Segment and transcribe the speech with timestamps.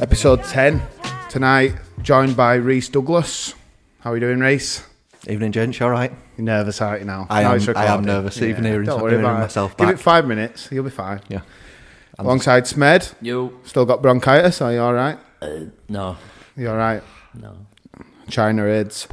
[0.00, 0.82] Episode 10
[1.28, 3.54] tonight, joined by Reece Douglas.
[4.00, 4.84] How are you doing, Reece?
[5.28, 5.80] Evening, gents.
[5.80, 6.12] All right?
[6.36, 7.26] You're nervous, aren't you now?
[7.30, 8.06] I Now am- it's I am recording.
[8.06, 9.42] nervous, even hearing- Don't worry hearing about it.
[9.42, 11.20] myself Give it five minutes, you'll be fine.
[11.28, 11.40] Yeah.
[12.18, 13.58] Alongside Smed, You?
[13.64, 14.60] still got bronchitis.
[14.60, 15.18] Are you all right?
[15.40, 15.48] Uh,
[15.88, 16.16] no,
[16.56, 17.02] You all right?
[17.34, 17.52] no.
[18.28, 19.06] China AIDS.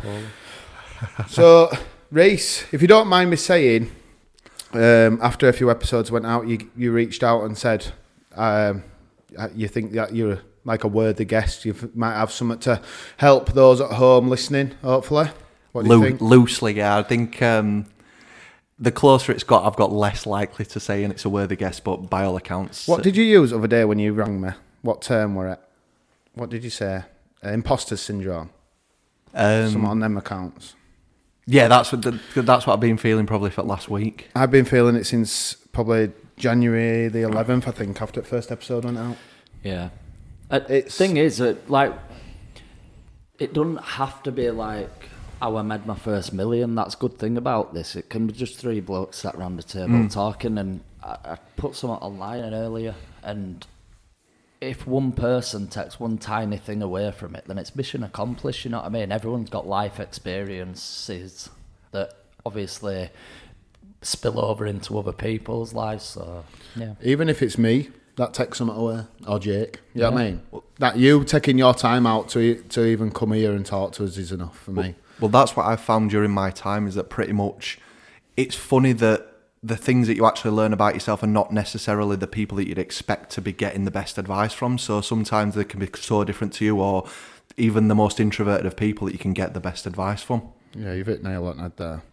[1.27, 1.71] so,
[2.11, 3.91] Reece, if you don't mind me saying,
[4.73, 7.91] um, after a few episodes went out, you you reached out and said
[8.35, 8.83] um,
[9.37, 11.65] uh, you think that you're like a worthy guest.
[11.65, 12.81] You might have something to
[13.17, 14.75] help those at home listening.
[14.83, 15.29] Hopefully,
[15.71, 16.21] what do you think?
[16.21, 16.97] loosely, yeah.
[16.97, 17.85] I think um,
[18.77, 21.79] the closer it's got, I've got less likely to say, and it's a worthy guess.
[21.79, 24.49] But by all accounts, What did you use other day when you rang me?
[24.81, 25.59] What term were it?
[26.33, 27.03] What did you say?
[27.43, 28.49] Uh, imposter syndrome.
[29.33, 30.75] um, Something on them accounts.
[31.51, 34.29] Yeah, that's what the, that's what I've been feeling probably for last week.
[34.35, 38.85] I've been feeling it since probably January the 11th, I think, after the first episode
[38.85, 39.17] went out.
[39.63, 39.89] Yeah.
[40.51, 41.93] Uh, It's- thing is that like,
[43.39, 45.09] it doesn't have to be like
[45.41, 46.75] how I made my first million.
[46.75, 47.95] That's a good thing about this.
[47.95, 50.57] It can be just three blokes sat around the table talking.
[50.59, 52.93] And I, I put something online earlier,
[53.23, 53.65] and
[54.61, 58.65] if one person takes one tiny thing away from it, then it's mission accomplished.
[58.65, 59.11] You know what I mean?
[59.11, 61.49] Everyone's got life experiences
[61.91, 62.13] that
[62.45, 63.09] obviously
[64.01, 66.03] spill over into other people's lives.
[66.03, 66.43] So
[66.75, 66.95] yeah.
[67.01, 70.41] Even if it's me that takes something away, or Jake, you know what I mean?
[70.77, 74.17] That you taking your time out to to even come here and talk to us
[74.17, 74.95] is enough for me.
[75.21, 77.79] Well, that's what I've found during my time is that pretty much
[78.35, 79.28] it's funny that
[79.61, 82.77] the things that you actually learn about yourself are not necessarily the people that you'd
[82.77, 84.77] expect to be getting the best advice from.
[84.77, 87.07] So sometimes they can be so different to you, or
[87.57, 90.49] even the most introverted of people that you can get the best advice from.
[90.73, 92.03] Yeah, you've hit nail on head there.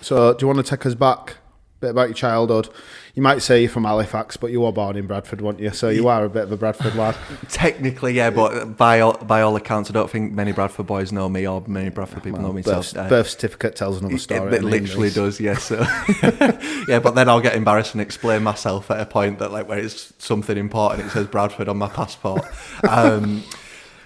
[0.00, 1.36] So, do you want to take us back
[1.84, 2.68] bit about your childhood?
[3.14, 5.70] You might say you're from Halifax, but you were born in Bradford, weren't you?
[5.70, 7.16] So you are a bit of a Bradford lad.
[7.48, 11.28] Technically, yeah, but by all, by all accounts, I don't think many Bradford boys know
[11.28, 12.62] me or many Bradford people know me.
[12.62, 14.48] birth, so, uh, birth certificate tells another It, story.
[14.48, 15.14] it doesn't literally it?
[15.14, 15.64] does, yes.
[15.64, 15.76] So,
[16.88, 19.78] yeah, but then I'll get embarrassed and explain myself at a point that, like, where
[19.78, 22.44] it's something important, it says Bradford on my passport.
[22.88, 23.44] Um,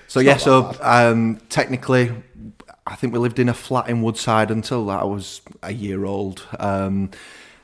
[0.07, 2.13] so yeah, so um, technically,
[2.87, 6.47] I think we lived in a flat in Woodside until I was a year old.
[6.59, 7.11] Um,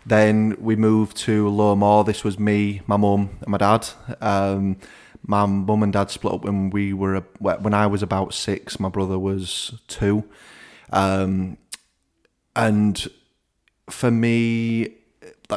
[0.06, 2.04] then we moved to Low Moor.
[2.04, 3.88] This was me, my mum, and my dad.
[4.20, 4.76] Um,
[5.26, 8.78] my mum and dad split up when we were when I was about six.
[8.78, 10.24] My brother was two.
[10.92, 11.56] Um,
[12.54, 13.06] and
[13.88, 14.94] for me,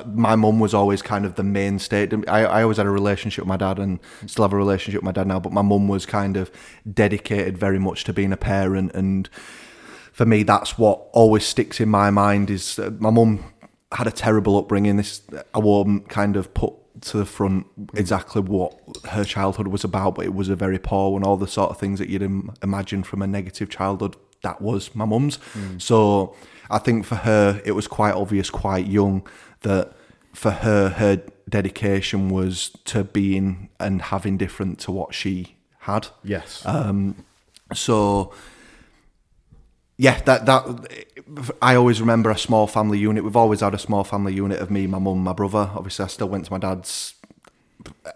[0.06, 2.10] my mum was always kind of the mainstay.
[2.28, 5.06] I, I always had a relationship with my dad and still have a relationship with
[5.06, 6.52] my dad now, but my mum was kind of
[6.92, 8.94] dedicated very much to being a parent.
[8.94, 9.30] And
[10.12, 13.44] for me, that's what always sticks in my mind is my mum
[13.92, 14.98] had a terrible upbringing.
[14.98, 15.22] This
[15.54, 18.74] I won't kind of put to the front exactly what
[19.10, 21.24] her childhood was about, but it was a very poor one.
[21.24, 24.96] All the sort of things that you'd Im- imagine from a negative childhood, that was
[24.96, 25.40] my mum's.
[25.78, 26.36] So
[26.70, 29.28] I think for her, it was quite obvious, quite young,
[29.62, 29.94] that
[30.34, 36.08] for her, her dedication was to being and having different to what she had.
[36.24, 36.66] Yes.
[36.66, 37.26] Um,
[37.74, 38.34] so
[39.98, 41.06] yeah, that that
[41.62, 43.24] I always remember a small family unit.
[43.24, 45.72] We've always had a small family unit of me, my mum, my brother.
[45.74, 47.16] Obviously, I still went to my dad's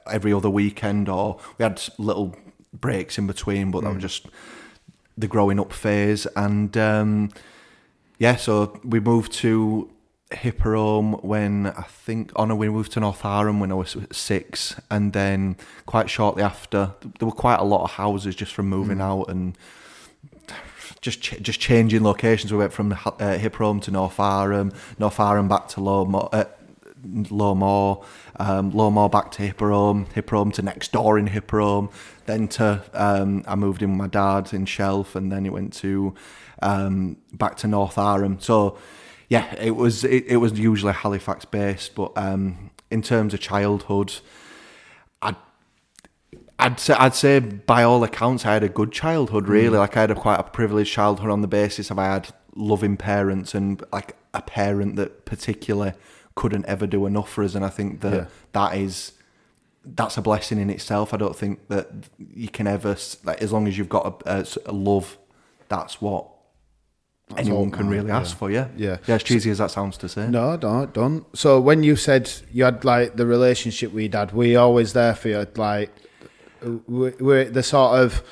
[0.09, 2.35] every other weekend, or we had little
[2.73, 4.27] breaks in between, but that was just
[5.17, 6.25] the growing up phase.
[6.35, 7.31] And um,
[8.19, 9.89] yeah, so we moved to
[10.31, 15.13] Hipperholme when I think, oh no, we moved to Northowram when I was six, and
[15.13, 19.25] then quite shortly after, there were quite a lot of houses just from moving out
[19.25, 19.57] and
[21.01, 22.51] just ch- just changing locations.
[22.51, 26.45] We went from uh, Hipperholme to Northowram, North Arran back to Low Moor, uh,
[27.03, 28.03] Low Moor,
[28.37, 28.69] um,
[29.09, 31.91] back to Hipperholme, Hipperholme to next door in Hipperholme,
[32.25, 35.73] then to um, I moved in with my dad in Shelf, and then it went
[35.73, 36.13] to
[36.61, 38.41] um, back to Northowram.
[38.41, 38.77] So
[39.29, 44.13] yeah, it was it, it was usually Halifax based, but um, in terms of childhood,
[46.59, 49.75] I'd say, I'd say by all accounts I had a good childhood really hmm.
[49.77, 52.97] like I had a quite a privileged childhood on the basis of I had loving
[52.97, 55.93] parents and like a parent that particularly
[56.35, 58.25] couldn't ever do enough for us and I think that Yeah.
[58.53, 59.13] that is
[59.83, 63.67] that's a blessing in itself I don't think that you can ever like as long
[63.67, 65.17] as you've got a love
[65.69, 66.27] that's what
[67.37, 68.19] anyone all can really yeah.
[68.19, 68.97] ask for yeah Yeah.
[69.07, 71.25] yeah as cheesy as that sounds to say No, no, don't.
[71.35, 75.29] So when you said you had like the relationship your dad, were always there for
[75.29, 75.47] you?
[75.55, 75.91] Like,
[76.87, 78.23] were, were the sort of,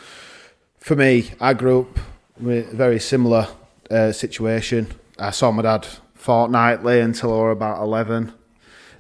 [0.80, 2.00] for me, I grew up
[2.40, 3.48] with a very similar
[3.90, 4.88] uh, situation.
[5.18, 8.34] I saw my dad fortnightly until I were about eleven.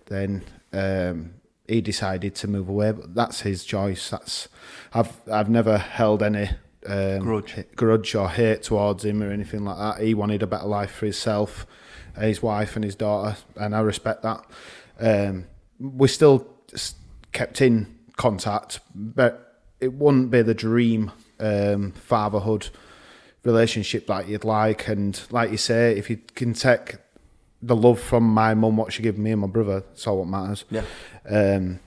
[0.05, 0.43] Then
[0.73, 1.33] um,
[1.67, 4.09] he decided to move away, but that's his choice.
[4.09, 4.47] That's
[4.93, 6.49] I've I've never held any
[6.87, 7.65] um, Grudge.
[7.75, 10.03] grudge or hate towards him or anything like that.
[10.03, 11.67] He wanted a better life for himself,
[12.17, 14.45] his wife, and his daughter, and I respect that.
[14.99, 15.45] Um,
[15.79, 16.47] we still
[17.31, 22.69] kept in contact, but it wouldn't be the dream um, fatherhood
[23.43, 24.87] relationship that you'd like.
[24.89, 26.97] And like you say, if you can take
[27.61, 30.27] the love from my mum, what she gave me and my brother, it's all what
[30.27, 30.65] matters.
[30.69, 30.83] Yeah.
[31.29, 31.79] Um,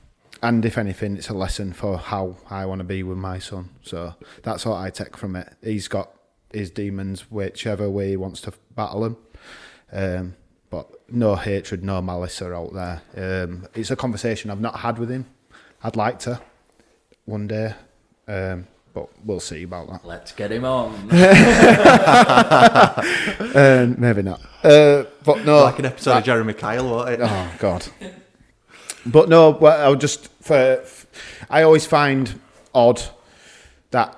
[0.43, 3.69] and if anything, it's a lesson for how I want to be with my son.
[3.83, 5.53] So that's what I take from it.
[5.63, 6.11] He's got
[6.53, 9.17] his demons, whichever way he wants to battle them.
[9.93, 10.37] Um,
[10.71, 13.03] but no hatred, no malice are out there.
[13.15, 15.27] Um, it's a conversation I've not had with him.
[15.85, 16.41] I'd like to
[17.25, 17.75] one day,
[18.29, 20.07] um, but we'll see about that.
[20.07, 21.09] Let's get him on.
[23.55, 24.41] Um, maybe not.
[24.65, 27.21] Uh, but no, like an episode of Jeremy Kyle, won't it?
[27.23, 27.87] Oh God.
[29.05, 30.83] But no, well, I would just for,
[31.51, 32.41] I always find
[32.75, 33.03] odd
[33.91, 34.17] that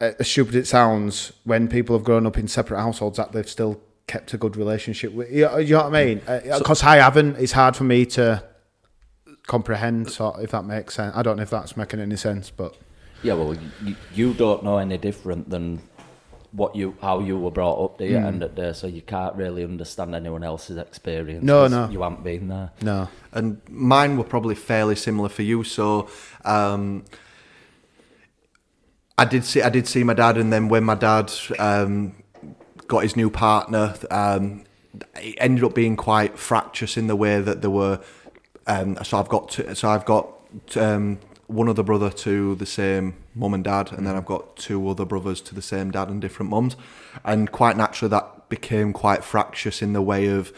[0.00, 3.48] uh, as stupid it sounds when people have grown up in separate households that they've
[3.48, 5.30] still kept a good relationship with.
[5.30, 6.22] You know, you know what I mean?
[6.58, 7.36] Because I haven't.
[7.36, 8.42] It's hard for me to
[9.46, 10.10] comprehend.
[10.10, 12.76] So if that makes sense, I don't know if that's making any sense, but
[13.22, 15.82] yeah, well, you, you don't know any different than
[16.52, 18.16] what you how you were brought up, do you?
[18.16, 21.44] End of the day, so you can't really understand anyone else's experience.
[21.44, 21.88] No, no.
[21.88, 22.72] you haven't been there.
[22.80, 23.08] no.
[23.32, 25.64] and mine were probably fairly similar for you.
[25.64, 26.08] So
[26.44, 27.04] um,
[29.18, 32.14] I did see I did see my dad, and then when my dad um,
[32.86, 34.64] got his new partner, um,
[35.16, 38.00] it ended up being quite fractious in the way that there were.
[38.66, 40.32] Um, so I've got two, so I've got
[40.76, 44.88] um, one other brother to the same mum and dad, and then I've got two
[44.88, 46.76] other brothers to the same dad and different mums,
[47.24, 50.52] and quite naturally that became quite fractious in the way of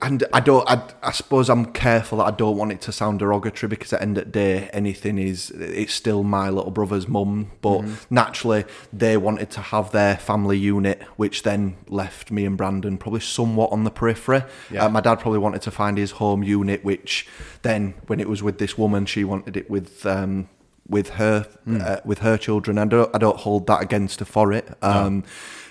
[0.00, 0.68] and I don't.
[0.70, 3.98] I, I suppose I'm careful that I don't want it to sound derogatory because at
[3.98, 5.50] the end of the day, anything is.
[5.50, 11.02] It's still my little brother's mum, but naturally they wanted to have their family unit,
[11.16, 14.44] which then left me and Brandon probably somewhat on the periphery.
[14.70, 14.84] Yeah.
[14.84, 17.26] Uh, my dad probably wanted to find his home unit, which
[17.62, 20.06] then when it was with this woman, she wanted it with.
[20.06, 20.48] Um,
[20.90, 24.54] with her, uh, with her children, I don't, I don't hold that against her for
[24.54, 24.72] it.
[24.80, 25.22] Um,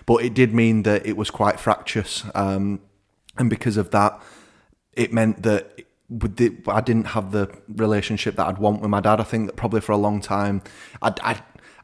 [0.06, 2.24] But it did mean that it was quite fractious.
[2.35, 2.81] Um,
[3.38, 4.22] and because of that,
[4.94, 5.80] it meant that
[6.10, 9.19] the, I didn't have the relationship that I'd want with my dad.
[9.19, 10.62] I think that probably for a long time,
[11.01, 11.42] I, I,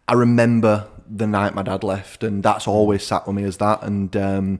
[0.07, 3.83] I remember the night my dad left, and that's always sat with me as that.
[3.83, 4.59] And um,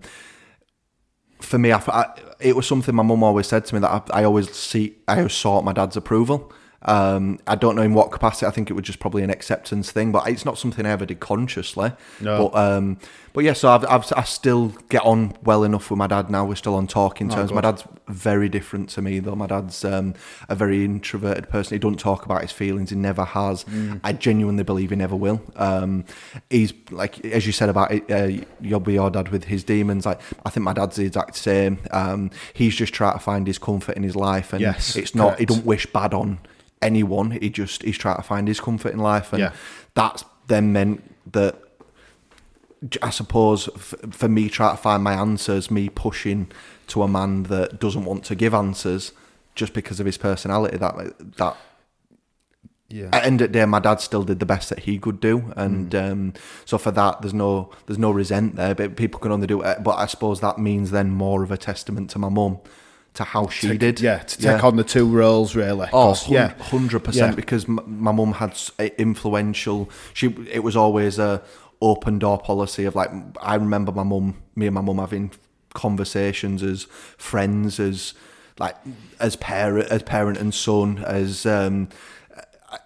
[1.40, 4.20] for me, I, I- it was something my mum always said to me that I,
[4.22, 6.52] I always see, I always sought my dad's approval.
[6.86, 8.46] Um, I don't know in what capacity.
[8.46, 11.06] I think it was just probably an acceptance thing, but it's not something I ever
[11.06, 11.92] did consciously.
[12.20, 12.50] No.
[12.50, 12.98] But um,
[13.34, 16.46] but yeah, so I've, I've I still get on well enough with my dad now.
[16.46, 17.52] We're still on talking terms.
[17.52, 19.36] My dad's very different to me though.
[19.36, 20.14] My dad's um,
[20.50, 21.76] a very introverted person.
[21.76, 22.90] He doesn't talk about his feelings.
[22.90, 23.66] He never has.
[24.04, 25.42] I genuinely believe he never will.
[25.56, 26.06] Um,
[26.50, 30.06] he's like as you said about it, uh, you'll be your dad with his demons.
[30.06, 31.80] Like I think my dad's the exact same.
[31.92, 35.40] Um, he's just trying to find his comfort in his life, and Yes, it's not.
[35.40, 35.50] He correct.
[35.50, 36.40] don't wish bad on
[36.84, 37.32] anyone.
[37.32, 39.52] He just he's trying to find his comfort in life, and Yeah.
[39.96, 41.02] that's then meant
[41.32, 41.56] that
[43.02, 46.52] I suppose f- for me trying to find my answers, me pushing
[46.88, 49.14] to a man that doesn't want to give answers
[49.56, 50.78] just because of his personality.
[50.78, 50.96] That
[51.38, 51.56] that
[52.90, 53.06] Yeah.
[53.06, 55.20] at the end of the day, my dad still did the best that he could
[55.22, 56.34] do, and um,
[56.66, 58.76] so for that, there's no there's no resent there.
[58.76, 59.82] But people can only do it.
[59.84, 62.58] But I suppose that means then more of a testament to my mum,
[63.16, 64.02] to how she Take- did.
[64.02, 65.88] Yeah, to take on the two roles really.
[65.94, 66.54] Oh, yeah.
[66.64, 67.32] hundred percent.
[67.34, 67.36] Yeah.
[67.36, 68.60] Because my mum had
[68.98, 69.90] influential.
[70.14, 71.42] She it was always a
[71.82, 75.32] open door policy of like I remember my mum, me and my mum having
[75.74, 76.84] conversations as
[77.18, 78.14] friends, as
[78.60, 78.76] like
[79.20, 81.90] as parent, as parent and son, as um,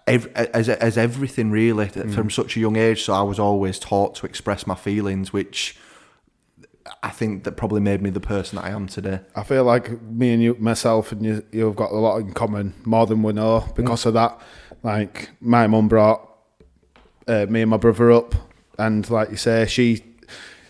[0.08, 2.14] ev- as as everything really Mm.
[2.14, 3.04] from such a young age.
[3.04, 5.78] So I was always taught to express my feelings, which.
[7.04, 9.20] I think that probably made me the person that I am today.
[9.36, 12.74] I feel like me and you, myself, and you, you've got a lot in common,
[12.86, 14.40] more than we know, because of that.
[14.84, 16.28] Like my mum brought
[17.28, 18.36] uh, me and my brother up,
[18.78, 20.04] and like you say, she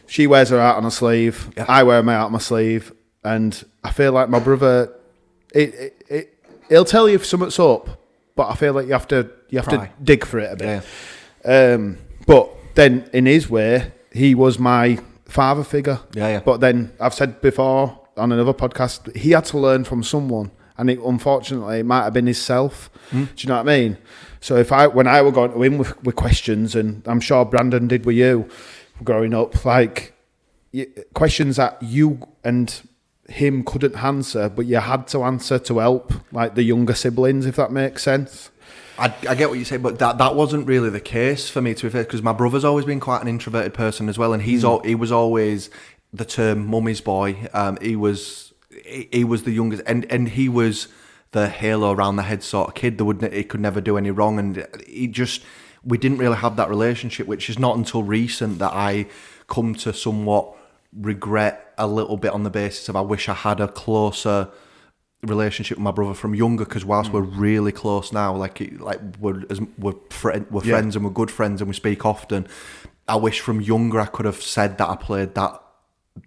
[0.08, 1.50] she wears her heart on her sleeve.
[1.58, 1.66] Yeah.
[1.68, 2.94] I wear my heart on my sleeve,
[3.24, 4.94] and I feel like my brother,
[5.54, 8.02] it, it, it he'll tell you if something's up,
[8.36, 9.88] but I feel like you have to you have Pry.
[9.88, 10.84] to dig for it a bit.
[11.46, 16.00] Um, but then in his way, he was my father figure.
[16.14, 16.40] Yeah, yeah.
[16.40, 20.90] But then I've said before on another podcast, he had to learn from someone, and
[20.90, 22.90] it unfortunately it might have been himself.
[23.12, 23.26] Hmm.
[23.26, 23.98] Do you know what I mean?
[24.40, 27.46] So if I when I were going to him with, with questions, and I'm sure
[27.46, 28.50] Brandon did with you
[29.04, 30.14] growing up, like
[31.14, 32.82] questions that you and
[33.30, 37.56] him couldn't answer, but you had to answer to help like the younger siblings, if
[37.58, 38.52] that makes sense.
[39.00, 41.74] I, I get what you say, but that that wasn't really the case for me
[41.76, 44.44] to be fair, because my brother's always been quite an introverted person as well, and
[44.44, 45.70] he's al- he was always
[46.14, 47.48] the term mummy's boy.
[47.54, 48.54] Um, he was
[48.86, 50.88] he, he was the youngest, and and he was
[51.32, 52.98] the halo around the head sort of kid.
[52.98, 55.44] That would he could never do any wrong, and he just
[55.84, 59.08] we didn't really have that relationship, which is not until recent that I
[59.48, 60.56] come to somewhat
[60.94, 64.50] regret a little bit on the basis of I wish I had a closer
[65.28, 69.44] relationship with my brother from younger because whilst we're really close now like like we're
[69.50, 69.94] as we're,
[70.24, 70.72] we're Yeah.
[70.72, 72.48] friends and we're good friends and we speak often
[73.08, 75.62] I wish from younger I could have said that I played that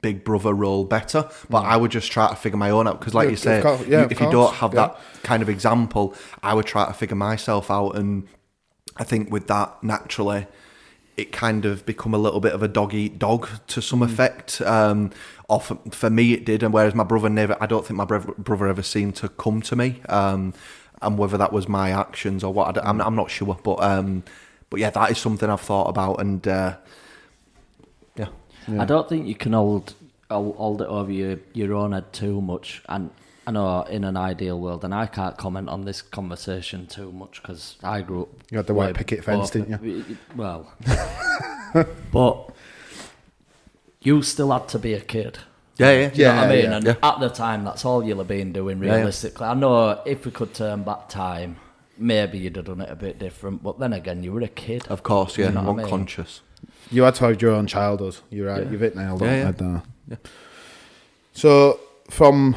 [0.03, 3.15] big brother role better but I would just try to figure my own out because
[3.15, 6.15] like Yeah, you say course, yeah, you- if you don't have that kind of example
[6.43, 8.29] I would try to figure myself out and
[8.97, 10.47] I think with that naturally
[11.17, 14.63] it kind of become a little bit of a dog eat dog to some effect.
[14.63, 15.11] Um,
[15.51, 18.05] or for, for me, it did, and whereas my brother never, I don't think my
[18.05, 20.01] brother, brother ever seemed to come to me.
[20.09, 20.55] Um,
[21.03, 23.59] and whether that was my actions or what, I don't- I'm, I'm not sure.
[23.63, 24.23] But um,
[24.71, 26.77] but yeah, that is something I've thought about, and uh,
[28.17, 28.29] yeah,
[28.79, 29.95] I don't think you can hold
[30.31, 32.83] hold hold it over your, your own head too much.
[32.89, 33.11] And
[33.47, 37.41] I know in an ideal world, and I can't comment on this conversation too much
[37.43, 38.29] because I grew up.
[38.51, 40.17] You had the white picket fence, didn't you?
[40.37, 40.71] Well,
[42.13, 42.51] but
[44.03, 45.39] you still had to be a kid.
[45.77, 46.65] yeah, yeah, Do you know what I mean?
[46.65, 46.77] yeah.
[46.77, 46.95] and Yeah.
[47.03, 48.95] at the time, that's all you'll have been doing yeah.
[48.97, 49.47] realistically.
[49.47, 51.57] I know if we could turn back time,
[51.99, 53.63] maybe you'd have done it a bit different.
[53.63, 54.87] But then again, you were a kid.
[54.89, 55.85] Of course, yeah, You know what I mean?
[55.85, 56.41] unconscious.
[56.91, 58.17] You had to have your own childhood.
[58.31, 58.65] You're right.
[58.65, 58.71] Yeah.
[58.71, 59.45] You've hit nailed on Yeah, the yeah.
[59.45, 59.59] head
[60.09, 60.19] there.
[61.33, 61.79] So
[62.11, 62.57] from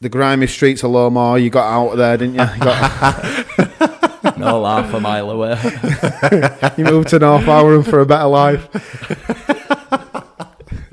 [0.00, 2.42] the grimy streets of Low Moor, you got out of there, didn't you?
[2.42, 5.58] You, got, no half a mile away.
[6.78, 8.68] you moved to North Ireland for a better life.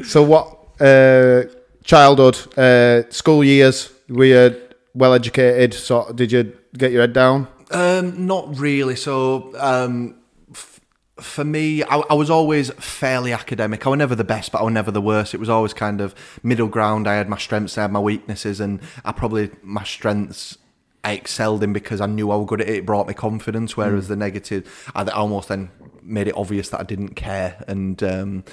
[0.07, 0.59] so what?
[0.79, 1.43] Uh,
[1.83, 3.91] childhood, uh, school years.
[4.09, 4.62] Were you
[4.93, 5.74] well educated?
[5.74, 7.47] So did you get your head down?
[7.71, 8.95] Um, not really.
[8.95, 10.15] So, um,
[10.51, 10.79] f-
[11.19, 13.85] for me, I, I was always fairly academic.
[13.85, 15.33] I was never the best, but I was never the worst.
[15.33, 17.07] It was always kind of middle ground.
[17.07, 20.57] I had my strengths, I had my weaknesses, and I probably my strengths
[21.03, 22.75] I excelled in because I knew I was good at it.
[22.75, 23.75] It brought me confidence.
[23.77, 25.71] Whereas the negative, I almost then
[26.01, 28.01] made it obvious that I didn't care and.
[28.03, 28.43] Um,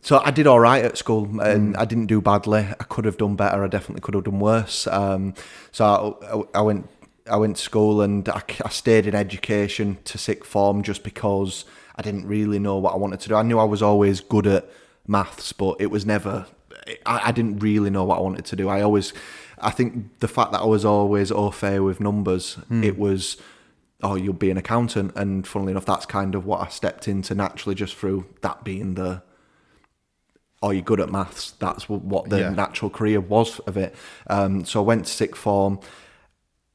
[0.00, 2.60] so I did all right at school, and I didn't do badly.
[2.60, 3.64] I could have done better.
[3.64, 4.86] I definitely could have done worse.
[4.86, 5.34] Um,
[5.72, 6.88] so I, I went,
[7.30, 11.64] I went to school, and I, I stayed in education to sixth form just because
[11.96, 13.34] I didn't really know what I wanted to do.
[13.34, 14.68] I knew I was always good at
[15.06, 16.46] maths, but it was never.
[17.04, 18.68] I, I didn't really know what I wanted to do.
[18.68, 19.12] I always,
[19.58, 23.36] I think the fact that I was always au fait with numbers, it was
[24.02, 25.12] oh, you'll be an accountant.
[25.16, 28.94] And funnily enough, that's kind of what I stepped into naturally just through that being
[28.94, 29.22] the,
[30.62, 31.52] oh, you're good at maths.
[31.52, 32.50] That's what the Yeah.
[32.50, 33.94] natural career was of it.
[34.26, 35.78] Um, so I went to sixth form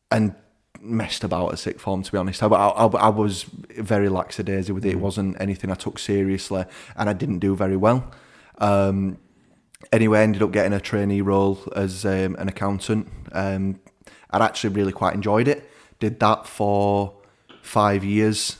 [0.10, 0.36] and
[0.80, 2.42] messed about at sixth form, to be honest.
[2.44, 3.44] I, I, I was
[3.78, 4.92] very lackadaisy with it.
[4.92, 8.12] It wasn't anything I took seriously and I didn't do very well.
[8.60, 9.18] Um,
[9.92, 13.08] anyway, I ended up getting a trainee role as um, an accountant.
[13.32, 13.80] Um,
[14.30, 15.70] I'd actually really quite enjoyed it.
[16.00, 17.16] Did that for
[17.62, 18.58] five years.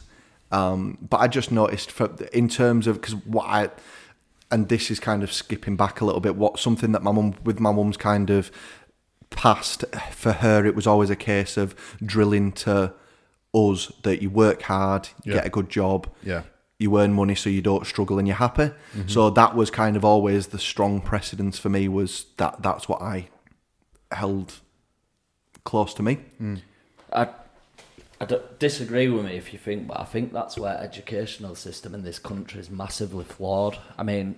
[0.52, 3.70] Um, but I just noticed for, in terms of because what I
[4.54, 6.36] and this is kind of skipping back a little bit.
[6.36, 8.52] What something that my mum with my mum's kind of
[9.32, 12.94] past for her, it was always a case of drilling to
[13.54, 15.40] us that you work hard, you Yeah.
[15.40, 16.44] get a good job, Yeah.
[16.78, 18.70] you earn money so you don't struggle and you're happy.
[18.96, 19.08] Mm-hmm.
[19.08, 23.02] So that was kind of always the strong precedence for me was that that's what
[23.02, 23.30] I
[24.12, 24.54] held
[25.64, 26.20] close to me.
[26.42, 26.62] Mm.
[27.12, 27.30] I,
[28.22, 31.94] I don't disagree with me if you think, but I think that's where educational system
[31.96, 33.78] in this country is massively flawed.
[33.98, 34.36] I mean,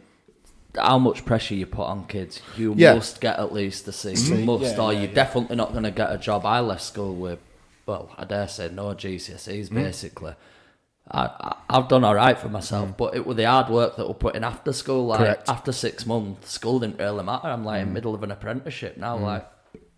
[0.78, 2.96] how much pressure you put on kids, you Yeah.
[2.96, 4.14] must get at least a C.
[4.14, 6.46] You must, or you're definitely not going to get a job.
[6.46, 7.40] I left school with,
[7.86, 9.76] well, I dare say no GCSEs mm-hmm.
[9.76, 10.36] basically.
[11.10, 12.98] I, I, I've done all right for myself, mm-hmm.
[12.98, 15.08] but it was the hard work that we're putting after school.
[15.08, 15.50] Like Correct.
[15.50, 17.48] after six months, school didn't really matter.
[17.48, 17.94] I'm like in mm-hmm.
[17.94, 19.18] middle of an apprenticeship now.
[19.18, 19.48] Like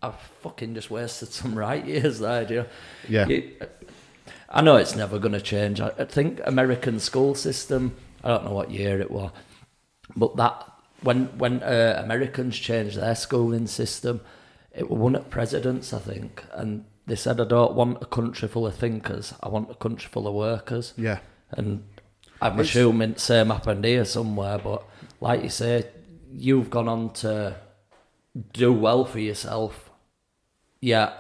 [0.02, 2.46] I've fucking just wasted some right years there.
[2.46, 2.66] Do you?
[3.08, 3.28] Yeah.
[3.28, 3.56] You-
[4.50, 5.82] I know it's never going to change.
[5.82, 7.96] I, I think American school system.
[8.24, 9.32] I don't know what year it was,
[10.16, 10.67] but that
[11.01, 14.22] when when uh, Americans changed their schooling system,
[14.74, 18.48] it was one of presidents, I think, and they said, "I don't want a country
[18.48, 19.34] full of thinkers.
[19.42, 21.20] I want a country full of workers." Yeah.
[21.51, 21.84] And
[22.42, 24.84] I'm assuming the same happened here somewhere, but
[25.22, 25.86] like you say,
[26.32, 27.56] you've gone on to
[28.54, 29.89] do well for yourself.
[30.82, 31.13] Yeah,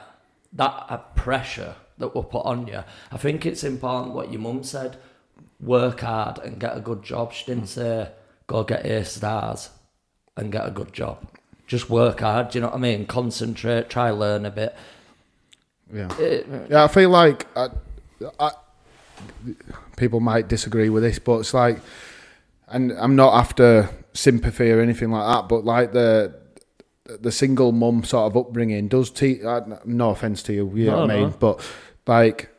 [0.53, 2.83] that uh, pressure that were put on you.
[3.11, 4.97] I think it's important what your mum said.
[5.59, 7.33] Work hard and get a good job.
[7.33, 8.09] She didn't say
[8.47, 9.69] go get A stars
[10.35, 11.25] and get a good job.
[11.67, 12.49] Just work hard.
[12.51, 13.05] Do you know what I mean?
[13.05, 13.89] Concentrate.
[13.89, 14.75] Try learn a bit.
[15.93, 16.13] Yeah.
[16.17, 17.67] It- Yeah, I feel like I,
[18.39, 18.51] I,
[19.97, 21.79] people might disagree with this, but it's like,
[22.69, 26.33] and I'm not after sympathy or anything like that, but like the
[27.21, 29.39] the single mum sort of upbringing does teach.
[29.85, 31.35] No offense to you, you know No, what I mean, no.
[31.39, 31.61] but
[32.07, 32.49] like.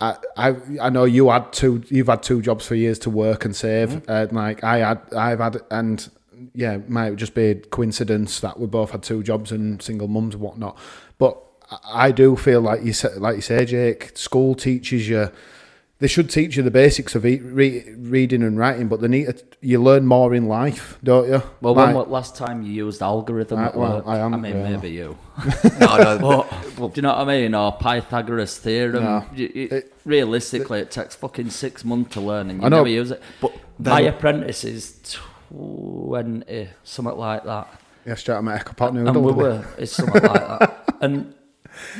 [0.00, 3.44] I, I I know you had two you've had two jobs for years to work
[3.44, 4.10] and save Mm-hmm.
[4.10, 6.08] and like I had I've had and
[6.54, 10.06] yeah it might just be a coincidence that we both had two jobs and single
[10.08, 10.78] mums and whatnot
[11.18, 11.36] but
[11.70, 15.30] I- I do feel like you said like you say Jake school teaches you
[16.00, 19.42] they should teach you the basics of e- re- reading and writing but they need
[19.60, 23.02] you learn more in life don't you Well, Like- when was last time you used
[23.02, 24.04] algorithm I- at well, work?
[24.06, 24.70] I am, mean, yeah.
[24.70, 25.16] maybe you.
[25.80, 26.46] no, no,
[26.78, 27.54] But, do you know what I mean?
[27.54, 29.02] Or Pythagoras theorem.
[29.04, 29.24] No.
[29.34, 32.76] You- you- It- realistically, it takes fucking six months to learn, and you I know,
[32.78, 33.20] never use it.
[33.40, 34.82] but My apprentice is
[35.52, 37.66] twenty, something like that.
[38.06, 41.34] yeah straight out my pot and we were it's something like that and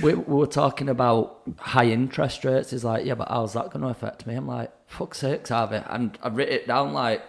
[0.02, 2.71] we, we were talking about high interest rates.
[2.71, 4.35] He's like yeah but how's that going to affect me?
[4.35, 5.83] I'm like fuck's sakes Harvey.
[5.87, 7.23] And i writ it down like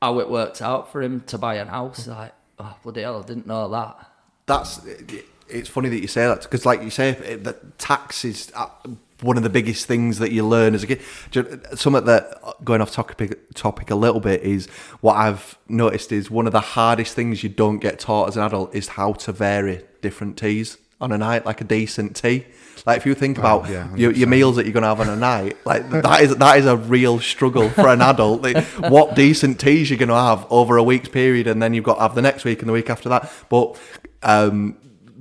[0.00, 2.06] how it works out for him to buy an house.
[2.06, 4.10] Like oh bloody hell i didn't know that.
[4.46, 4.80] That's
[5.48, 8.68] it's funny that you say that because like you say that tax is uh,
[9.22, 11.00] one of the biggest things that you learn as a kid.
[11.74, 14.66] Something that uh, going off topic topic a little bit is
[15.00, 18.42] what i've noticed is one of the hardest things you don't get taught as an
[18.42, 22.46] adult is how to vary different teas on a night like a decent tea
[22.86, 25.08] like if you think about yeah, your, your meals that you're going to have on
[25.08, 29.14] a night like that is that is a real struggle for an adult Like, what
[29.14, 32.00] decent teas you're going to have over a week's period and then you've got to
[32.00, 33.78] have the next week and the week after that but
[34.22, 34.76] um,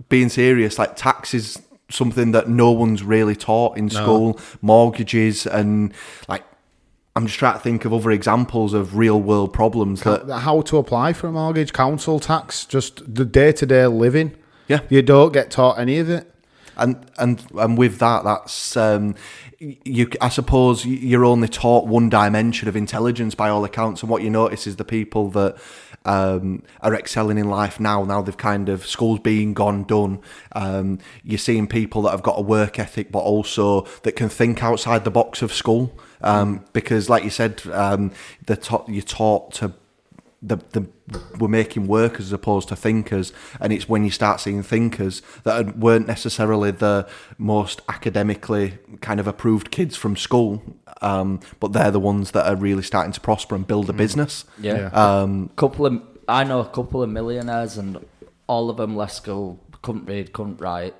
[0.09, 4.39] being serious, like taxes, something that no one's really taught in school.
[4.61, 5.93] Mortgages and
[6.27, 6.43] like,
[7.15, 10.29] I'm just trying to think of other examples of real world problems that.
[10.39, 14.35] how to apply for a mortgage, council tax, just the day to day living.
[14.67, 14.81] Yeah.
[14.89, 16.31] You don't get taught any of it.
[16.77, 19.15] and and and with that that's um
[19.59, 24.21] you i suppose you're only taught one dimension of intelligence by all accounts and what
[24.21, 25.55] you notice is the people that
[26.07, 30.19] um, are excelling in life now now they've kind of schools being gone done
[30.51, 34.61] um, you're seeing people that have got a work ethic but also that can think
[34.63, 38.11] outside the box of school um, because like you said um,
[38.45, 39.73] they're you're taught to
[40.47, 40.87] the, the
[41.39, 45.77] we're making workers as opposed to thinkers, and it's when you start seeing thinkers that
[45.77, 50.61] weren't necessarily the most academically kind of approved kids from school,
[51.01, 54.45] um, but they're the ones that are really starting to prosper and build a business.
[54.59, 58.03] yeah, Um, couple of i know a couple of millionaires and
[58.47, 60.95] all of them left school couldn't read couldn't write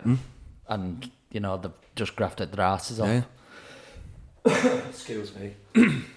[0.67, 3.23] and you know they've just grafted their asses off.
[4.45, 4.81] Yeah.
[4.89, 5.55] excuse me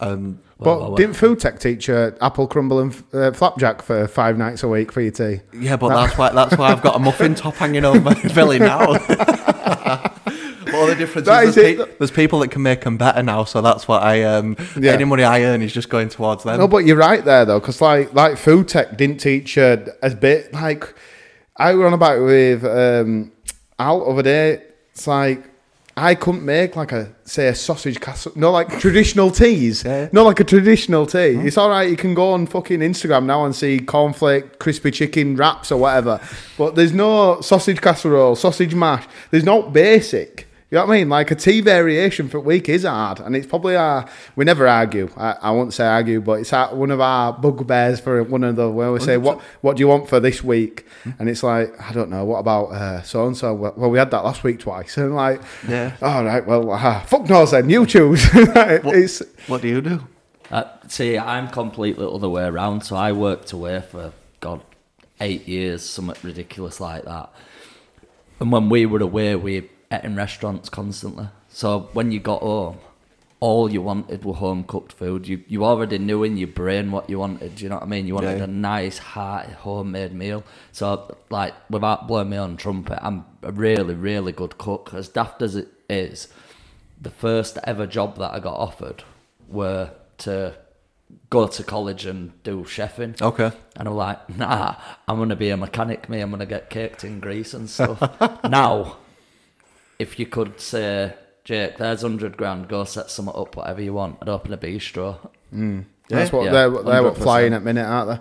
[0.00, 0.94] um, But well, well.
[0.96, 4.92] didn't food tech teach you apple crumble and uh, flapjack for five nights a week
[4.92, 5.40] for your tea?
[5.54, 8.58] yeah, but that's why that's why I've got a muffin top hanging over my belly
[8.58, 8.96] now.
[10.66, 13.62] Well, the difference is there's, pe- there's people that can make them better now, so
[13.62, 14.56] that's what I um.
[14.78, 14.92] Yeah.
[14.92, 16.58] Any money I earn is just going towards them.
[16.58, 20.10] No, but you're right there though, because like like food tech didn't teach you a
[20.10, 20.52] bit.
[20.52, 20.92] Like
[21.56, 23.32] I were on about with um,
[23.78, 24.62] Al over there.
[24.90, 25.48] It's like
[25.98, 28.36] I couldn't make like a say a sausage casserole.
[28.36, 29.82] No, like traditional teas.
[29.82, 30.10] Yeah.
[30.12, 31.38] No, like a traditional tea.
[31.38, 31.88] It's all right.
[31.88, 36.20] You can go on fucking Instagram now and see cornflake, crispy chicken wraps or whatever.
[36.58, 39.06] But there's no sausage casserole, sausage mash.
[39.30, 40.45] There's no basic.
[40.76, 41.08] You know what I mean?
[41.08, 44.06] Like a tea variation for a week is hard, and it's probably our.
[44.36, 45.08] We never argue.
[45.16, 48.56] I, I won't say argue, but it's our, one of our bugbears for one of
[48.56, 50.84] the where we say, "What what do you want for this week?"
[51.18, 52.26] And it's like, I don't know.
[52.26, 53.54] What about so and so?
[53.54, 55.96] Well, we had that last week twice, and like, Yeah.
[56.02, 57.70] all right, well, uh, fuck knows then.
[57.70, 58.22] You choose.
[58.34, 60.06] it's What do you do?
[60.50, 62.82] Uh, see, I'm completely the other way around.
[62.82, 64.60] So I worked away for God
[65.22, 67.32] eight years, something ridiculous like that.
[68.40, 71.28] And when we were away, we ate in restaurants constantly.
[71.48, 72.78] So when you got home,
[73.38, 75.28] all you wanted were home cooked food.
[75.28, 77.60] You you already knew in your brain what you wanted.
[77.60, 78.06] You know what I mean?
[78.06, 78.44] You wanted Yeah.
[78.44, 80.42] a nice, hearty, homemade meal.
[80.72, 84.92] So like, without blowing me on trumpet, I'm a really, really good cook.
[84.94, 86.28] As daft as it is,
[87.00, 89.04] the first ever job that I got offered
[89.48, 90.54] were to
[91.30, 93.20] go to college and do chefing.
[93.20, 93.52] Okay.
[93.76, 96.20] And I'm like, nah, I'm gonna be a mechanic, me.
[96.20, 98.00] I'm gonna get caked in grease and stuff.
[98.48, 98.96] now,
[99.98, 104.18] if you could say, Jake, there's hundred grand, go set something up, whatever you want.
[104.20, 105.18] I'd open a bistro.
[105.54, 105.84] Mm.
[106.08, 108.18] that's what Yeah, they're they're what flying at minute, aren't they?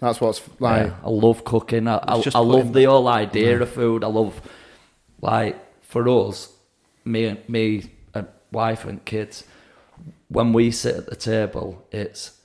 [0.00, 0.86] That's what's like.
[0.88, 1.86] Yeah, I love cooking.
[1.88, 3.62] I, I, just I love putting- the whole idea mm.
[3.62, 4.04] of food.
[4.04, 4.40] I love,
[5.20, 6.52] like, for us,
[7.04, 9.44] me, and me, and wife and kids,
[10.28, 12.38] when we sit at the table, it's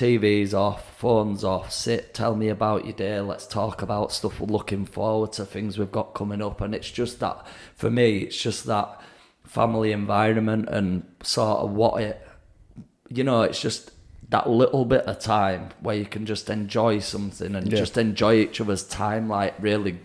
[0.00, 4.46] TV's off, phones off, sit, tell me about your day, let's talk about stuff we're
[4.46, 6.62] looking forward to, things we've got coming up.
[6.62, 8.98] And it's just that, for me, it's just that
[9.44, 12.26] family environment and sort of what it,
[13.10, 13.90] you know, it's just
[14.30, 17.78] that little bit of time where you can just enjoy something and Yeah.
[17.78, 19.98] just enjoy each other's time, like really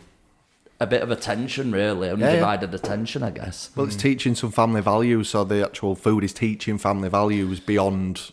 [0.81, 2.13] a bit of attention, really, yeah.
[2.15, 3.69] undivided attention, I guess.
[3.77, 4.01] Well, it's mm.
[4.01, 5.29] teaching some family values.
[5.29, 8.31] So the actual food is teaching family values beyond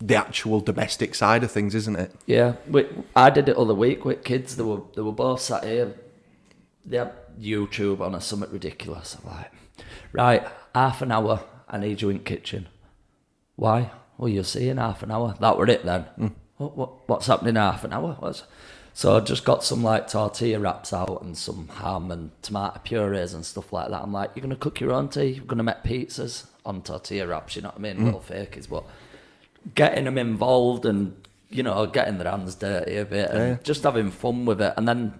[0.00, 2.14] the actual domestic side of things, isn't it?
[2.26, 4.56] Yeah, we, I did it other week with kids.
[4.56, 5.94] They were they were both sat here.
[6.84, 9.16] They had YouTube on or something ridiculous.
[9.16, 9.52] I'm like,
[10.12, 11.40] right, half an hour.
[11.68, 12.68] I need you in kitchen.
[13.56, 13.90] Why?
[14.18, 15.34] Well, you'll see in half an hour.
[15.40, 16.02] That were it then.
[16.02, 16.28] Hmm.
[16.56, 18.16] What, what what's happening in half an hour?
[18.20, 18.44] What's,
[18.92, 23.34] so I just got some like tortilla wraps out and some ham and tomato purees
[23.34, 24.02] and stuff like that.
[24.02, 25.30] I'm like, you're gonna cook your own tea.
[25.30, 27.56] You're gonna make pizzas on tortilla wraps.
[27.56, 27.96] You know what I mean?
[27.96, 28.04] Hmm.
[28.04, 28.84] Little fakies, but
[29.74, 31.14] getting them involved and
[31.50, 33.56] you know getting their hands dirty a bit and Yeah.
[33.62, 35.14] just having fun with it and then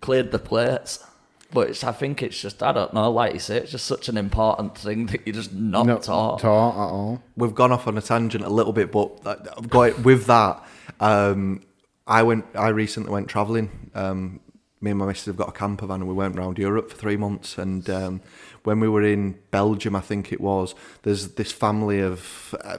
[0.00, 1.04] cleared the plates
[1.52, 4.08] but it's, I think it's just I don't know like you say it's just such
[4.08, 7.22] an important thing that you're just not Not taught taught at all.
[7.36, 9.34] We've gone off on a tangent a little bit, but uh,
[9.68, 10.62] going with that,
[11.00, 11.60] um,
[12.06, 12.46] I went.
[12.54, 13.90] I recently went travelling.
[13.94, 14.40] Um,
[14.80, 16.96] me and my missus have got a camper van, and we went around Europe for
[16.96, 17.58] three months.
[17.58, 18.20] And um,
[18.64, 22.78] when we were in Belgium, I think it was, there's this family of uh,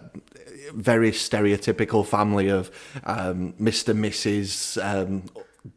[0.73, 2.71] very stereotypical family of
[3.03, 3.95] um, Mr.
[3.95, 4.83] Mrs.
[4.83, 5.23] Um,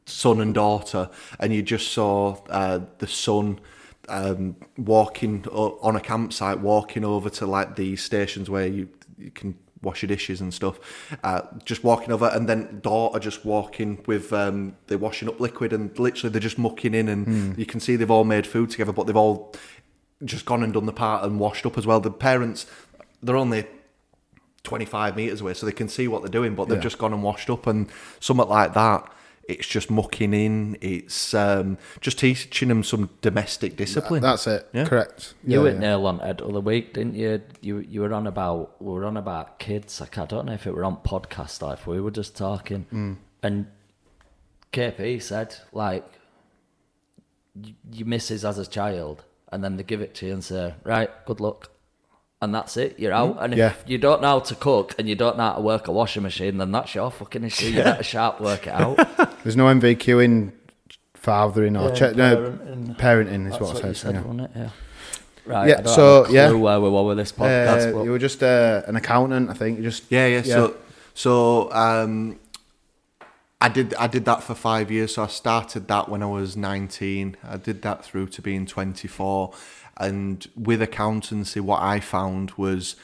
[0.04, 3.60] son and daughter, and you just saw uh, the son
[4.08, 9.56] um, walking on a campsite, walking over to like the stations where you you can
[9.82, 10.78] wash your dishes and stuff.
[11.22, 15.72] Uh, just walking over, and then daughter just walking with um, the washing up liquid,
[15.72, 18.92] and literally they're just mucking in, and you can see they've all made food together,
[18.92, 19.54] but they've all
[20.24, 22.00] just gone and done the part and washed up as well.
[22.00, 22.66] The parents,
[23.22, 23.66] they're only
[24.66, 26.82] 25 meters away, so they can see what they're doing, but they've Yeah.
[26.82, 27.88] just gone and washed up, and
[28.20, 29.10] something like that.
[29.48, 30.76] It's just mucking in.
[30.80, 34.20] It's um, just teaching them some domestic discipline.
[34.20, 34.68] That's it.
[34.72, 34.86] Yeah.
[34.86, 35.34] Correct.
[35.44, 35.80] you Yeah, hit yeah.
[35.80, 39.04] nail on head the other week didn't you you you were on about we were
[39.04, 42.00] on about kids like, I don't know if it were on podcast or if we
[42.00, 43.16] were just talking Mm.
[43.44, 43.66] and
[44.72, 46.04] KP said like
[47.54, 50.74] y- your missus as a child and then they give it to you and say
[50.82, 51.70] right good luck
[52.42, 53.72] and that's it you're out and if Yeah.
[53.86, 56.22] you don't know how to cook and you don't know how to work a washing
[56.22, 58.96] machine then that's your fucking issue you better sharp work it out
[59.42, 60.52] There's no NVQ in
[61.14, 62.96] fathering or Yeah, che- no, parenting.
[62.98, 63.96] parenting is that's what, what I you said.
[63.96, 64.20] said yeah.
[64.20, 64.70] wasn't it yeah
[65.46, 66.48] right Yeah, I don't so, have a yeah.
[66.48, 69.48] clue where we were with this podcast Uh, but you were just uh, an accountant,
[69.50, 69.78] I think.
[69.78, 70.42] You just Yeah, yeah.
[70.42, 70.76] So,
[71.14, 72.38] so um,
[73.60, 75.14] I did I did that for five years.
[75.14, 77.36] So I started that when I was nineteen.
[77.42, 79.52] I did that through to being twenty four,
[79.98, 82.96] and with accountancy, what I found was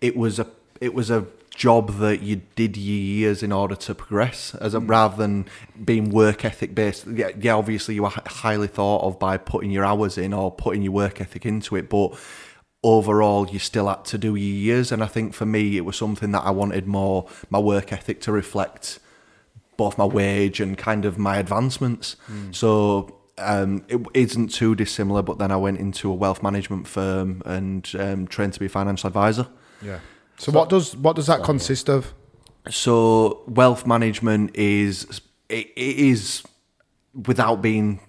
[0.00, 0.46] it was a
[0.80, 4.80] it was a job that you did your years in order to progress, as a,
[4.80, 4.88] mm.
[4.88, 5.46] rather than
[5.84, 7.06] being work ethic based.
[7.06, 10.82] Yeah, yeah, obviously you are highly thought of by putting your hours in or putting
[10.82, 12.18] your work ethic into it, but
[12.82, 15.96] overall you still had to do your years and I think for me it was
[15.96, 18.98] something that I wanted more my work ethic to reflect
[19.78, 22.16] both my wage and kind of my advancements.
[22.30, 22.54] Mm.
[22.54, 27.42] So um, it isn't too dissimilar but then I went into a wealth management firm
[27.44, 29.48] and um, trained to be a financial advisor
[29.82, 29.98] yeah.
[30.36, 32.12] So, what does what does that consist of?
[32.70, 36.42] so wealth management is it, it is
[37.26, 38.00] without being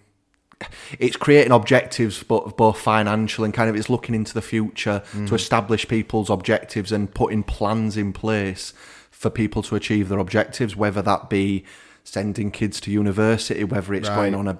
[0.97, 5.35] it's creating objectives but both financial and kind of it's looking into the future to
[5.35, 8.73] establish people's objectives and putting plans in place
[9.11, 11.65] for people to achieve their objectives whether that be
[12.05, 14.57] sending kids to university whether it's going on a,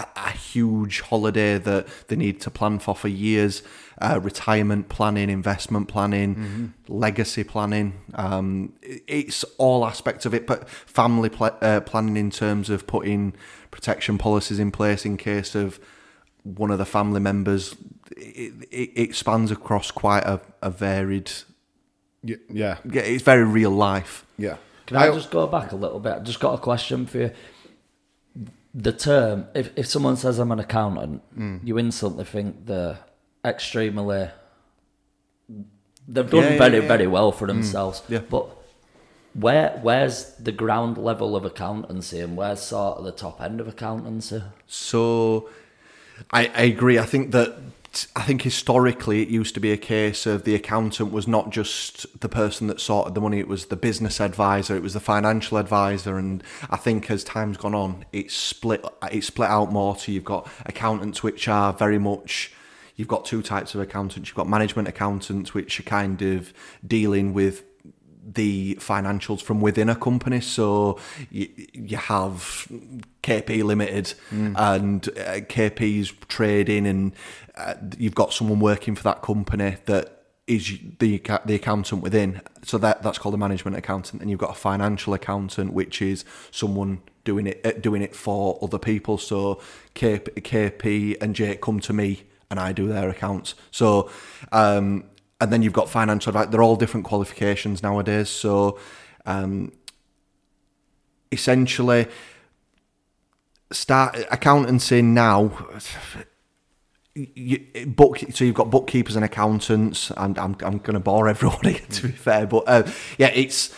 [0.00, 3.62] a, a huge holiday that they need to plan for for years
[4.00, 6.30] uh, retirement planning investment planning
[6.88, 12.30] legacy planning um, it- it's all aspects of it but family pla uh, planning in
[12.30, 13.32] terms of putting
[13.70, 15.78] protection policies in place in case of
[16.44, 17.74] one of the family members
[18.16, 21.30] it, it, it spans across quite a, a varied
[22.22, 24.56] Y- Yeah, yeah, it's very real life yeah.
[24.86, 26.12] Can I, just go back a little bit?
[26.14, 27.30] I just got a question for you.
[28.86, 31.60] The term, if, if someone says I'm an accountant, Mm.
[31.66, 32.98] you instantly think they're
[33.44, 34.28] extremely.
[36.06, 36.84] They've done Yeah, yeah, very, yeah.
[36.84, 36.88] Mm.
[36.88, 38.02] very well for themselves.
[38.08, 38.20] yeah.
[38.34, 38.44] But
[39.34, 43.68] where where's the ground level of accountancy and where's sort of the top end of
[43.68, 44.42] accountancy?
[44.66, 45.48] So
[46.32, 46.98] I, I agree.
[46.98, 47.56] I think that
[48.14, 52.20] I think historically it used to be a case of the accountant was not just
[52.20, 55.58] the person that sorted the money, it was the business advisor, it was the financial
[55.58, 60.12] advisor, and I think as time's gone on, it's split it's split out more to
[60.12, 62.52] you've got accountants which are very much
[62.98, 64.28] you've got two types of accountants.
[64.28, 66.52] You've got management accountants, which are kind of
[66.86, 67.62] dealing with
[68.34, 70.40] the financials from within a company.
[70.40, 70.98] So
[71.30, 72.68] you, you have
[73.22, 74.14] KP Limited
[74.56, 77.12] and uh, KP's trading, and
[77.56, 80.14] uh, you've got someone working for that company that
[80.46, 82.40] is the the accountant within.
[82.64, 86.24] So that that's called a management accountant, and you've got a financial accountant, which is
[86.50, 89.18] someone doing it uh, doing it for other people.
[89.18, 89.60] So
[89.94, 93.54] KP, KP and Jake come to me, and I do their accounts.
[93.70, 94.10] So.
[94.52, 95.04] Um,
[95.40, 96.48] and then you've got financial advice.
[96.50, 98.28] They're all different qualifications nowadays.
[98.28, 98.78] So,
[99.26, 99.72] um,
[101.30, 102.06] essentially,
[103.70, 105.52] start accountancy now.
[107.14, 111.74] You, book so you've got bookkeepers and accountants, and I'm I'm going to bore everybody
[111.90, 112.84] to be fair, but uh,
[113.18, 113.74] yeah, it's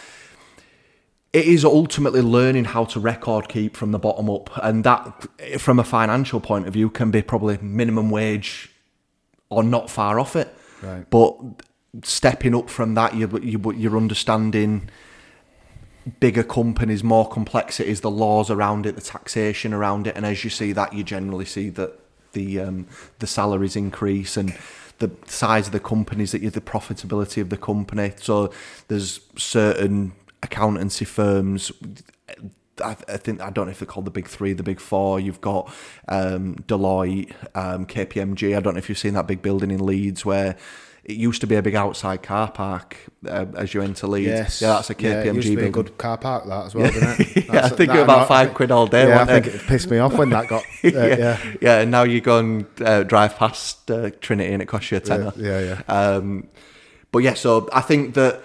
[1.32, 5.26] it is ultimately learning how to record keep from the bottom up, and that
[5.58, 8.70] from a financial point of view can be probably minimum wage
[9.48, 10.54] or not far off it.
[10.82, 11.08] Right.
[11.10, 11.36] But
[12.02, 14.88] stepping up from that, you, you you're understanding
[16.18, 20.50] bigger companies, more complexities, the laws around it, the taxation around it, and as you
[20.50, 21.98] see that, you generally see that
[22.32, 22.86] the um,
[23.18, 24.54] the salaries increase and
[24.98, 28.12] the size of the companies that you the profitability of the company.
[28.16, 28.52] So
[28.88, 30.12] there's certain
[30.42, 31.72] accountancy firms.
[32.82, 35.20] I, I think I don't know if they're called the big three, the big four.
[35.20, 35.72] You've got
[36.08, 38.56] um, Deloitte, um, KPMG.
[38.56, 40.56] I don't know if you've seen that big building in Leeds where
[41.02, 44.26] it used to be a big outside car park uh, as you enter Leeds.
[44.28, 44.60] Yes.
[44.62, 45.72] Yeah, that's a KPMG Yeah, it used to be a building.
[45.72, 47.36] good car park, that as well, didn't it?
[47.52, 49.08] yeah, I think it about five quid all day.
[49.08, 49.54] Yeah, I think it?
[49.54, 50.62] it pissed me off when that got.
[50.84, 51.38] Uh, yeah.
[51.60, 54.98] yeah, And now you go and uh, drive past uh, Trinity and it costs you
[54.98, 55.32] a tenner.
[55.36, 55.82] yeah, yeah.
[55.88, 56.48] Um,
[57.12, 58.42] but yeah, so I think that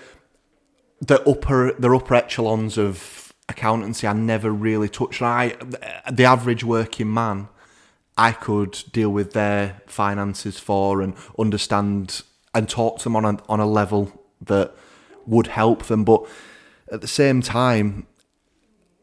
[1.01, 5.21] the upper the upper echelons of accountancy I never really touched.
[5.21, 5.55] I
[6.11, 7.47] the average working man,
[8.17, 13.37] I could deal with their finances for and understand and talk to them on a,
[13.49, 14.73] on a level that
[15.25, 16.03] would help them.
[16.05, 16.25] But
[16.91, 18.07] at the same time,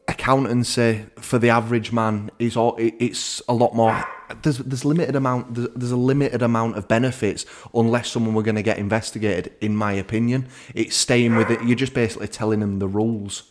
[0.07, 4.03] accountancy for the average man is all it- it's a lot more
[4.41, 8.55] there's there's limited amount there's, there's a limited amount of benefits unless someone were going
[8.55, 12.79] to get investigated in my opinion it's staying with it you're just basically telling them
[12.79, 13.43] the rules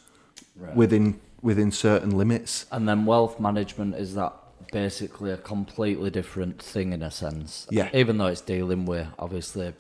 [0.75, 4.33] within within certain limits And then wealth management is that
[4.71, 7.67] basically a completely different thing in a sense.
[7.71, 7.91] Yeah.
[7.93, 9.75] Even though it's dealing with obviously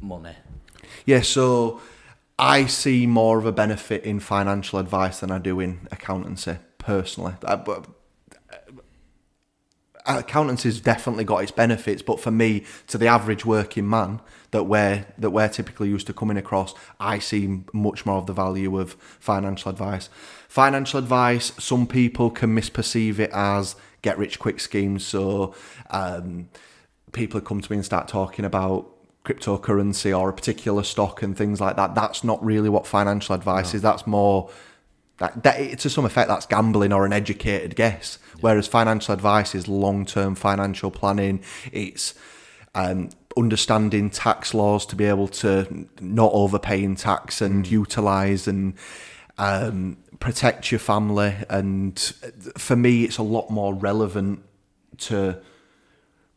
[0.00, 0.34] money.
[1.04, 1.80] Yeah, so
[2.38, 7.34] I see more of a benefit in financial advice than I do in accountancy personally.
[7.42, 7.86] Uh, but
[8.52, 14.20] uh, accountancy's definitely got its benefits, but for me, to the average working man
[14.56, 18.32] that we're that we're typically used to coming across, I see much more of the
[18.32, 20.08] value of financial advice.
[20.48, 25.04] Financial advice, some people can misperceive it as get rich quick schemes.
[25.06, 25.54] So
[25.90, 26.48] um,
[27.12, 28.88] people come to me and start talking about
[29.26, 31.94] cryptocurrency or a particular stock and things like that.
[31.94, 33.82] That's not really what financial advice is.
[33.82, 34.48] That's more
[35.18, 38.18] that, that to some effect that's gambling or an educated guess.
[38.40, 41.42] Whereas financial advice is long term financial planning.
[41.72, 42.14] It's
[42.74, 48.74] um, understanding tax laws to be able to not overpay in tax and utilize and
[49.38, 51.34] um, protect your family.
[51.50, 51.98] And
[52.56, 54.42] for me, it's a lot more relevant
[54.98, 55.40] to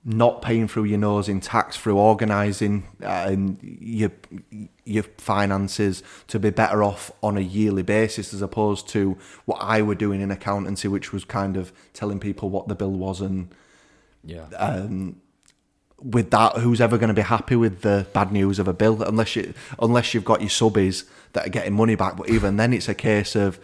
[0.06, 4.12] not paying through your nose in tax through organising uh, and your
[4.86, 9.82] your finances to be better off on a yearly basis as opposed to what I
[9.82, 13.54] were doing in accountancy, which was kind of telling people what the bill was and
[14.24, 14.46] Yeah.
[14.58, 15.22] um,
[16.02, 19.02] with that, who's ever going to be happy with the bad news of a bill
[19.04, 22.16] unless you unless you've got your subbies that are getting money back.
[22.18, 23.60] But even then, it's a case of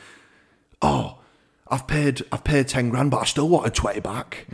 [0.82, 1.20] oh,
[1.68, 4.46] I've paid I've paid ten grand, but I still wanted twenty back.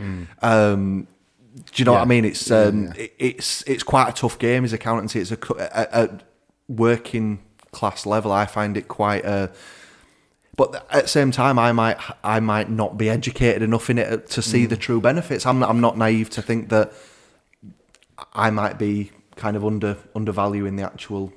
[0.42, 1.06] Um,
[1.54, 2.24] do you know what I mean?
[2.24, 3.02] It's um, Yeah, yeah.
[3.02, 5.20] it- it's it's quite a tough game as accountancy.
[5.20, 6.18] It's a, a, a
[6.68, 7.40] working
[7.72, 8.32] class level.
[8.32, 9.50] I find it quite a.
[10.56, 14.28] But at the same time, I might I might not be educated enough in it
[14.30, 15.46] to see the true benefits.
[15.46, 16.92] I'm I'm not naive to think that
[18.34, 21.32] I might be kind of under undervaluing the actual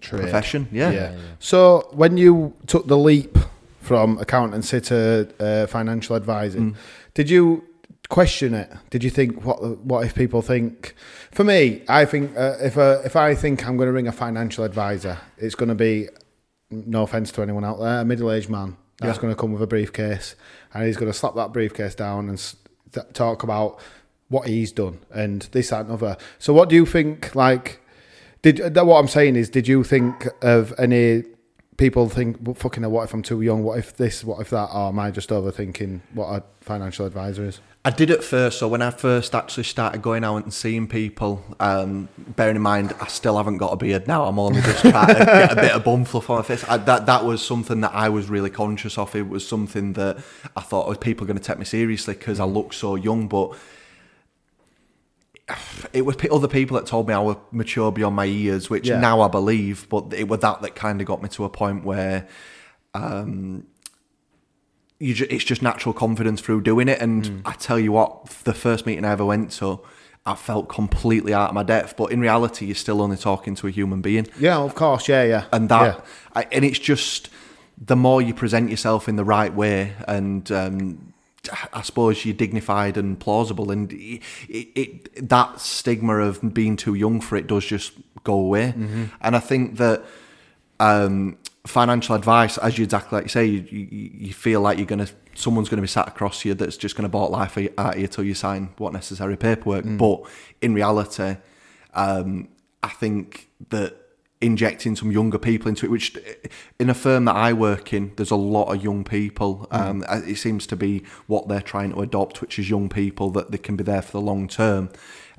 [0.00, 0.22] Trade.
[0.22, 0.68] profession.
[0.70, 0.90] Yeah.
[0.90, 1.16] Yeah.
[1.38, 3.36] So when you took the leap
[3.80, 6.76] from accountancy to uh, financial advising,
[7.14, 7.64] did you
[8.08, 8.70] question it?
[8.90, 10.94] Did you think what what if people think?
[11.32, 14.12] For me, I think uh, if uh, if I think I'm going to ring a
[14.12, 16.08] financial advisor, it's going to be
[16.70, 19.22] no offense to anyone out there, a middle aged man that's Yeah.
[19.22, 20.34] going to come with a briefcase,
[20.74, 22.56] and he's going to slap that briefcase down and s-
[23.14, 23.78] talk about
[24.28, 26.16] what he's done and this that and other.
[26.38, 27.34] So what do you think?
[27.34, 27.80] Like,
[28.42, 28.86] did that?
[28.86, 31.24] What I'm saying is, did you think of any
[31.78, 33.62] people think, well, fucking hell, what if I'm too young?
[33.62, 34.22] What if this?
[34.22, 34.68] What if that?
[34.74, 37.60] Or am I just overthinking what a financial advisor is?
[37.84, 38.58] I did at first.
[38.58, 42.94] So when I first actually started going out and seeing people, um, bearing in mind
[43.00, 44.24] I still haven't got a beard now.
[44.26, 46.64] I'm only just trying to get a bit of bum fluff on my face.
[46.68, 49.16] I, that that was something that I was really conscious of.
[49.16, 50.18] It was something that
[50.54, 53.26] I thought, oh, people are going to take me seriously because I look so young,
[53.28, 53.56] but.
[55.92, 59.00] It was other people that told me I was mature beyond my years, which Yeah.
[59.00, 59.88] now I believe.
[59.88, 62.26] But it was that that kind of got me to a point where
[62.94, 63.66] um,
[64.98, 67.00] you ju- it's just natural confidence through doing it.
[67.00, 69.80] And I tell you what, the first meeting I ever went to,
[70.26, 71.96] I felt completely out of my depth.
[71.96, 75.08] But in reality, you're still only talking to a human being, Yeah, of course.
[75.08, 75.44] Yeah, yeah.
[75.52, 76.00] and that, Yeah.
[76.34, 77.30] I, and it's just
[77.80, 81.07] the more you present yourself in the right way, and um,
[81.72, 86.94] I suppose you're dignified and plausible, and it, it, it that stigma of being too
[86.94, 87.92] young for it does just
[88.24, 88.74] go away.
[89.20, 90.04] And I think that
[90.80, 94.86] um, financial advice, as you exactly like you say, you, you, you feel like you're
[94.86, 98.08] gonna someone's gonna be sat across you that's just gonna bought life out of you
[98.08, 99.84] till you sign what necessary paperwork.
[99.96, 100.22] But
[100.60, 101.36] in reality,
[101.94, 102.48] um,
[102.82, 103.96] I think that
[104.40, 106.16] injecting some younger people into it, which
[106.78, 109.66] in a firm that I work in, there's a lot of young people.
[109.70, 113.50] Um, It seems to be what they're trying to adopt, which is young people that
[113.50, 114.90] they can be there for the long term.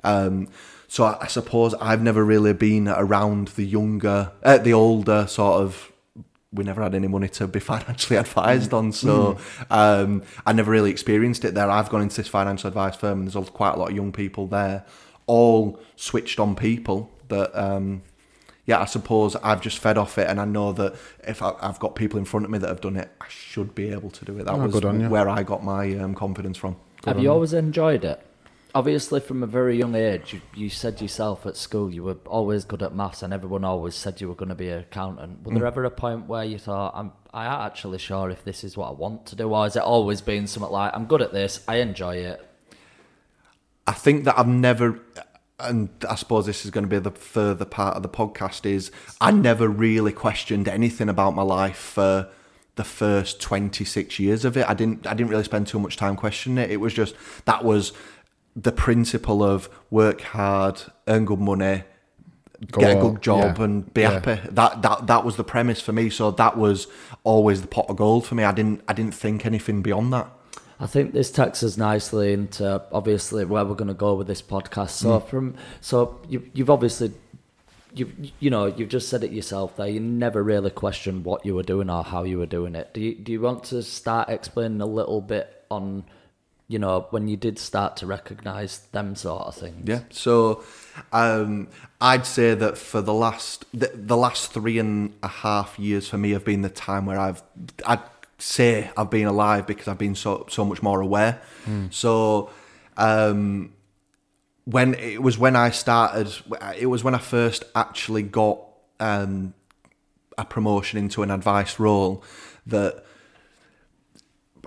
[0.04, 0.48] Um,
[0.86, 5.62] so I, I suppose I've never really been around the younger, uh, the older sort
[5.62, 5.86] of.
[6.52, 9.38] We never had any money to be financially advised on, so
[9.70, 11.70] um, I never really experienced it there.
[11.70, 14.48] I've gone into this financial advice firm, and there's quite a lot of young people
[14.48, 14.84] there,
[15.26, 18.02] all switched on people that um,
[18.66, 20.94] yeah, I suppose I've just fed off it, and I know that
[21.26, 23.74] if I, I've got people in front of me that have done it, I should
[23.74, 24.44] be able to do it.
[24.44, 25.08] That Oh, was good on you.
[25.08, 26.76] where I got my um, confidence from.
[27.06, 28.24] Have you always enjoyed it?
[28.72, 32.64] Obviously, from a very young age, you, you said yourself at school you were always
[32.64, 35.42] good at maths, and everyone always said you were going to be an accountant.
[35.44, 38.62] Was there ever a point where you thought, "I'm, I am actually sure if this
[38.62, 41.20] is what I want to do," or has it always been something like, "I'm good
[41.20, 42.46] at this, I enjoy it"?
[43.88, 45.00] I think that I've never,
[45.60, 48.90] and I suppose this is going to be the further part of the podcast, is
[49.20, 52.28] I never really questioned anything about my life for
[52.76, 54.68] the first 26 years of it.
[54.68, 56.70] I didn't, I didn't really spend too much time questioning it.
[56.70, 57.92] It was just, that was
[58.56, 61.84] the principle of work hard, earn good money,
[62.72, 64.10] Go get a good job yeah, and be yeah.
[64.10, 64.48] happy.
[64.50, 66.10] That that that was the premise for me.
[66.10, 66.88] So that was
[67.24, 68.44] always the pot of gold for me.
[68.44, 70.30] I didn't I didn't think anything beyond that.
[70.80, 74.40] I think this takes us nicely into obviously where we're going to go with this
[74.40, 74.90] podcast.
[74.90, 77.12] So from so you you've obviously
[77.92, 79.88] you you know you've just said it yourself there.
[79.88, 82.94] You never really questioned what you were doing or how you were doing it.
[82.94, 86.04] Do you do you want to start explaining a little bit on
[86.66, 89.86] you know when you did start to recognise them sort of things?
[89.86, 90.00] Yeah.
[90.08, 90.64] So
[91.12, 91.68] um,
[92.00, 96.16] I'd say that for the last the, the last three and a half years for
[96.16, 97.42] me have been the time where I've
[97.84, 98.00] I'd
[98.40, 101.40] say I've been alive because I've been so so much more aware.
[101.90, 102.50] So
[102.96, 103.72] um,
[104.64, 106.32] when it was when I started,
[106.78, 108.60] it was when I first actually got
[108.98, 109.54] um,
[110.36, 112.24] a promotion into an advice role
[112.66, 113.04] that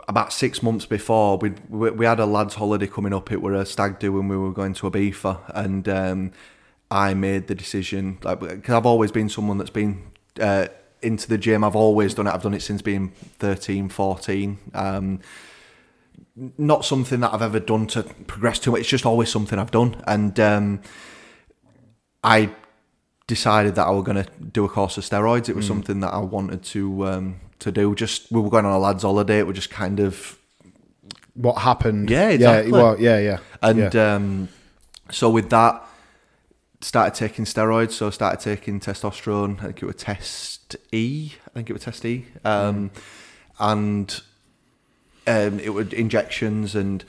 [0.08, 3.32] about six months before, we we we had a lads' holiday coming up.
[3.32, 6.32] It were a stag do, and we were going to Ibiza, and um,
[6.92, 10.68] I made the decision like because I've always been someone that's been uh,
[11.04, 11.64] into the gym.
[11.64, 12.34] I've always done it.
[12.34, 14.58] I've done it since being 13, 14.
[14.74, 15.20] Um,
[16.58, 18.72] not something that I've ever done to progress to.
[18.72, 20.82] Much it's just always something I've done, and um,
[22.24, 22.50] I
[23.28, 25.48] decided that I was going to do a course of steroids.
[25.50, 27.94] It was something that I wanted to um, to do.
[27.96, 29.40] Just we were going on a lads' holiday.
[29.40, 30.40] It was just kind of
[31.36, 32.10] What happened?
[32.10, 33.38] Yeah, Yeah, well, yeah, yeah.
[33.62, 34.16] and yeah.
[34.16, 34.50] um,
[35.12, 35.86] so with that,
[36.84, 37.92] started taking steroids.
[37.92, 39.60] So I started taking testosterone.
[39.60, 41.32] I think it was Test E.
[41.48, 42.26] I think it was Test E.
[42.44, 42.92] Um,
[43.60, 44.22] And
[45.28, 47.06] um, it was injections, and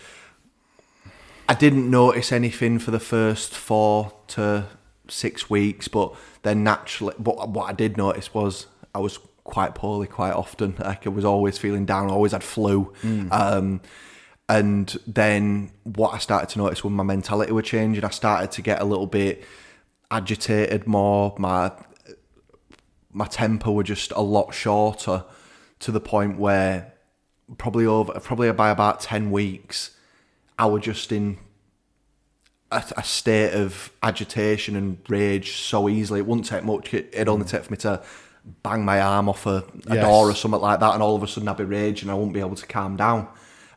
[1.48, 4.66] I didn't notice anything for the first four to
[5.08, 5.88] six weeks.
[5.88, 10.74] But then naturally, but what I did notice was I was quite poorly quite often.
[10.78, 12.10] Like I was always feeling down.
[12.10, 12.92] Always had flu.
[13.30, 13.80] Um,
[14.48, 18.04] and then what I started to notice was my mentality were changing.
[18.04, 19.44] I started to get a little bit
[20.10, 21.34] agitated more.
[21.38, 21.72] My
[23.12, 25.24] my temper were just a lot shorter
[25.80, 26.92] to the point where
[27.58, 29.96] probably over probably by about 10 weeks
[30.58, 31.38] I was just in
[32.72, 37.28] a, a state of agitation and rage so easily it wouldn't take much it, it'd
[37.28, 38.02] only take for me to
[38.62, 40.04] bang my arm off a, a Yes.
[40.04, 42.32] door or something like that and all of a sudden I'd be raging I wouldn't
[42.34, 43.28] be able to calm down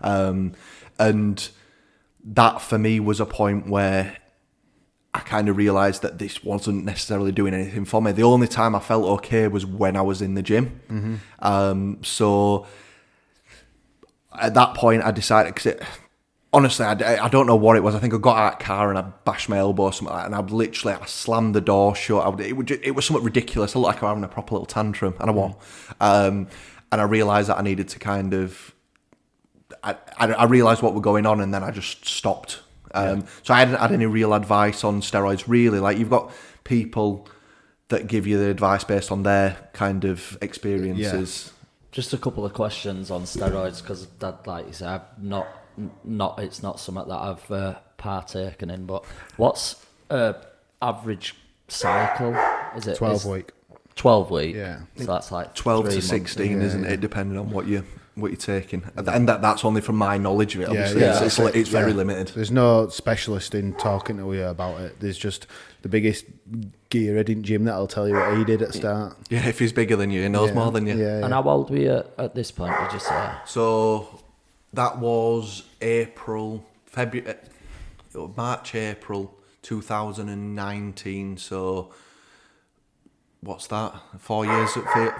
[0.02, 0.54] um,
[0.98, 1.48] and
[2.24, 4.18] that for me was a point where
[5.14, 8.12] I kind of realised that this wasn't necessarily doing anything for me.
[8.12, 10.80] The only time I felt okay was when I was in the gym.
[11.40, 12.68] Um, so
[14.40, 15.84] at that point, I decided because it.
[16.54, 17.94] Honestly, I, I don't know what it was.
[17.94, 20.14] I think I got out of the car and I bashed my elbow or something
[20.14, 22.26] like that, and I literally I slammed the door shut.
[22.26, 23.76] I it, would, it was somewhat ridiculous.
[23.76, 25.56] I looked like I was having a proper little tantrum, and I was.
[26.00, 26.48] Um,
[26.92, 28.74] and I realised that I needed to kind of
[29.84, 32.62] I, I, I realised what was going on and then I just stopped.
[32.98, 35.80] Um, So I hadn't had any real advice on steroids, really.
[35.80, 36.32] Like, you've got
[36.64, 37.28] people
[37.90, 41.52] that give you the advice based on their kind of experiences.
[41.92, 45.48] Just a couple of questions on steroids because that, like you said, I've not,
[46.04, 48.86] not it's not something that I've uh, partaken in.
[48.86, 49.06] But
[49.38, 50.34] what's uh,
[50.82, 51.36] average
[51.70, 52.36] cycle?
[52.76, 53.52] Is it 12 is- week.
[53.96, 54.56] Twelve week.
[54.56, 54.82] Yeah.
[54.98, 56.08] So that's like 12 three to months.
[56.08, 57.00] 16, isn't it?
[57.02, 57.84] Depending on what, you,
[58.18, 58.84] what you're taking.
[58.96, 61.02] And that, that's only from my knowledge of it, obviously.
[61.02, 61.24] yeah.
[61.24, 61.98] It's, it's, it's very Yeah.
[61.98, 62.28] limited.
[62.36, 65.00] There's no specialist in talking to you about it.
[65.00, 65.46] There's just
[65.84, 66.26] the biggest
[66.90, 69.16] gearhead in gym that'll tell you what he did at start.
[69.30, 70.56] Yeah, if he's bigger than you, he knows Yeah.
[70.56, 70.98] more than you.
[70.98, 72.76] Yeah, And how old were you at, at this point?
[72.82, 73.32] Did you say?
[73.46, 74.22] So
[74.74, 77.36] that was April, February,
[78.16, 81.38] uh, March, April 2019.
[81.38, 81.94] So
[83.42, 83.94] what's that?
[84.20, 84.72] Four years,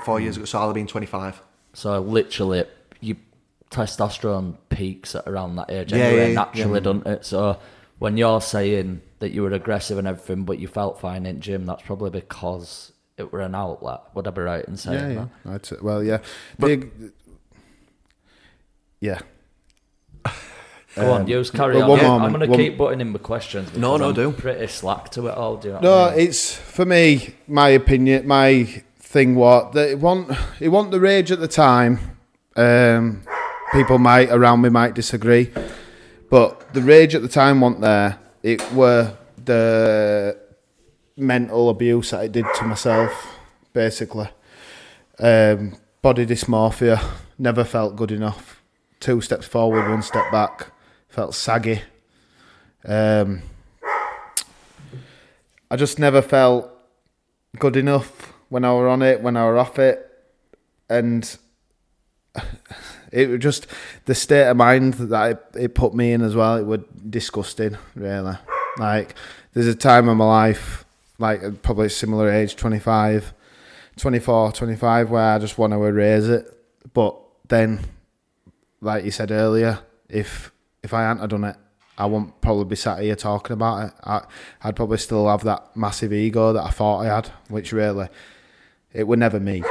[0.04, 0.46] four years ago.
[0.46, 1.42] So I'll have been 25.
[1.74, 2.66] So literally, you
[3.72, 6.34] testosterone peaks at around that age Yeah, anyway, yeah, yeah.
[6.34, 7.26] naturally, doesn't it?
[7.26, 7.60] So
[8.00, 11.66] when you're saying that you were aggressive and everything, but you felt fine in gym,
[11.66, 14.02] that's probably because it were an outlet.
[14.14, 15.30] Would I be right in saying yeah, that?
[15.46, 15.54] yeah.
[15.54, 16.20] I'd say, well, yeah.
[16.60, 16.92] Big,
[19.00, 19.20] yeah.
[20.96, 21.98] Go on, you carry well, on.
[22.00, 23.76] Yeah, moment, I'm going to keep putting in my questions.
[23.78, 24.32] No, no, I'm do.
[24.32, 25.58] Pretty slack to it all.
[25.58, 25.80] Do you know?
[25.80, 26.28] No, what I mean?
[26.28, 27.36] it's for me.
[27.48, 28.64] My opinion, my
[28.98, 29.36] thing.
[29.36, 32.18] What that it want, it want the rage at the time.
[32.56, 33.22] Um,
[33.72, 35.52] people might around me might disagree,
[36.30, 38.20] but the rage at the time wasn't there.
[38.44, 40.38] It were the
[41.16, 43.38] mental abuse that I did to myself,
[43.74, 44.30] basically.
[45.20, 47.04] Um, body dysmorphia.
[47.38, 48.62] Never felt good enough.
[49.00, 50.72] Two steps forward, one step back.
[51.10, 51.82] Felt saggy.
[52.86, 53.42] Um,
[55.70, 56.70] I just never felt
[57.60, 60.10] good enough when I were on it, when I were off it,
[60.90, 61.38] and
[63.12, 63.68] it was just
[64.06, 66.58] the state of mind that it, it put me in as well.
[66.58, 68.38] It was disgusting, really.
[68.78, 69.16] Like
[69.54, 70.86] there's a time in my life,
[71.20, 73.34] like probably similar age, 25,
[73.96, 76.54] 24, 25, where I just want to erase it.
[76.94, 77.82] But then,
[78.82, 79.80] like you said earlier,
[80.10, 80.52] if
[80.84, 81.56] if I hadn't done it,
[81.98, 83.94] I wouldn't probably be sat here talking about it.
[84.04, 84.22] I,
[84.62, 88.08] I'd probably still have that massive ego that I thought I had, which really,
[88.94, 89.64] it were never me.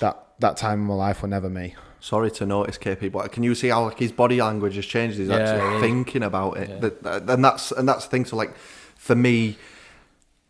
[0.00, 1.74] That that time in my life were never me.
[2.02, 5.18] Sorry to notice, KP, but can you see how like his body language has changed?
[5.18, 5.80] He's Yeah, actually yeah.
[5.80, 8.24] thinking about it, that- and that's and that's the thing.
[8.24, 8.56] So like,
[8.96, 9.56] for me,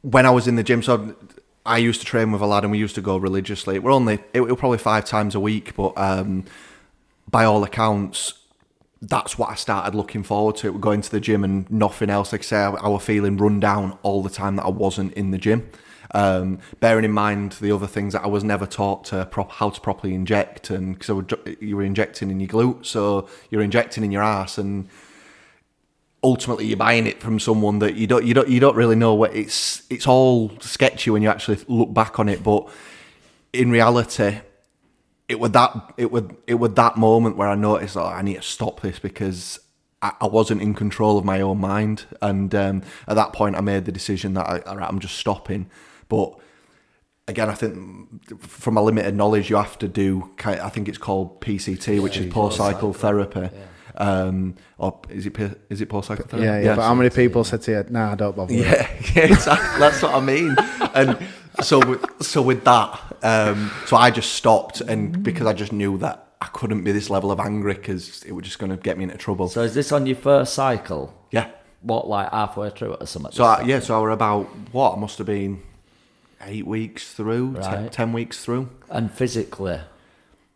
[0.00, 1.14] when I was in the gym, so
[1.66, 3.78] I used to train with a lad, and we used to go religiously.
[3.78, 6.46] We're only it, it was probably five times a week, but um,
[7.30, 8.32] by all accounts,
[9.02, 10.72] that's what I started looking forward to.
[10.78, 12.32] Going to the gym and nothing else.
[12.32, 15.12] Like I say, I, I was feeling run down all the time that I wasn't
[15.12, 15.68] in the gym.
[16.14, 19.70] Um, bearing in mind the other things that I was never taught to prop, how
[19.70, 21.24] to properly inject, and because
[21.60, 24.88] you were injecting in your glute, so you're injecting in your ass, and
[26.22, 29.14] ultimately you're buying it from someone that you don't you don't you don't really know
[29.14, 32.68] what it's it's all sketchy when you actually look back on it, but
[33.52, 34.38] in reality,
[35.28, 38.36] it was that it would it was that moment where I noticed oh, I need
[38.36, 39.60] to stop this because
[40.00, 43.60] I, I wasn't in control of my own mind, and um, at that point I
[43.60, 45.70] made the decision that I, I'm just stopping.
[46.12, 46.38] But
[47.26, 50.30] again, I think from a limited knowledge, you have to do.
[50.44, 53.48] I think it's called PCT, which is poor cycle therapy.
[53.94, 56.46] Um, or is it P- is it post cycle therapy?
[56.46, 56.76] Yeah, yeah.
[56.76, 58.54] but how many people said to you, "Nah, don't bother"?
[58.54, 59.80] Yeah, yeah, exactly.
[59.80, 60.56] That's what I mean.
[60.94, 61.18] And
[61.62, 65.98] so, with, so with that, um, so I just stopped, and because I just knew
[65.98, 68.96] that I couldn't be this level of angry because it was just going to get
[68.96, 69.48] me into trouble.
[69.48, 71.14] So is this on your first cycle?
[71.30, 71.48] yeah.
[71.82, 73.32] What, like halfway through it or something?
[73.32, 75.60] So I, yeah, so I were about what I must have been
[76.44, 77.92] eight weeks through, ten, Right.
[77.92, 78.68] ten weeks through.
[78.90, 79.80] And physically,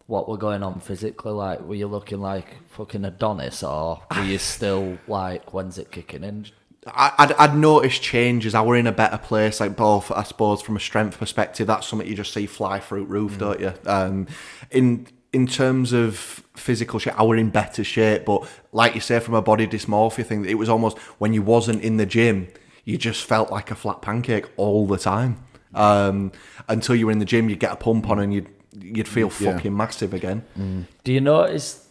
[0.06, 1.32] what were going on physically?
[1.32, 6.24] Like, were you looking like fucking Adonis, or were you still like, when's it kicking
[6.24, 6.46] in?
[6.88, 8.54] I'd, I'd noticed changes.
[8.54, 11.66] I were in a better place, like both, I suppose, from a strength perspective.
[11.66, 13.72] That's something you just see fly through roof, don't you?
[13.86, 14.28] Um,
[14.70, 16.16] in in terms of
[16.54, 18.24] physical shape, I were in better shape.
[18.24, 21.82] But like you say, from a body dysmorphia thing, it was almost when you wasn't
[21.82, 22.46] in the gym,
[22.84, 25.40] you just felt like a flat pancake all the time.
[25.76, 26.32] Um,
[26.68, 28.48] until you were in the gym, you'd get a pump on and you'd
[28.78, 29.52] you'd feel Yeah.
[29.54, 30.86] fucking massive again.
[31.04, 31.86] Do you notice?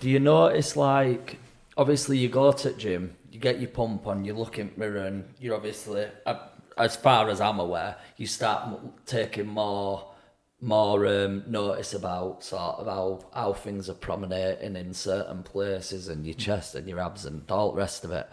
[0.00, 1.38] Do you notice like
[1.76, 4.80] obviously you go to the gym, you get your pump on, you look in the
[4.80, 6.06] mirror, and you're obviously,
[6.76, 10.10] as far as I'm aware, you start taking more
[10.60, 16.24] more um, notice about sort of how, how things are promenading in certain places and
[16.24, 18.26] your chest and your abs and all the rest of it.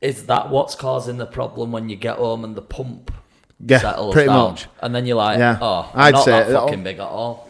[0.00, 3.10] Is that what's causing the problem when you get home and the pump
[3.66, 4.50] Yeah, settles pretty down?
[4.52, 4.66] much.
[4.80, 5.58] And then you're like, Yeah.
[5.60, 7.48] oh, I'm I'd not say that fucking big at all.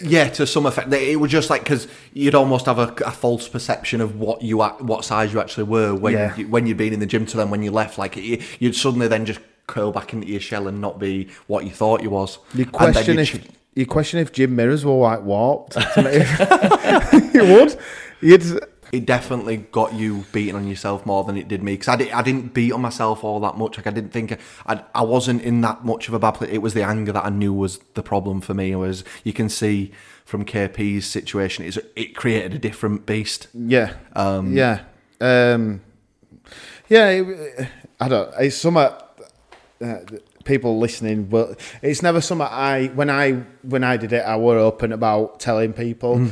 [0.00, 0.92] Yeah, to some effect.
[0.92, 4.58] It was just like because you'd almost have a, a false perception of what you
[4.58, 6.36] what size you actually were when Yeah.
[6.36, 7.96] you, when you'd been in the gym to then when you left.
[7.96, 11.64] Like you, you'd suddenly then just curl back into your shell and not be what
[11.64, 12.38] you thought you was.
[12.54, 15.76] You question if ch- you question if gym mirrors were white warped.
[15.96, 17.78] you would.
[18.20, 18.42] You'd.
[18.96, 22.12] It definitely got you beating on yourself more than it did me because I, di-
[22.12, 25.42] I didn't beat on myself all that much like I didn't think I, I wasn't
[25.42, 27.78] in that much of a bad place it was the anger that I knew was
[27.94, 29.92] the problem for me was you can see
[30.24, 33.94] from KP's situation is it created a different beast Yeah.
[34.14, 34.80] Um, yeah.
[35.20, 35.82] Um,
[36.88, 37.08] yeah.
[37.10, 37.68] It,
[38.00, 38.32] I don't.
[38.38, 38.92] It's something.
[39.78, 39.98] Uh,
[40.46, 43.32] people listening, but it's never something I when I
[43.62, 46.16] when I did it, I were open about telling people.
[46.16, 46.30] Mm.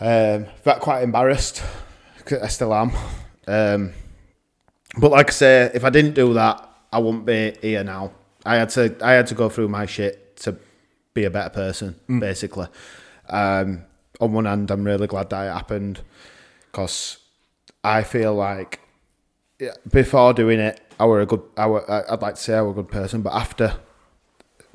[0.00, 1.62] Um, but quite embarrassed.
[2.30, 2.92] I still am.
[3.46, 3.92] Um,
[4.98, 8.12] but like I say, if I didn't do that, I wouldn't be here now.
[8.46, 8.96] I had to.
[9.00, 10.56] I had to go through my shit to
[11.14, 12.66] be a better person, basically.
[13.28, 13.84] Um,
[14.20, 16.00] on one hand, I'm really glad that it happened
[16.70, 17.18] because
[17.82, 18.80] I feel like
[19.90, 21.42] before doing it, I were a good.
[21.56, 23.76] I were, I'd like to say I were a good person, but after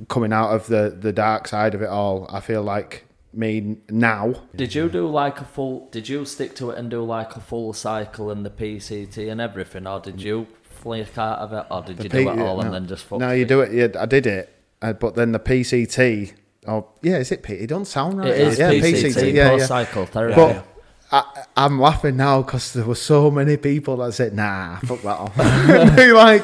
[0.08, 4.34] coming out of the the dark side of it all, I feel like me now.
[4.56, 5.88] Did you do like a full?
[5.92, 9.40] Did you stick to it and do like a full cycle and the PCT and
[9.40, 12.62] everything, or did you flick out of it, or did you do it all no,
[12.62, 13.48] and then just fuck no, you it?
[13.48, 13.74] do it.
[13.74, 16.34] Yeah, I did it, uh, but then the PCT.
[16.68, 17.54] Oh, yeah, is it P?
[17.54, 18.28] It don't sound right.
[18.28, 19.66] It is yeah, PCT, yeah, post yeah.
[19.68, 20.36] cycle therapy.
[20.36, 20.66] But
[21.12, 25.18] I, I'm laughing now because there were so many people that said, "Nah, fuck that
[25.18, 25.38] off."
[26.14, 26.44] Like,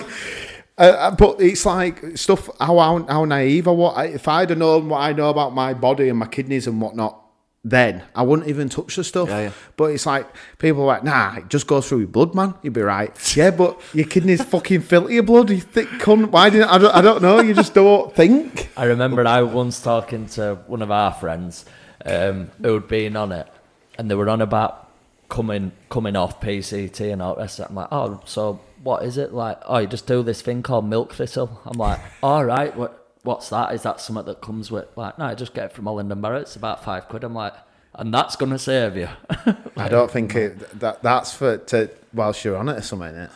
[0.77, 2.49] uh, uh, but it's like stuff.
[2.59, 4.09] How how, how naive I was.
[4.13, 7.21] If I'd have known what I know about my body and my kidneys and whatnot,
[7.63, 9.29] then I wouldn't even touch the stuff.
[9.29, 9.51] Yeah, yeah.
[9.77, 10.27] But it's like
[10.59, 12.55] people are like, "Nah, it just goes through your blood, man.
[12.61, 15.49] You'll be right." yeah, but your kidneys fucking filter your blood.
[15.49, 16.31] You thick cunt.
[16.31, 16.77] Why didn't I?
[16.77, 17.39] Don't, I don't know.
[17.39, 18.69] You just don't think.
[18.75, 21.65] I remember I once talking to one of our friends
[22.05, 23.47] um, who'd been on it,
[23.97, 24.91] and they were on about
[25.29, 27.69] coming coming off PCT and all the rest of it.
[27.69, 29.59] I'm like, oh, so what is it like?
[29.65, 31.59] Oh, you just do this thing called milk thistle.
[31.65, 33.73] I'm like, all right, what what's that?
[33.73, 35.17] Is that something that comes with like?
[35.17, 36.43] No, I just get it from Holland and Barrett.
[36.43, 37.23] It's about five quid.
[37.23, 37.53] I'm like,
[37.95, 39.09] and that's gonna save you.
[39.75, 43.11] I don't think it, that that's for to whilst you're on it or something.
[43.11, 43.31] Innit?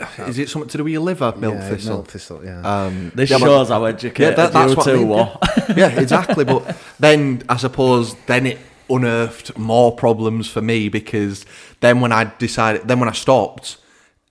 [0.28, 2.44] is it something to do with your liver milk yeah, thistle Milk thistle.
[2.44, 2.62] Yeah.
[2.62, 5.36] um, this yeah, shows how educated that- that's you what I two mean, were.
[5.68, 5.74] yeah.
[5.76, 6.44] yeah, exactly.
[6.44, 11.46] But then I suppose then it unearthed more problems for me because
[11.78, 13.76] then when I decided, then when I stopped,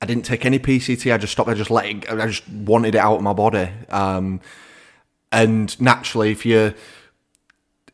[0.02, 1.14] I didn't take any PCT.
[1.14, 1.50] I just stopped.
[1.50, 2.10] I just let it.
[2.10, 3.70] I just wanted it out of my body.
[3.90, 4.40] Um,
[5.32, 6.74] and naturally, if you're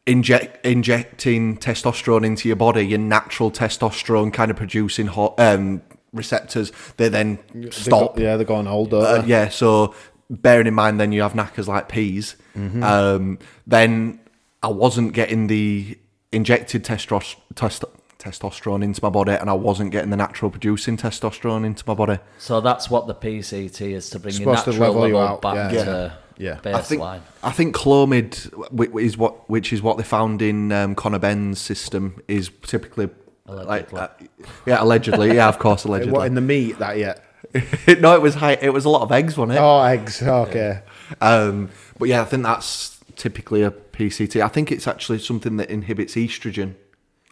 [0.06, 5.82] inject injecting testosterone into your body, your natural testosterone kind of producing hot, um,
[6.14, 8.16] receptors, they then They stop.
[8.16, 8.92] Go, yeah, they're going old.
[8.92, 9.96] don't Uh, yeah, so
[10.30, 12.84] bearing in mind then you have knackers like peas, Mm-hmm.
[12.84, 13.38] um,
[13.68, 14.20] then
[14.64, 15.98] I wasn't getting the
[16.32, 17.84] injected testros- test-
[18.26, 22.20] testosterone into my body and I wasn't getting the natural producing testosterone into my body.
[22.38, 25.36] So that's what the PCT is to bring your Supposed to natural level you level
[25.36, 25.84] out, back yeah.
[25.84, 26.60] to Yeah.
[26.66, 27.22] I think baseline.
[27.44, 32.22] I think Clomid, is what which is what they found in um, Conor Benn's system,
[32.28, 33.10] is typically
[33.48, 34.00] like Allegedly.
[34.00, 36.14] uh, yeah, allegedly, yeah, of course, allegedly.
[36.14, 37.24] What in the meat that yet?
[38.00, 38.54] no, it was high.
[38.54, 39.62] It was a lot of eggs, wasn't it?
[39.62, 40.22] Oh, eggs.
[40.22, 40.82] Okay.
[41.22, 44.42] Um, but yeah, I think that's typically a PCT.
[44.42, 46.76] I think it's actually something that inhibits estrogen.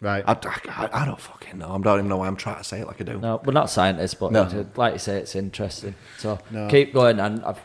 [0.04, 0.22] Right.
[0.26, 0.32] I,
[0.68, 1.70] I, I don't fucking know.
[1.74, 3.18] I don't even know why I'm trying to say it like I do.
[3.18, 4.42] No, we're not scientists, but No.
[4.42, 5.94] it- like you say, it's interesting.
[6.18, 6.68] So No.
[6.68, 7.18] keep going.
[7.20, 7.58] And I've,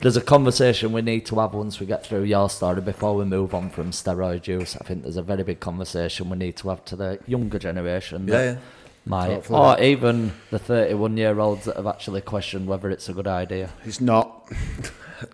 [0.00, 3.24] there's a conversation we need to have once we get through your story before we
[3.24, 4.76] move on from steroid use.
[4.80, 8.26] I think there's a very big conversation we need to have to the younger generation.
[8.26, 8.58] that Yeah, yeah.
[9.06, 13.12] Might, Hopefully or even the 31 year olds that have actually questioned whether it's a
[13.12, 13.70] good idea.
[13.84, 14.50] It's not.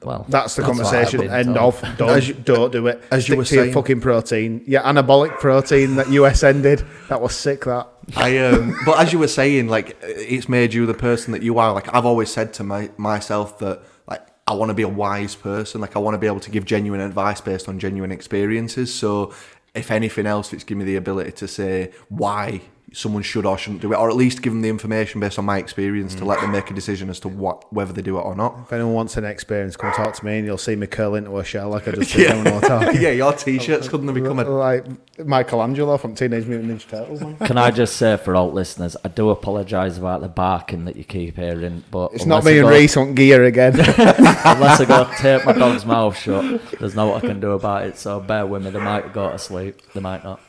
[0.03, 1.31] Well, That's the what I've conversation.
[1.31, 1.75] End told.
[1.83, 1.97] of.
[1.99, 3.03] Don't, As you- don't do it.
[3.11, 4.63] as you Stick were to your saying- fucking protein.
[4.67, 6.85] Yeah, anabolic protein that USN did.
[7.09, 7.65] That was sick.
[7.65, 7.89] That.
[8.17, 11.59] I um, but as you were saying, like it's made you the person that you
[11.59, 11.73] are.
[11.73, 15.35] Like I've always said to my myself that like I want to be a wise
[15.35, 15.81] person.
[15.81, 18.93] Like I want to be able to give genuine advice based on genuine experiences.
[18.93, 19.33] So
[19.75, 22.63] if anything else, it's given me the ability to say why
[22.93, 25.45] someone should or shouldn't do it, or at least give them the information based on
[25.45, 26.27] my experience to mm.
[26.27, 28.59] let them make a decision as to what whether they do it or not.
[28.63, 31.39] If anyone wants an experience, come talk to me and you'll see me curl into
[31.39, 33.01] a shell like I just did when we were talking.
[33.01, 34.87] yeah, your t-shirts couldn't have become a Like
[35.19, 37.21] Michelangelo from Teenage Mutant Ninja Turtles.
[37.21, 37.37] man.
[37.39, 41.05] Can I just say for all listeners, I do apologise about the barking that you
[41.05, 43.75] keep hearing, but It's not unless I me and Reece on gear again.
[43.81, 47.85] Unless I go tape my dog's mouth shut, there's no what I can do about
[47.85, 47.99] it.
[47.99, 48.71] So bear with me.
[48.71, 49.81] They might go to sleep.
[49.93, 50.41] They might not.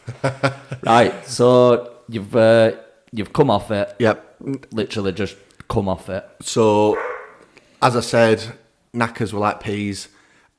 [0.83, 1.27] right.
[1.27, 2.73] So you've uh,
[3.11, 3.95] you've come off it.
[3.99, 4.35] Yep.
[4.71, 5.37] Literally just
[5.67, 6.27] come off it.
[6.41, 6.97] So,
[7.81, 8.43] as I said,
[8.93, 10.09] knackers were like peas,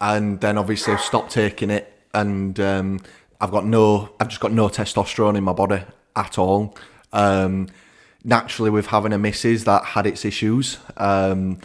[0.01, 3.01] and then obviously I've stopped taking it, and um,
[3.41, 5.83] I've got no, I've just got no testosterone in my body
[6.17, 6.77] at all.
[7.13, 7.69] Um,
[8.25, 11.59] naturally, with having a missus that had its issues, um,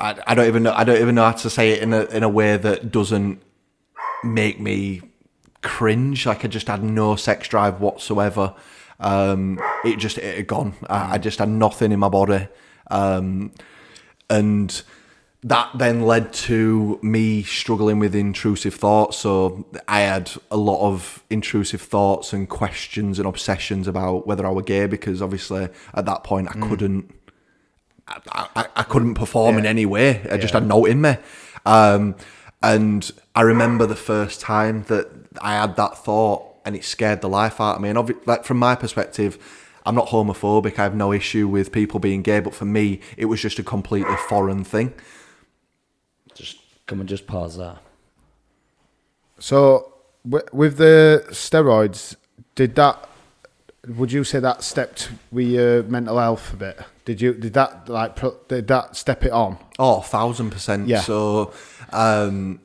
[0.00, 2.04] I, I don't even know, I don't even know how to say it in a
[2.06, 3.42] in a way that doesn't
[4.22, 5.02] make me
[5.64, 6.26] cringe.
[6.26, 8.54] Like I just had no sex drive whatsoever.
[9.00, 10.74] Um, it just it had gone.
[10.88, 12.46] I, I just had nothing in my body,
[12.90, 13.52] um,
[14.30, 14.82] and
[15.42, 19.18] that then led to me struggling with intrusive thoughts.
[19.18, 24.50] So I had a lot of intrusive thoughts and questions and obsessions about whether I
[24.50, 27.14] were gay because obviously at that point I couldn't.
[28.06, 30.26] I, I, I couldn't perform in any way.
[30.30, 31.16] I just had no in me.
[31.66, 32.16] Um,
[32.64, 35.08] and I remember the first time that
[35.40, 37.90] I had that thought and it scared the life out of me.
[37.90, 39.38] And obvi- like from my perspective,
[39.84, 40.78] I'm not homophobic.
[40.78, 43.62] I have no issue with people being gay, but for me, it was just a
[43.62, 44.94] completely foreign thing.
[46.34, 46.56] Just
[46.86, 47.78] come and just pause there.
[49.38, 49.92] so,
[50.24, 52.16] wi- with the steroids,
[52.54, 53.08] did that?
[53.86, 56.80] Would you say that stepped with your mental health a bit?
[57.04, 57.34] Did you?
[57.34, 58.16] Did that like?
[58.16, 59.58] Pro, did that step it on?
[59.78, 60.88] Oh, thousand percent.
[60.88, 61.00] Yeah.
[61.02, 61.52] So,
[61.94, 62.60] um,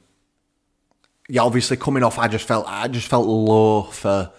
[1.29, 4.31] yeah, obviously coming off, I just felt I just felt low for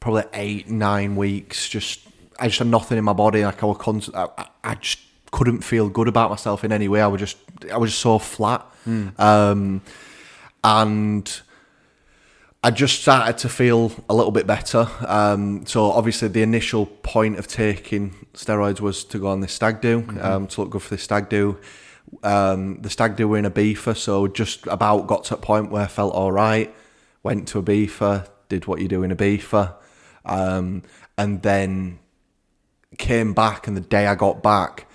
[0.00, 1.68] probably eight nine weeks.
[1.68, 2.00] Just
[2.38, 3.44] I just had nothing in my body.
[3.44, 4.16] Like I was constant.
[4.16, 4.28] I,
[4.64, 5.00] I- just
[5.32, 7.00] couldn't feel good about myself in any way.
[7.00, 7.36] I was just
[7.72, 8.66] I was just so flat.
[9.18, 9.80] Um,
[10.64, 11.40] and
[12.64, 14.88] I just started to feel a little bit better.
[15.06, 19.80] Um, so obviously the initial point of taking steroids was to go on this stag
[19.80, 21.58] do, um, to look good for this stag do.
[22.22, 25.82] Um, the stag do were in Ibiza, so just about got to a point where
[25.82, 26.74] I felt all right.
[27.22, 29.74] Went to Ibiza, did what you do in Ibiza,
[30.24, 30.82] um,
[31.16, 31.98] and then
[32.98, 33.66] came back.
[33.66, 34.86] And the day I got back,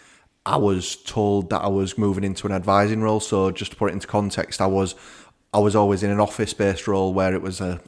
[0.45, 3.19] I was told that I was moving into an advising role.
[3.19, 4.95] So just to put it into context, I was
[5.53, 7.81] I was always in an office based role where it was a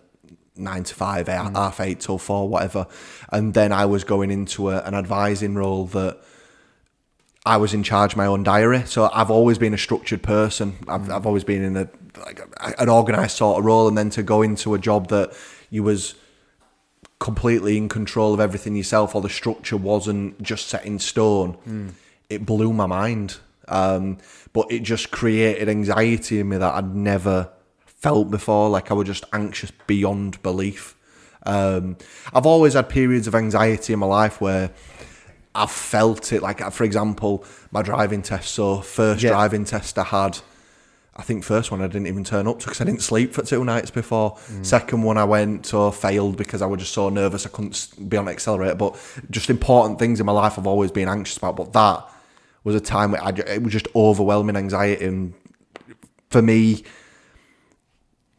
[0.55, 2.87] nine to five, eight, half eight till four, whatever.
[3.31, 6.19] And then I was going into a, an advising role that
[7.47, 8.83] I was in charge of my own diary.
[8.85, 10.75] So I've always been a structured person.
[10.87, 11.89] I've, I've always been in a
[12.25, 12.41] like
[12.79, 15.31] an organised sort of role, and then to go into a job that
[15.69, 16.15] you was
[17.19, 21.57] completely in control of everything yourself, or the structure wasn't just set in stone.
[22.29, 23.37] It blew my mind,
[23.67, 24.17] um,
[24.53, 27.49] but it just created anxiety in me that I'd never
[27.85, 28.69] felt before.
[28.69, 30.95] Like I was just anxious beyond belief.
[31.45, 31.97] Um,
[32.33, 34.71] I've always had periods of anxiety in my life where
[35.57, 36.41] I've felt it.
[36.41, 38.53] Like, uh, for example, my driving test.
[38.53, 39.31] So, first Yeah.
[39.31, 40.39] driving test I had,
[41.15, 43.41] I think first one I didn't even turn up to because I didn't sleep for
[43.41, 44.35] two nights before.
[44.51, 44.65] Mm.
[44.65, 48.17] Second one I went to failed because I was just so nervous I couldn't be
[48.17, 48.75] on accelerator.
[48.75, 48.95] But
[49.31, 51.55] just important things in my life I've always been anxious about.
[51.55, 52.05] But that
[52.63, 55.05] was a time where I, it was just overwhelming anxiety.
[55.05, 55.33] And
[56.29, 56.83] for me,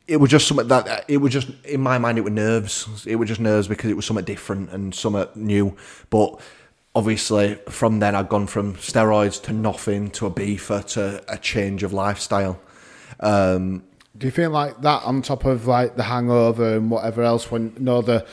[0.06, 2.16] it was just something that uh, it was just in my mind.
[2.16, 3.06] It was nerves.
[3.06, 5.76] It was just nerves because it was something different and something new.
[6.10, 6.40] But
[6.94, 11.92] obviously, from then I'd gone from steroids to nothing to Ibiza to a change of
[11.92, 12.60] lifestyle.
[13.20, 13.84] Um,
[14.16, 17.50] Do you feel like that on top of like the hangover and whatever else?
[17.50, 18.26] When you know the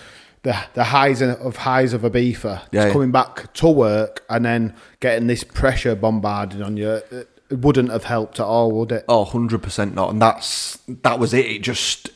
[0.43, 2.91] the the highs of highs of Ibiza, Yeah, just yeah.
[2.93, 8.03] coming back to work and then getting this pressure bombarded on you, it wouldn't have
[8.05, 9.05] helped at all, would it?
[9.07, 10.09] oh, 100 percent not.
[10.11, 11.45] And that's that was it.
[11.45, 12.09] It just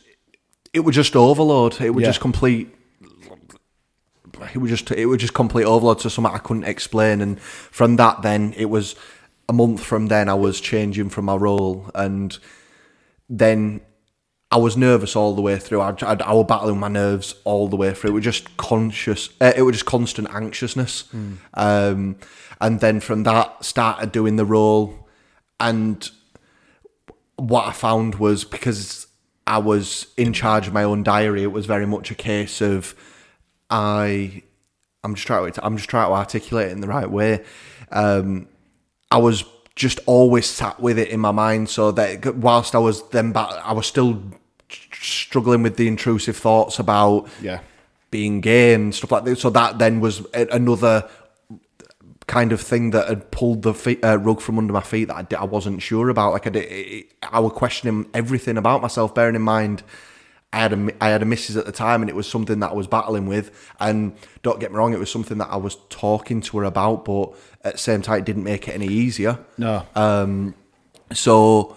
[0.73, 1.81] it was just overload.
[1.81, 2.09] It was Yeah.
[2.09, 2.75] just complete.
[4.53, 7.21] It was just it was just complete overload to something I couldn't explain.
[7.21, 8.95] And from that, then it was
[9.47, 12.37] a month from then I was changing from my role, and
[13.29, 13.81] then
[14.51, 15.81] I was nervous all the way through.
[15.81, 18.11] I, I, I was battling my nerves all the way through.
[18.11, 19.29] It was just conscious.
[19.39, 21.05] Uh, it was just constant anxiousness.
[21.53, 22.17] Um,
[22.61, 25.07] and then from that, started doing the role,
[25.59, 26.09] and
[27.35, 29.07] what I found was because
[29.47, 32.93] I was in charge of my own diary, it was very much a case of
[33.69, 34.43] I.
[35.03, 35.65] I'm just trying to.
[35.65, 37.43] I'm just trying to articulate it in the right way.
[37.91, 38.47] Um,
[39.11, 39.43] I was
[39.75, 43.49] just always sat with it in my mind, so that whilst I was then back,
[43.63, 44.21] I was still
[44.91, 47.61] struggling with the intrusive thoughts about Yeah,
[48.11, 49.37] being gay and stuff like that.
[49.37, 51.09] So that then was another
[52.27, 55.33] kind of thing that had pulled the feet, uh, rug from under my feet that
[55.33, 56.33] I, I wasn't sure about.
[56.33, 59.81] Like I, did, it, I was questioning everything about myself, bearing in mind
[60.51, 62.71] I had a I had a missus at the time, and it was something that
[62.71, 63.73] I was battling with.
[63.79, 67.05] And don't get me wrong, it was something that I was talking to her about,
[67.05, 67.33] but
[67.63, 69.39] at the same time, it didn't make it any easier.
[69.57, 69.85] No.
[69.95, 70.55] Um,
[71.13, 71.75] so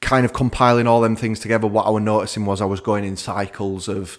[0.00, 3.04] kind of compiling all them things together, what I was noticing was I was going
[3.04, 4.18] in cycles of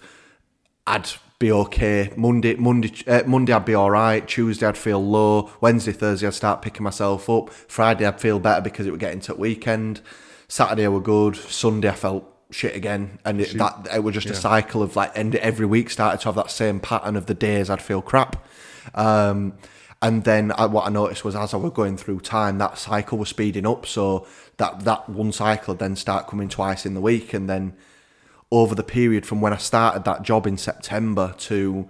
[0.86, 1.09] I'd
[1.39, 2.13] be okay.
[2.15, 4.25] Monday, Monday, uh, Monday I'd be all right.
[4.25, 5.51] Tuesday I'd feel low.
[5.59, 7.49] Wednesday, Thursday I'd start picking myself up.
[7.49, 10.01] Friday I'd feel better because it would get into the weekend.
[10.47, 11.36] Saturday I were good.
[11.36, 15.11] Sunday I felt shit again, and it, that it was just a cycle of like,
[15.15, 18.45] and every week started to have that same pattern of the days I'd feel crap.
[18.95, 19.53] Um,
[20.01, 23.17] and then I, what I noticed was as I was going through time, that cycle
[23.17, 23.85] was speeding up.
[23.85, 24.27] So
[24.57, 27.73] that that one cycle would then start coming twice in the week, and then
[28.51, 31.89] over the period from when I started that job in September to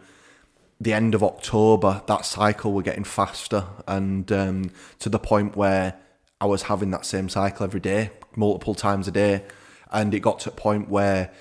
[0.79, 5.95] the end of October, that cycle were getting faster, and um, to the point where
[6.39, 9.43] I was having that same cycle every day, multiple times a day,
[9.91, 11.31] and it got to a point where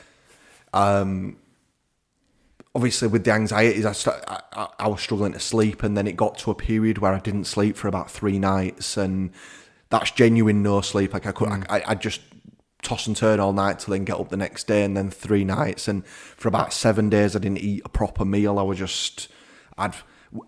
[2.74, 6.16] obviously with the anxieties, I, st- I, I- was struggling to sleep, and then it
[6.16, 9.30] got to a period where I didn't sleep for about three nights, and
[9.90, 11.14] that's genuine no sleep.
[11.14, 12.20] Like I could, I, I just
[12.82, 15.44] toss and turn all night till then get up the next day, and then three
[15.44, 18.59] nights, and for about seven days I didn't eat a proper meal.
[18.59, 19.28] I was just,
[19.78, 19.94] I'd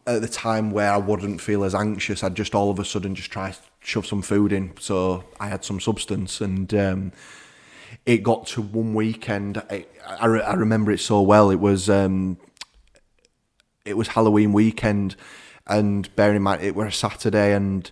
[0.07, 3.15] at the time where I wouldn't feel as anxious, I'd just all of a sudden
[3.15, 6.73] just try to shove some food in, so I had some substance, and.
[6.75, 7.13] Um,
[8.09, 9.59] it got to one weekend.
[9.71, 11.51] I, I, I remember it so well.
[11.51, 12.39] It was um,
[13.85, 15.15] it was Halloween weekend,
[15.67, 17.91] and bearing in mind it was a Saturday, and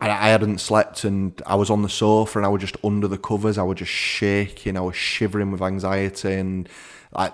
[0.00, 3.06] I, I hadn't slept, and I was on the sofa, and I was just under
[3.08, 3.56] the covers.
[3.58, 4.76] I was just shaking.
[4.76, 6.68] I was shivering with anxiety, and
[7.12, 7.32] like.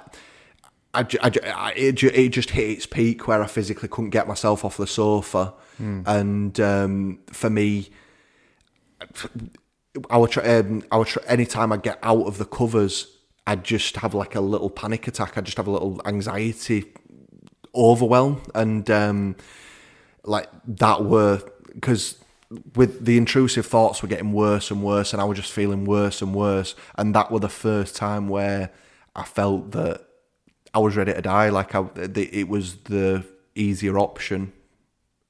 [0.95, 4.65] I, I, I- it, it just hit its peak where I physically couldn't get myself
[4.65, 5.53] off the sofa,
[6.07, 7.91] and um, for me,
[10.11, 13.65] I would try, um, I would try, anytime I get out of the covers, I'd
[13.65, 15.37] just have like a little panic attack.
[15.37, 16.93] I'd just have a little anxiety
[17.75, 18.43] overwhelm.
[18.55, 19.37] And, um,
[20.25, 21.43] like that were,
[21.73, 22.19] because
[22.75, 26.23] with the intrusive thoughts were getting worse and worse and I was just feeling worse
[26.23, 26.75] and worse.
[26.97, 28.71] And that were the first time where
[29.15, 30.03] I felt that
[30.75, 31.49] I was ready to die.
[31.49, 33.25] Like I, it was the
[33.55, 34.53] easier option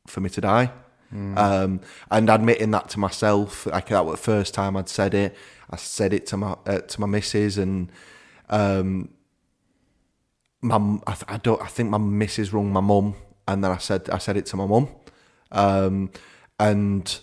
[0.07, 0.73] for me to die.
[1.13, 1.81] Um,
[2.11, 5.37] and admitting that to myself, like that was the first time I'd said it.
[5.71, 7.91] I said it to my uh, to my missus, and
[8.51, 9.09] um,
[10.61, 10.77] my
[11.07, 13.15] I, I don't I think my missus rung my mum,
[13.49, 14.89] and then I said I said it to my mum,
[15.53, 16.11] um,
[16.59, 17.19] and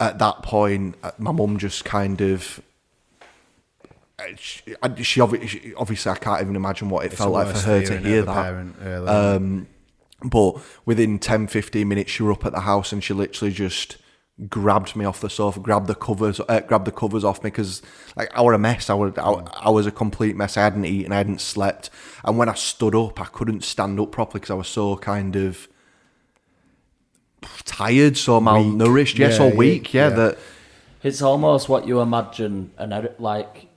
[0.00, 2.60] at that point, uh, my mum just kind of.
[4.18, 4.62] uh, She,
[5.02, 7.98] she, obvi- obviously I can't even imagine what it It's felt like for her to
[7.98, 8.34] hear that.
[9.36, 9.66] Um,
[10.24, 13.96] but within 10, 15 minutes, she were up at the house and she literally just
[14.48, 17.82] grabbed me off the sofa, grabbed the covers, uh, grabbed the covers off me because
[18.16, 18.90] like I were a mess.
[18.90, 19.30] I was, I,
[19.66, 20.56] I was a complete mess.
[20.56, 21.90] I hadn't eaten, I hadn't slept,
[22.24, 25.36] and when I stood up, I couldn't stand up properly because I was so kind
[25.36, 25.68] of
[27.64, 30.14] tired, so malnourished, yeah, Yeah, so weak, yeah, yeah.
[30.16, 30.38] that
[31.02, 33.68] It's almost what you imagine an ed- like,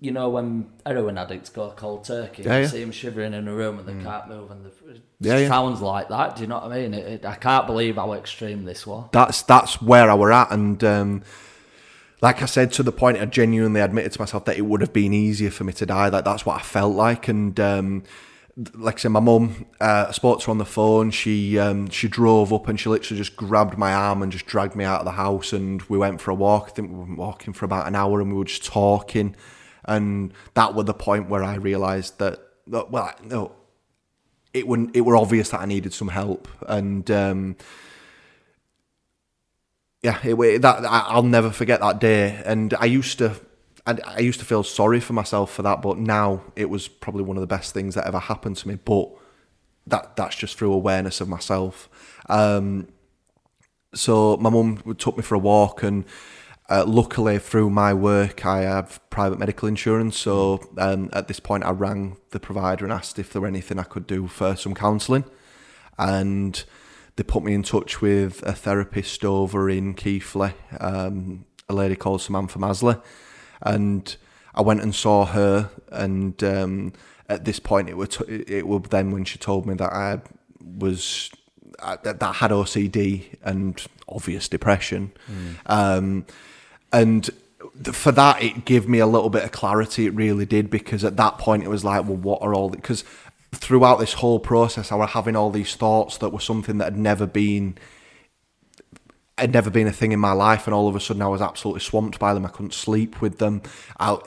[0.00, 2.68] you know, when heroin addicts go cold turkey, Yeah, you yeah.
[2.68, 5.48] see them shivering in a room and they can't move, and the, it Yeah, yeah.
[5.48, 6.36] sounds like that.
[6.36, 6.94] Do you know what I mean?
[6.94, 9.08] It, it, I can't believe how extreme this was.
[9.12, 11.22] that's that's where I were at, and um,
[12.20, 14.92] like I said, to the point I genuinely admitted to myself that it would have
[14.92, 16.08] been easier for me to die.
[16.08, 18.04] Like that's what I felt like, and um,
[18.74, 21.10] like I said, my mum, uh, I spoke to her on the phone.
[21.10, 24.76] She um, she drove up and she literally just grabbed my arm and just dragged
[24.76, 26.66] me out of the house, and we went for a walk.
[26.68, 29.34] I think we were walking for about an hour, and we were just talking,
[29.84, 33.52] and that was the point where I realised that, that well, no,
[34.52, 34.94] it wouldn't.
[34.94, 37.10] It were obvious that I needed some help, and.
[37.10, 37.56] Um,
[40.02, 42.42] yeah, it, that I'll never forget that day.
[42.44, 43.36] And I used to,
[43.86, 47.22] I, I used to feel sorry for myself for that, but now it was probably
[47.22, 48.74] one of the best things that ever happened to me.
[48.84, 49.10] But
[49.86, 51.88] that that's just through awareness of myself.
[52.28, 52.88] Um,
[53.94, 56.04] so my mum took me for a walk, and
[56.68, 60.16] uh, luckily through my work, I have private medical insurance.
[60.16, 63.78] So um, at this point, I rang the provider and asked if there were anything
[63.78, 65.24] I could do for some counselling,
[65.98, 66.62] and
[67.16, 72.22] they put me in touch with a therapist over in Keighley, um, a lady called
[72.22, 73.00] Samantha Masley,
[73.60, 74.16] and
[74.54, 75.70] I went and saw her.
[75.90, 76.92] And um,
[77.28, 80.20] at this point, it was t- it was then when she told me that I
[80.60, 81.30] was
[81.80, 85.12] uh, that, that had OCD and obvious depression,
[85.66, 86.24] um,
[86.92, 87.28] and
[87.92, 90.06] for that it gave me a little bit of clarity.
[90.06, 93.04] It really did because at that point it was like, well, what are all because
[93.52, 96.98] throughout this whole process I was having all these thoughts that were something that had
[96.98, 97.76] never been
[99.38, 101.40] had never been a thing in my life, and all of a sudden I was
[101.40, 102.44] absolutely swamped by them.
[102.44, 103.62] I couldn't sleep with them.
[103.98, 104.18] I,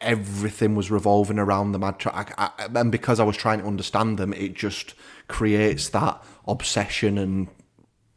[0.00, 1.84] everything was revolving around them.
[1.84, 4.94] I'd try, I, I, and because I was trying to understand them, it just
[5.28, 7.48] creates that obsession and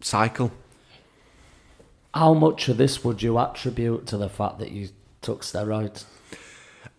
[0.02, 0.52] cycle.
[2.14, 4.90] How much of this would you attribute to the fact that you
[5.22, 6.06] took steroids?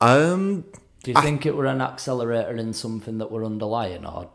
[0.00, 0.64] Um,
[1.02, 4.30] Do you think it were an accelerator in something that were underlying, or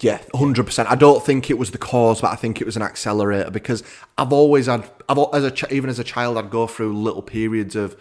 [0.00, 0.90] Yeah, hundred percent.
[0.90, 3.82] I don't think it was the cause, but I think it was an accelerator because
[4.18, 7.22] I've always had, I've as a ch- even as a child, I'd go through little
[7.22, 7.96] periods of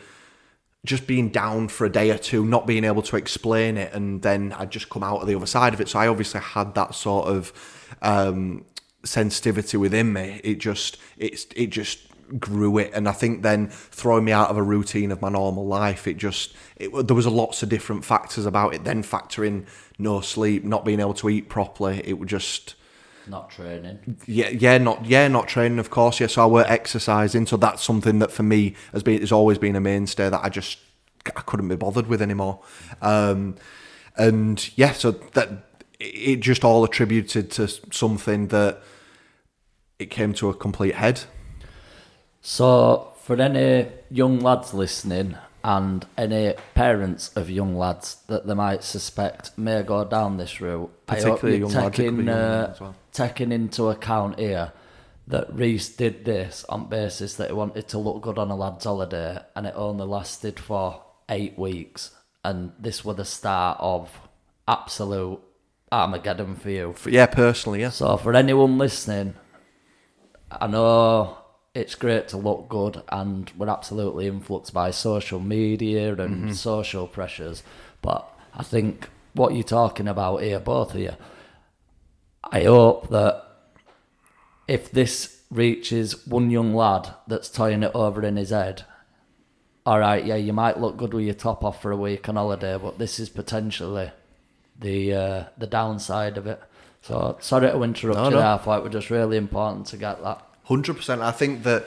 [0.86, 4.22] just being down for a day or two, not being able to explain it, and
[4.22, 5.90] then I'd just come out of the other side of it.
[5.90, 8.66] So I obviously had that sort of um,
[9.04, 10.40] sensitivity within me.
[10.44, 14.58] It just, it's, it just grew it, and I think then throwing me out of
[14.58, 18.06] a routine of my normal life, it just, it, there was a lots of different
[18.06, 18.84] factors about it.
[18.84, 19.66] Then factor in
[19.98, 22.02] no sleep, not being able to eat properly.
[22.06, 22.76] It would just
[23.28, 24.18] not training?
[24.26, 26.20] yeah, yeah, not yeah, not training, of course.
[26.20, 27.46] Yeah, so I were exercising.
[27.46, 30.50] So that's something that for me has been has always been a mainstay that I
[30.50, 30.80] just
[31.26, 32.60] I couldn't be bothered with anymore.
[33.02, 33.56] Um,
[34.18, 35.50] and yeah, so that
[36.00, 38.82] it just all attributed to something that
[40.00, 41.22] it came to a complete head.
[42.42, 48.84] So, for any young lads listening and any parents of young lads that they might
[48.84, 52.24] suspect may go down this route, Particularly I hope young you're lads, it could be
[52.24, 52.96] taking, uh, well.
[53.12, 54.72] taking into account here
[55.28, 58.86] that Reece did this on basis that he wanted to look good on a lad's
[58.86, 62.12] holiday and it only lasted for eight weeks.
[62.44, 64.10] And this was the start of
[64.68, 65.40] absolute
[65.92, 66.96] Armageddon for you.
[67.06, 69.36] Yeah, personally, yeah, So for anyone listening,
[70.50, 71.38] I know
[71.74, 77.64] it's great to look good, and we're absolutely influenced by social media and social pressures.
[78.02, 81.14] But I think what you're talking about here, both of you,
[82.44, 83.44] I hope that
[84.68, 88.84] if this reaches one young lad that's toying it over in his head,
[89.86, 92.36] all right, yeah, you might look good with your top off for a week on
[92.36, 94.12] holiday, but this is potentially
[94.80, 96.62] the uh, the downside of it.
[97.02, 98.38] So sorry to interrupt No, you no.
[98.38, 98.48] there.
[98.48, 100.46] I thought it was just really important to get that.
[100.70, 101.22] Hundred percent.
[101.22, 101.86] I think that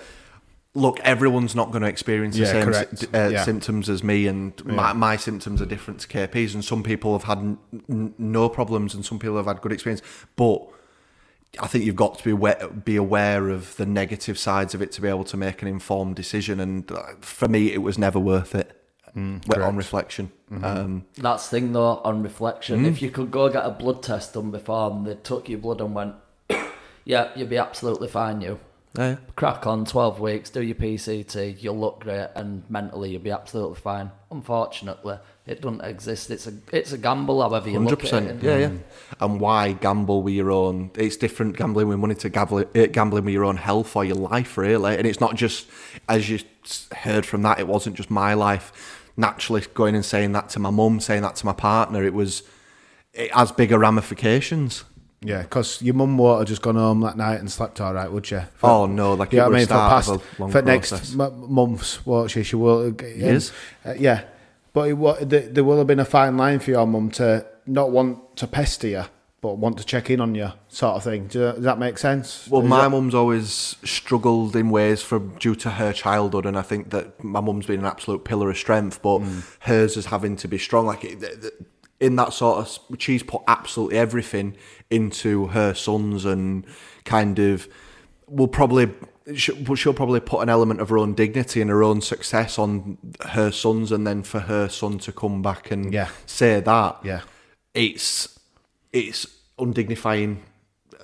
[0.74, 3.04] look, everyone's not going to experience the Yeah, same correct.
[3.14, 3.44] uh, Yeah.
[3.44, 6.54] symptoms as me, and my, my symptoms are different to KP's.
[6.54, 7.58] And some people have had n-
[7.90, 10.02] n- no problems, and some people have had good experience.
[10.36, 10.62] But
[11.60, 14.90] I think you've got to be aware, be aware of the negative sides of it
[14.92, 16.58] to be able to make an informed decision.
[16.58, 18.78] And uh, for me, it was never worth it.
[19.14, 20.32] Went on reflection.
[20.62, 22.84] Um, That's the thing though, on reflection.
[22.84, 22.88] Mm.
[22.88, 25.82] If you could go get a blood test done before and they took your blood
[25.82, 26.14] and went,
[27.04, 28.58] yeah, you'd be absolutely fine, you.
[28.96, 29.16] Yeah.
[29.36, 33.76] Crack on, 12 weeks, do your PCT, you'll look great, and mentally you'll be absolutely
[33.76, 34.10] fine.
[34.30, 36.30] Unfortunately, it doesn't exist.
[36.30, 38.42] It's a it's a gamble, however you Hundred look at percent, it.
[38.42, 38.70] yeah, yeah.
[39.20, 40.90] And why gamble with your own?
[40.94, 44.16] It's different gambling with money to gambling, uh, gambling with your own health or your
[44.16, 44.96] life, really.
[44.96, 45.68] And it's not just
[46.08, 46.38] as you
[46.94, 47.58] heard from that.
[47.58, 49.00] It wasn't just my life.
[49.16, 52.42] Naturally, going and saying that to my mum, saying that to my partner, it was
[53.12, 54.84] it has bigger ramifications.
[55.24, 58.10] Yeah, because your mum would have just gone home that night and slept all right,
[58.10, 58.42] would you?
[58.56, 59.66] For- Oh no, like you know what I mean?
[59.66, 60.64] For past, for process.
[60.64, 62.42] next m- months, won't she?
[62.42, 62.92] She will.
[63.00, 63.52] Years.
[63.86, 64.22] Uh, yeah,
[64.72, 67.46] but it, wa- there, there will have been a fine line for your mum to
[67.66, 69.04] not want to pester you,
[69.40, 71.28] but want to check in on you, sort of thing.
[71.28, 72.48] Do, does that make sense?
[72.48, 76.58] Well, Is my that- mum's always struggled in ways from due to her childhood, and
[76.58, 79.42] I think that my mum's been an absolute pillar of strength, but Mm.
[79.60, 80.86] hers is having to be strong.
[80.86, 81.52] Like it- th-
[82.02, 84.56] in that sort of, she's put absolutely everything
[84.90, 86.66] into her sons, and
[87.04, 87.68] kind of
[88.28, 88.90] will probably.
[89.36, 92.98] She'll she'll probably put an element of her own dignity and her own success on
[93.26, 96.08] her sons, and then for her son to come back and Yeah.
[96.26, 97.20] say that, Yeah.
[97.72, 98.36] it's
[98.92, 99.26] it's
[99.60, 100.38] undignifying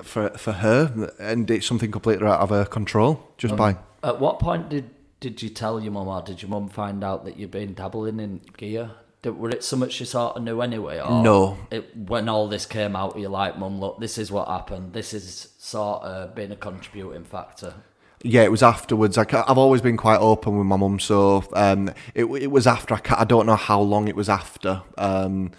[0.02, 3.22] for for her, and it's something completely out of her control.
[3.38, 4.90] Just um, by At what point did
[5.20, 8.18] did you tell your mum, or did your mum find out that you'd been dabbling
[8.18, 8.90] in gear?
[9.24, 11.00] Were it so much she sort of knew anyway?
[11.00, 11.58] Or No.
[11.70, 14.92] It, when all this came out, you're like, mum, look, this is what happened.
[14.92, 17.74] This is sort of been a contributing factor.
[18.22, 19.16] yeah, it was afterwards.
[19.16, 22.94] Like I've always been quite open with my mum, so um, it it was after.
[22.94, 25.50] I, I don't know how long it was after, um,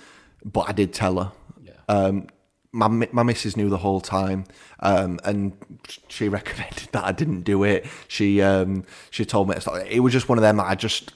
[0.43, 1.31] but I did tell her.
[1.61, 1.73] Yeah.
[1.87, 2.27] Um,
[2.71, 4.45] my my missus knew the whole time,
[4.81, 5.53] um, and
[6.07, 7.85] she recommended that I didn't do it.
[8.07, 9.55] She um, she told me
[9.89, 11.13] it was just one of them that I just.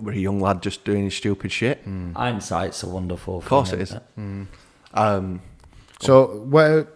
[0.00, 1.84] We're a young lad just doing stupid shit.
[2.16, 3.90] Hindsight's a wonderful Of course thing, it is.
[3.90, 4.48] isn't
[4.92, 5.40] Um,
[6.00, 6.88] So where?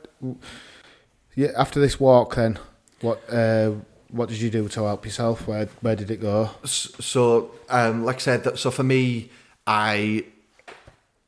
[1.35, 2.59] Yeah, after this walk, then
[3.01, 3.23] what?
[3.33, 3.73] Uh,
[4.11, 5.47] what did you do to help yourself?
[5.47, 6.51] Where where did it go?
[6.65, 9.31] So, um, like I said, that, so for me,
[9.67, 10.25] I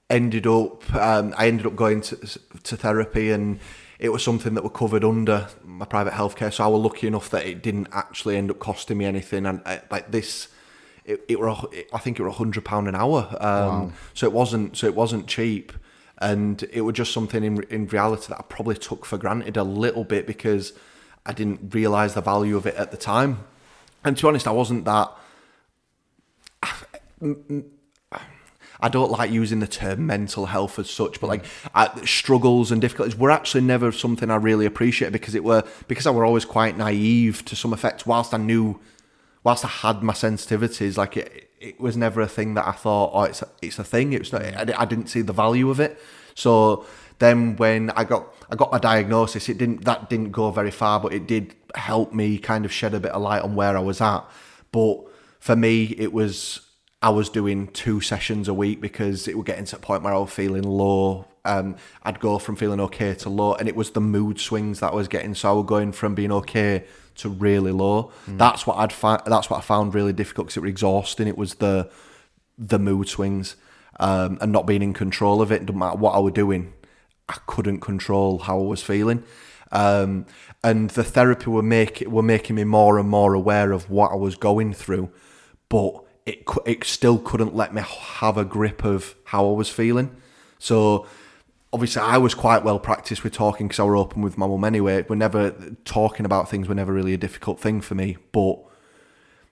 [0.08, 2.16] ended up, um, I ended up going to,
[2.64, 3.60] to therapy, and
[3.98, 6.52] it was something that were covered under my private healthcare.
[6.52, 9.60] So I was lucky enough that it didn't actually end up costing me anything, and
[9.64, 10.48] uh, like this.
[11.10, 13.20] It, it were, hu- I think it were a hundred pound an hour.
[13.40, 15.72] Um, So it wasn't, so it wasn't cheap,
[16.18, 19.64] and it was just something in in reality that I probably took for granted a
[19.64, 20.72] little bit because
[21.26, 23.38] I didn't realize the value of it at the time.
[24.04, 25.08] And to be honest, I wasn't that.
[28.82, 31.44] I don't like using the term mental health as such, but like
[31.74, 36.06] I, struggles and difficulties were actually never something I really appreciated because it were because
[36.06, 38.06] I were always quite naive to some effect.
[38.06, 38.80] Whilst I knew,
[39.44, 43.10] whilst I had my sensitivities, like it, it was never a thing that I thought,
[43.14, 44.12] oh, it's a, it's a thing.
[44.12, 44.42] It was not.
[44.42, 46.00] I, I didn't see the value of it.
[46.34, 46.86] So
[47.18, 51.00] then when I got I got my diagnosis, it didn't that didn't go very far,
[51.00, 53.80] but it did help me kind of shed a bit of light on where I
[53.80, 54.24] was at.
[54.72, 55.04] But
[55.38, 56.60] for me, it was
[57.02, 60.14] I was doing two sessions a week because it would get into a point where
[60.14, 61.26] I was feeling low.
[61.44, 64.92] Um, I'd go from feeling okay to low, and it was the mood swings that
[64.92, 65.34] I was getting.
[65.34, 66.84] So I was going from being okay
[67.20, 68.12] to really low.
[68.26, 69.22] That's what I'd find.
[69.26, 71.28] That's what I found really difficult because it was exhausting.
[71.28, 71.90] It was the
[72.58, 73.56] the mood swings
[73.98, 75.66] um, and not being in control of it.
[75.66, 76.72] No matter what I was doing,
[77.28, 79.22] I couldn't control how I was feeling.
[79.72, 80.26] Um,
[80.64, 84.16] and the therapy were make were making me more and more aware of what I
[84.16, 85.10] was going through,
[85.68, 90.16] but it it still couldn't let me have a grip of how I was feeling.
[90.58, 91.06] So
[91.72, 94.64] obviously, I was quite well practiced with talking because I were open with my mum
[94.64, 95.04] anyway.
[95.08, 95.50] We're never
[95.84, 98.58] talking about things were never really a difficult thing for me, but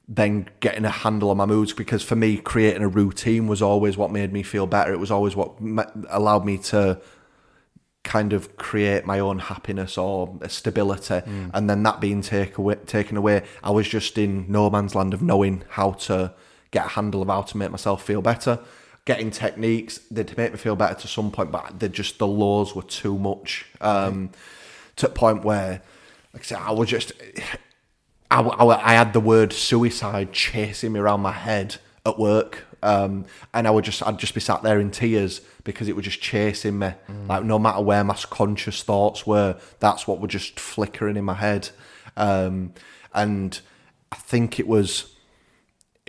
[0.09, 3.99] then getting a handle on my moods because for me creating a routine was always
[3.99, 4.93] what made me feel better.
[4.93, 5.55] It was always what
[6.09, 7.01] allowed me to
[8.05, 11.16] kind of create my own happiness or stability.
[11.16, 11.51] Mm.
[11.53, 15.12] And then that being take away, taken away i was just in no man's land
[15.12, 16.33] of knowing how to
[16.71, 18.61] get a handle of how to make myself feel better
[19.09, 22.74] getting techniques they'd make me feel better to some point but they just the laws
[22.74, 24.30] were too much um,
[24.96, 25.80] to a point where
[26.34, 27.12] like i said i was just
[28.30, 32.64] I, I, I had the word suicide chasing me around my head at work.
[32.82, 36.04] Um, and I would just, I'd just be sat there in tears because it was
[36.04, 36.92] just chasing me.
[37.26, 41.34] Like no matter where my conscious thoughts were, that's what were just flickering in my
[41.34, 41.70] head.
[42.16, 42.74] Um,
[43.14, 43.59] and
[44.12, 45.14] I think it was,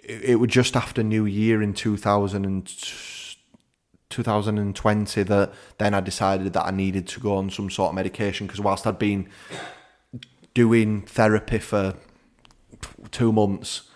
[0.10, 2.68] it, was just after New Year in 2000 and
[4.10, 8.48] 2020 that then I decided that I needed to go on some sort of medication
[8.48, 9.30] because whilst I'd been
[10.56, 11.94] doing therapy for
[13.12, 13.89] two months,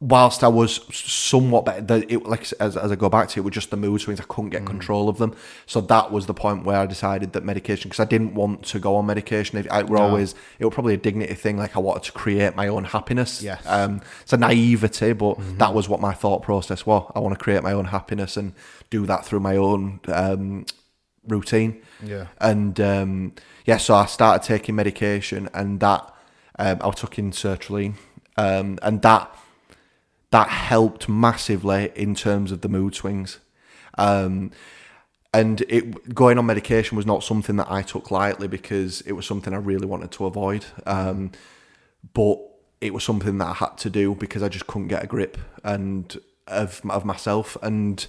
[0.00, 3.44] whilst I was somewhat better, it, like as, as I go back to it, it
[3.44, 4.20] was just the mood swings.
[4.20, 5.34] I couldn't get control of them,
[5.64, 8.78] so that was the point where I decided that medication because I didn't want to
[8.78, 9.58] go on medication.
[9.58, 11.56] If I were always, it was probably a dignity thing.
[11.56, 13.42] Like I wanted to create my own happiness.
[13.42, 13.62] Yes.
[13.66, 17.10] um, it's a naivety, but that was what my thought process was.
[17.14, 18.52] I want to create my own happiness and
[18.90, 20.66] do that through my own um,
[21.26, 21.80] routine.
[22.02, 22.26] Yeah.
[22.38, 23.32] And um,
[23.64, 26.14] yeah, so I started taking medication, and that
[26.58, 27.94] um, I took in sertraline,
[28.36, 29.34] um, and that
[30.30, 33.38] that helped massively in terms of the mood swings.
[33.98, 34.50] Um,
[35.32, 39.26] and it going on medication was not something that I took lightly because it was
[39.26, 40.64] something I really wanted to avoid.
[40.86, 41.32] Um,
[42.14, 42.38] but
[42.80, 45.36] it was something that I had to do because I just couldn't get a grip
[45.62, 46.16] and
[46.46, 47.56] of of myself.
[47.62, 48.06] And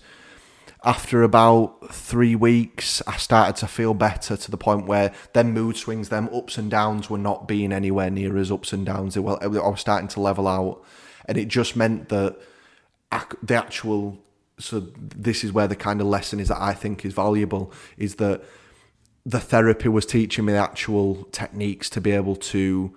[0.83, 5.75] after about three weeks, I started to feel better to the point where then mood
[5.75, 9.15] swings, them ups and downs, were not being anywhere near as ups and downs.
[9.15, 10.83] They were, I was starting to level out,
[11.27, 12.37] and it just meant that
[13.41, 14.19] the actual.
[14.59, 18.15] So this is where the kind of lesson is that I think is valuable is
[18.15, 18.43] that
[19.23, 22.95] the therapy was teaching me the actual techniques to be able to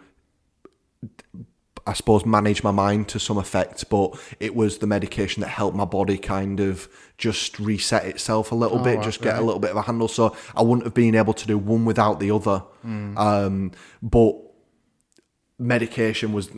[1.87, 5.77] I suppose manage my mind to some effect, but it was the medication that helped
[5.77, 9.59] my body kind of just reset itself a little bit, right, just get a little
[9.59, 10.09] bit of a handle.
[10.09, 12.63] So I wouldn't have been able to do one without the other.
[12.85, 13.73] Um,
[14.03, 14.37] but
[15.61, 16.51] medication was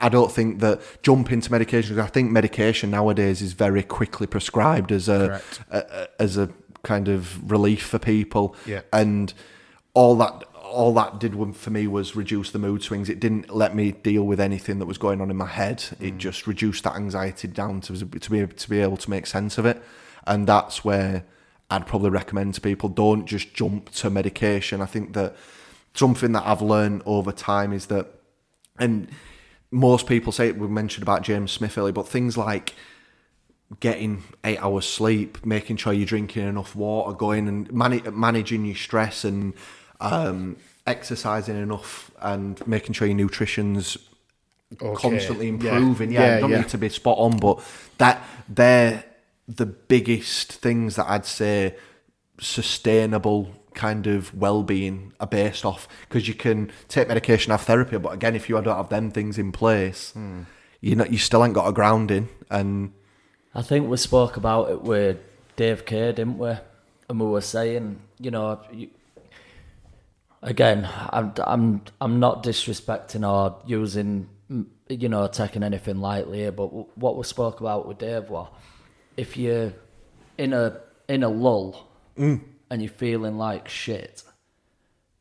[0.00, 4.92] I don't think that jump into medication I think medication nowadays is very quickly prescribed
[4.92, 5.40] as a,
[5.70, 6.50] a, a as a
[6.82, 8.54] kind of relief for people.
[8.66, 8.82] Yeah.
[8.92, 9.32] and
[9.94, 13.08] all that all that did for me was reduce the mood swings.
[13.08, 15.82] It didn't let me deal with anything that was going on in my head.
[15.98, 16.18] It mm.
[16.18, 19.66] just reduced that anxiety down to to be to be able to make sense of
[19.66, 19.82] it.
[20.26, 21.24] And that's where
[21.70, 24.80] I'd probably recommend to people don't just jump to medication.
[24.80, 25.36] I think that
[25.94, 28.06] something that I've learned over time is that
[28.78, 29.08] and
[29.70, 32.74] most people say we mentioned about James Smith earlier, but things like
[33.80, 38.76] getting eight hours sleep, making sure you're drinking enough water, going and man- managing your
[38.76, 39.52] stress and
[40.00, 40.56] um,
[40.86, 43.98] exercising enough, and making sure your nutrition's
[44.94, 46.10] constantly improving.
[46.10, 46.58] Yeah, Yeah, you don't yeah.
[46.58, 47.60] need to be spot on, but
[47.98, 49.04] that they're
[49.46, 51.74] the biggest things that I'd say
[52.40, 53.50] sustainable
[53.86, 58.34] kind of well-being are based off because you can take medication have therapy but again
[58.40, 60.40] if you don't have them things in place Hmm.
[60.86, 62.92] you know you still ain't got a grounding and
[63.54, 65.16] I think we spoke about it with
[65.56, 66.52] Dave Kay, didn't we?
[67.08, 68.88] And we were saying, you know, you,
[70.42, 76.52] again, I'm, I'm, I'm not disrespecting or using, mm, you know, taking anything lightly here,
[76.52, 78.48] but what we spoke about with Dave was,
[79.16, 79.72] if you're
[80.36, 81.88] in a in a lull
[82.70, 84.22] and you're feeling like shit,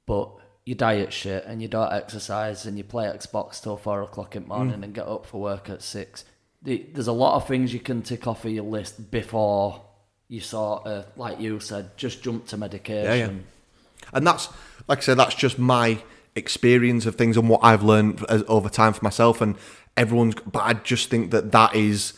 [0.05, 0.29] but
[0.65, 4.43] you diet shit and you don't exercise and you play Xbox till four o'clock in
[4.43, 4.83] the morning mm.
[4.83, 6.25] and get up for work at six.
[6.61, 9.81] There's a lot of things you can tick off of your list before
[10.27, 13.05] you sort of, like you said, just jump to medication.
[13.05, 14.09] Yeah, yeah.
[14.11, 14.49] and that's
[14.89, 15.99] like I said, that's just my
[16.35, 19.55] experience of things and what I've learned as, over time for myself and
[19.95, 20.35] everyone's.
[20.35, 22.13] But I just think that that is.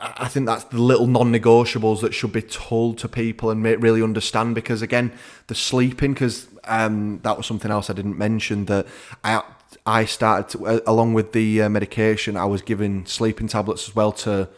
[0.00, 4.02] I think that's the little non-negotiables that should be told to people and make, really
[4.02, 5.12] understand because again,
[5.46, 8.86] the sleeping because um, that was something else I didn't mention that
[9.22, 9.42] I
[9.86, 14.12] I started to, along with the uh, medication I was given sleeping tablets as well
[14.12, 14.48] to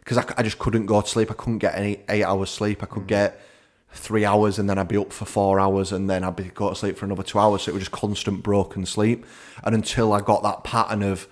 [0.00, 1.30] because I, I just couldn't go to sleep.
[1.30, 2.82] I couldn't get any eight hours sleep.
[2.82, 3.40] I could get
[3.90, 6.68] three hours and then I'd be up for four hours and then I'd be go
[6.68, 7.62] to sleep for another two hours.
[7.62, 9.24] So it was just constant broken sleep.
[9.62, 11.26] And until I got that pattern of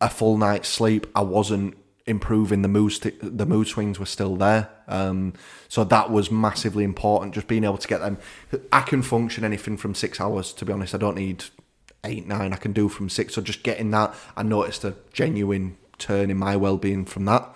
[0.00, 1.76] a full night's sleep, I wasn't
[2.10, 2.60] improving.
[2.62, 4.68] The mood, st- the mood swings were still there.
[4.88, 5.32] Um,
[5.68, 7.34] so that was massively important.
[7.34, 8.18] Just being able to get them.
[8.70, 10.52] I can function anything from six hours.
[10.54, 11.44] To be honest, I don't need
[12.04, 12.52] eight, nine.
[12.52, 13.34] I can do from six.
[13.34, 17.48] So just getting that, I noticed a genuine turn in my well-being from that.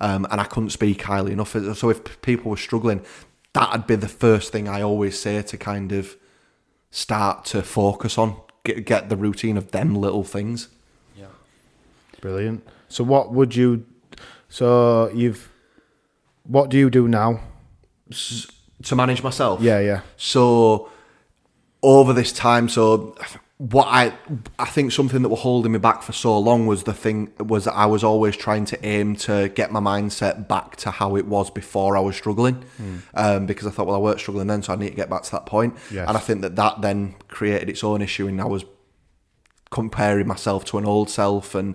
[0.00, 1.56] Um, and I couldn't speak highly enough.
[1.76, 3.04] So if people were struggling,
[3.52, 6.16] that'd be the first thing I always say to kind of
[6.90, 8.36] start to focus on.
[8.64, 10.68] Get, get the routine of them little things.
[11.16, 11.26] Yeah,
[12.20, 12.66] brilliant.
[12.88, 13.86] So what would you?
[14.48, 15.50] So you've.
[16.44, 17.40] What do you do now?
[18.82, 19.60] to manage myself.
[19.60, 20.00] Yeah, yeah.
[20.16, 20.90] So
[21.82, 23.16] over this time, so
[23.58, 24.12] what I
[24.58, 27.64] I think something that was holding me back for so long was the thing was
[27.64, 31.26] that I was always trying to aim to get my mindset back to how it
[31.26, 32.64] was before I was struggling,
[33.14, 35.22] um, because I thought well I weren't struggling then, so I need to get back
[35.24, 35.76] to that point.
[35.90, 36.08] Yes.
[36.08, 38.64] And I think that that then created its own issue, and I was
[39.70, 41.74] comparing myself to an old self and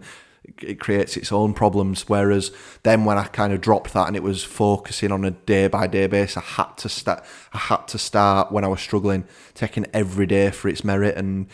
[0.61, 2.51] it creates its own problems whereas
[2.83, 5.87] then when I kind of dropped that and it was focusing on a day by
[5.87, 7.23] day basis I had to start
[7.53, 11.47] I had to start when I was struggling taking every day for its merit and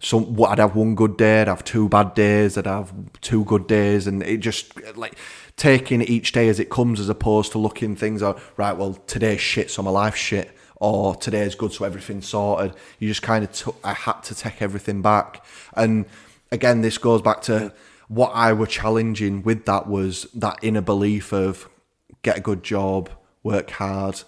[0.00, 3.44] some what I'd have one good day I'd have two bad days I'd have two
[3.44, 5.14] good days and it just like
[5.56, 9.40] taking each day as it comes as opposed to looking things out right well today's
[9.40, 12.74] shit so my life's shit or today's good so everything's sorted.
[12.98, 15.44] You just kind of took I had to take everything back.
[15.74, 16.06] And
[16.50, 17.72] again this goes back to
[18.08, 21.68] what I were challenging with that was that inner belief of
[22.22, 23.10] get a good job
[23.42, 24.22] work hard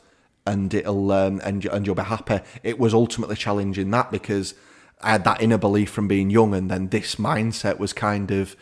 [0.47, 4.55] and it'll um, and, and you'll be happy it was ultimately challenging that because
[5.01, 8.55] I had that inner belief from being young and then this mindset was kind of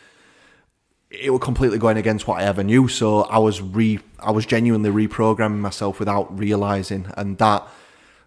[1.10, 2.88] it was completely going against what I ever knew.
[2.88, 7.66] So I was re I was genuinely reprogramming myself without realizing, and that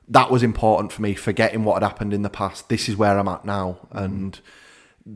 [0.08, 1.14] that was important for me.
[1.14, 2.70] Forgetting what had happened in the past.
[2.70, 4.40] This is where I'm at now, and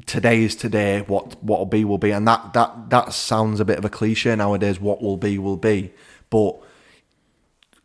[0.06, 1.02] today is today.
[1.02, 3.90] What what will be will be, and that that that sounds a bit of a
[3.90, 4.80] cliche nowadays.
[4.80, 5.94] What will be will be,
[6.30, 6.58] but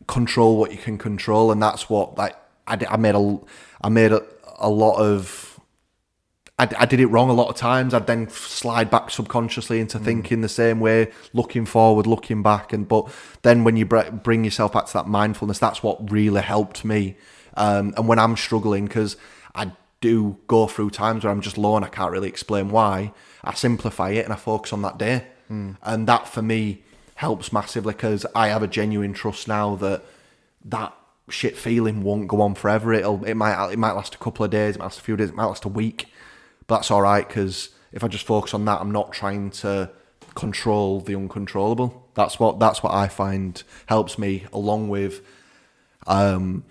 [0.07, 2.36] control what you can control, and that's what like
[2.66, 3.38] I, I made a
[3.82, 4.22] I made a,
[4.59, 5.61] a lot of
[6.59, 7.94] I, I did it wrong a lot of times.
[7.94, 12.86] I'd then slide back subconsciously into thinking the same way, looking forward, looking back, and
[12.86, 13.11] but
[13.42, 17.16] then when you br- bring yourself back to that mindfulness, that's what really helped me.
[17.57, 19.16] Um, and when I'm struggling, because
[20.01, 23.12] do go through times where I'm just low and I can't really explain why,
[23.44, 25.26] I simplify it and I focus on that day,
[25.82, 26.82] and that for me
[27.16, 30.03] helps massively because I have a genuine trust now that
[30.64, 30.95] that
[31.29, 32.92] shit feeling won't go on forever.
[32.92, 35.16] It'll it might it might last a couple of days, it might last a few
[35.16, 36.07] days, it might last a week,
[36.66, 39.91] but that's all right because if I just focus on that, I'm not trying to
[40.34, 42.08] control the uncontrollable.
[42.14, 45.20] That's what that's what I find helps me along with.
[46.07, 46.64] Um,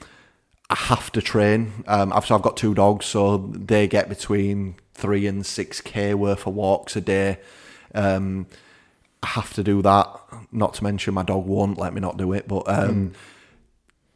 [0.70, 1.84] I have to train.
[1.88, 6.14] Um, I've, so I've got two dogs, so they get between three and six k
[6.14, 7.40] worth of walks a day.
[7.96, 8.46] Um,
[9.24, 10.08] I have to do that.
[10.52, 13.14] Not to mention my dog won't let me not do it, but um,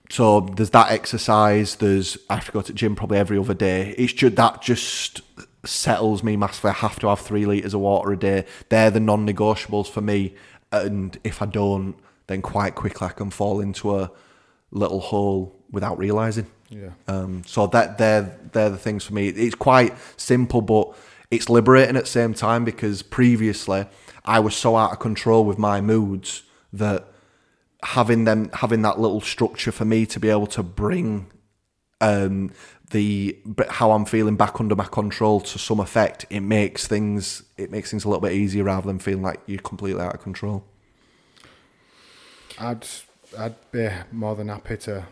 [0.10, 1.76] so there's that exercise.
[1.78, 3.96] There's I have to go to the gym probably every other day.
[3.98, 5.22] It's just that just
[5.66, 6.72] settles me massively.
[6.72, 8.46] I have to have three liters of water a day.
[8.70, 10.36] They're the non-negotiables for me.
[10.72, 11.96] And if I don't,
[12.28, 14.12] then quite quickly I can fall into a
[14.72, 16.48] little hole without realizing.
[16.70, 16.92] Yeah.
[17.10, 19.28] Um, so that they're they're the things for me.
[19.28, 20.96] It's quite simple, but
[21.30, 23.86] it's liberating at the same time because previously
[24.24, 27.06] I was so out of control with my moods that
[27.84, 31.28] having them having that little structure for me to be able to bring
[32.00, 32.52] um,
[32.92, 33.38] the
[33.70, 37.90] how I'm feeling back under my control to some effect, it makes things it makes
[37.90, 40.64] things a little bit easier rather than feeling like you're completely out of control.
[42.60, 42.86] I'd
[43.38, 45.06] I'd be more than happy to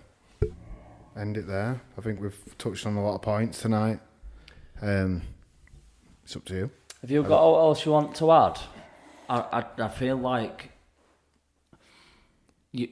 [1.18, 1.82] end it there.
[1.98, 4.00] I think we've touched on a lot of points tonight.
[4.82, 5.22] Um,
[6.24, 6.72] it's up to you.
[7.02, 8.60] Have you got what else you want to add?
[9.30, 9.40] I,
[9.78, 10.72] I, I feel like
[12.72, 12.90] you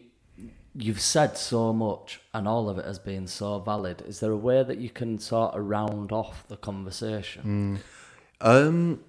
[0.75, 4.03] you've said so much and all of it has been so valid.
[4.07, 7.79] Is there a way that you can sort of round off the conversation?
[8.41, 9.03] Um,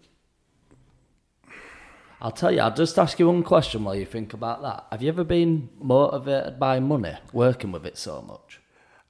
[2.21, 4.87] I'll tell you, I'll just ask you one question while you think about that.
[4.91, 8.60] Have you ever been motivated by money, working with it so much?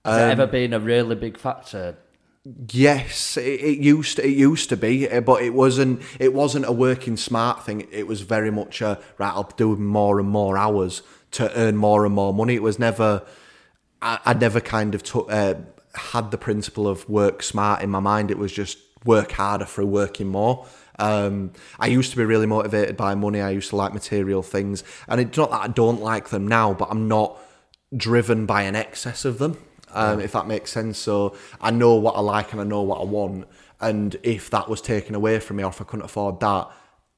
[0.05, 1.97] Has it ever been a really big factor?
[2.73, 6.01] Yes, it, it used to, it used to be, eh, but it wasn't.
[6.19, 7.87] It wasn't a working smart thing.
[7.91, 9.31] It was very much a right.
[9.31, 11.03] I'll do more and more hours
[11.33, 12.55] to earn more and more money.
[12.55, 13.23] It was never.
[14.01, 15.57] I, I never kind of took uh,
[15.95, 18.31] had the principle of work smart in my mind.
[18.31, 20.67] It was just work harder through working more.
[20.99, 23.43] Um, I used to be really motivated by money.
[23.43, 26.73] I used to like material things, and it's not that I don't like them now,
[26.73, 27.39] but I'm not
[27.97, 29.59] driven by an excess of them,
[29.93, 30.99] um, if that makes sense.
[30.99, 33.47] So I know what I like and I know what I want,
[33.81, 36.71] and if that was taken away from me, or if I couldn't afford that,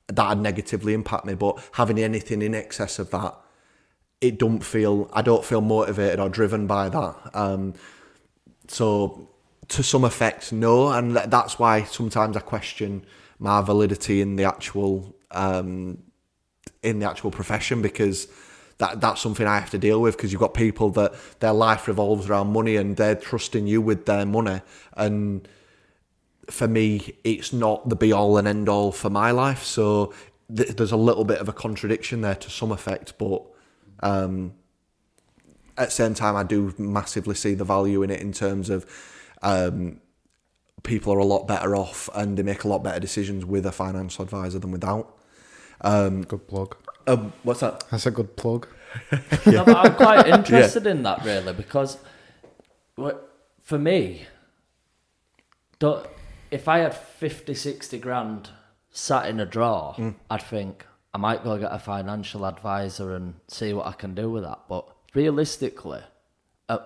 [0.08, 1.34] that'd negatively impact me.
[1.34, 3.36] But having anything in excess of that,
[4.20, 5.10] it don't feel.
[5.12, 7.16] I don't feel motivated or driven by that.
[7.34, 7.74] Um,
[8.68, 9.28] so
[9.68, 13.04] to some effect, no, and that's why sometimes I question
[13.38, 15.98] my validity in the actual um,
[16.82, 18.28] in the actual profession because
[18.82, 21.86] that that's something I have to deal with because you've got people that their life
[21.86, 24.60] revolves around money and they're trusting you with their money
[24.96, 25.46] and
[26.50, 30.12] for me it's not the be all and end all for my life so
[30.54, 33.44] th- there's a little bit of a contradiction there to some effect but
[34.00, 34.52] um,
[35.78, 38.84] at the same time I do massively see the value in it in terms of
[39.42, 40.00] um,
[40.82, 43.72] people are a lot better off and they make a lot better decisions with a
[43.72, 45.16] financial advisor than without.
[46.26, 46.76] Good plug.
[47.06, 47.84] Um, what's that?
[47.90, 48.66] That's a good plug.
[49.46, 51.96] No, but I'm quite interested in that really because
[52.96, 53.28] what-
[53.62, 54.26] for me,
[55.78, 56.06] don't,
[56.50, 58.50] if I had 50, 60 grand
[58.90, 59.96] sat in a drawer,
[60.30, 60.84] I'd think
[61.14, 64.60] I might go get a financial advisor and see what I can do with that.
[64.68, 66.00] But realistically,
[66.68, 66.78] uh,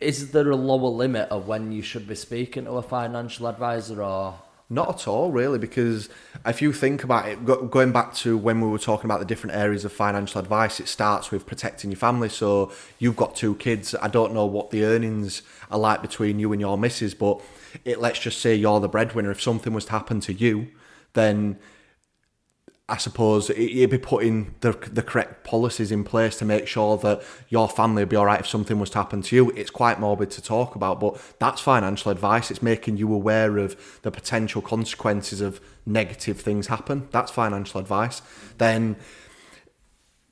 [0.00, 4.02] is there a lower limit of when you should be speaking to a financial advisor
[4.02, 4.34] or
[4.68, 6.08] Not at all, really, because
[6.44, 9.24] if you think about it, go, going back to when we were talking about the
[9.24, 12.28] different areas of financial advice, it starts with protecting your family.
[12.28, 13.94] So you've got two kids.
[14.02, 17.40] I don't know what the earnings are like between you and your missus, but
[17.84, 19.30] it let's just say you're the breadwinner.
[19.30, 20.66] If something was to happen to you,
[21.12, 21.58] then
[22.88, 27.20] I suppose you'd be putting the the correct policies in place to make sure that
[27.48, 29.50] your family would be all right if something was to happen to you.
[29.56, 32.48] It's quite morbid to talk about, but that's financial advice.
[32.48, 37.08] It's making you aware of the potential consequences of negative things happen.
[37.10, 38.22] That's financial advice.
[38.58, 38.94] Then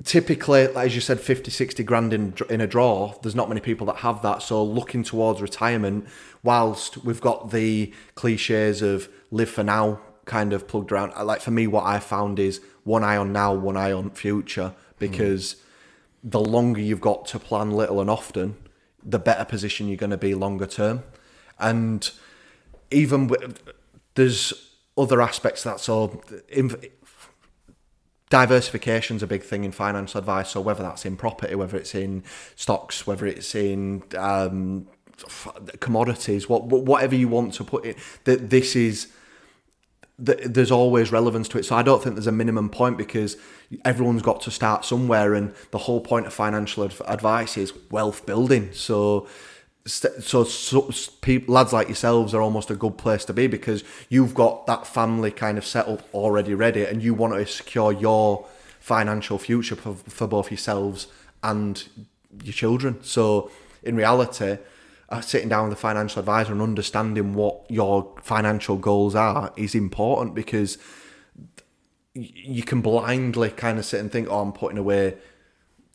[0.04, 3.86] typically, as you said, 50, 60 grand in, in a draw, there's not many people
[3.88, 4.42] that have that.
[4.42, 6.06] So looking towards retirement,
[6.44, 11.50] whilst we've got the cliches of live for now kind of plugged around, like for
[11.50, 15.56] me, what I found is one eye on now, one eye on future, because
[16.22, 18.56] the longer you've got to plan little and often,
[19.02, 21.02] the better position you're going to be longer term.
[21.58, 22.10] And
[22.90, 23.60] even with,
[24.14, 24.52] there's
[24.96, 25.80] other aspects that.
[25.80, 26.74] So, in,
[28.30, 30.50] diversification's a big thing in financial advice.
[30.50, 32.24] So whether that's in property, whether it's in
[32.56, 34.88] stocks, whether it's in um,
[35.80, 39.12] commodities, what whatever you want to put it, that this is.
[40.24, 43.36] Th- There's always relevance to it, so I don't think there's a minimum point because
[43.84, 48.26] everyone's got to start somewhere, and the whole point of financial adv- advice is wealth
[48.26, 48.72] building.
[48.72, 49.26] So,
[49.86, 50.90] so, so
[51.46, 55.30] lads like yourselves are almost a good place to be because you've got that family
[55.30, 58.46] kind of set up already ready and you want to secure your
[58.80, 61.06] financial future for, for both yourselves
[61.42, 61.86] and
[62.42, 63.02] your children.
[63.02, 63.50] So
[63.82, 64.58] in reality,
[65.14, 69.72] Uh, sitting down with a financial advisor and understanding what your financial goals are is
[69.72, 70.76] important because
[72.14, 75.16] you can blindly kind of sit and think, oh, I'm putting away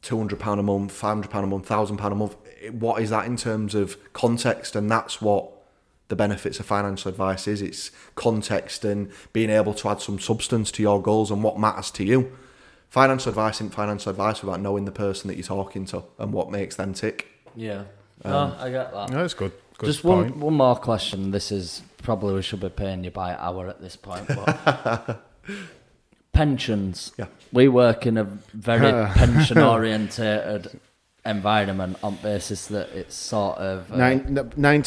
[0.01, 2.37] two hundred pound a month, five hundred pound a month, thousand pound a month.
[2.71, 4.73] What is that in terms of context?
[4.73, 5.51] And that's what
[6.07, 7.61] the benefits of financial advice is.
[7.61, 11.91] It's context and being able to add some substance to your goals and what matters
[11.91, 12.37] to you.
[12.87, 16.49] Financial advice isn't financial advice without knowing the person that you're talking to and what
[16.49, 17.27] makes them tick.
[17.53, 17.83] yeah?
[18.23, 19.09] No, I get that.
[19.11, 19.51] No, it's good.
[19.77, 20.31] Good Just point.
[20.31, 21.31] one one more question.
[21.31, 24.27] This is probably we should be paying you by hour at this point.
[24.27, 25.23] But
[26.33, 27.11] pensions.
[27.17, 27.27] Yeah.
[27.51, 30.79] We work in a very pension orientated
[31.25, 33.95] environment on basis that it's sort of uh,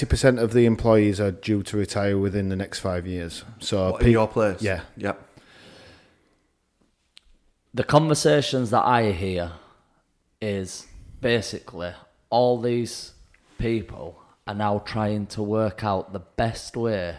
[0.07, 3.45] percent of the employees are due to retire within the next five years.
[3.61, 4.63] So What, in your place?
[4.63, 4.81] yeah.
[4.97, 5.29] Yep.
[7.75, 9.53] the conversations that I hear
[10.41, 10.87] is
[11.21, 11.93] basically
[12.31, 13.13] all these
[13.59, 17.17] people are now trying to work out the best way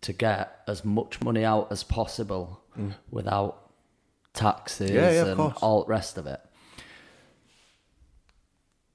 [0.00, 2.94] to get as much money out as possible mm.
[3.10, 3.70] without
[4.32, 6.40] taxes Yeah, yeah, and all the rest of it.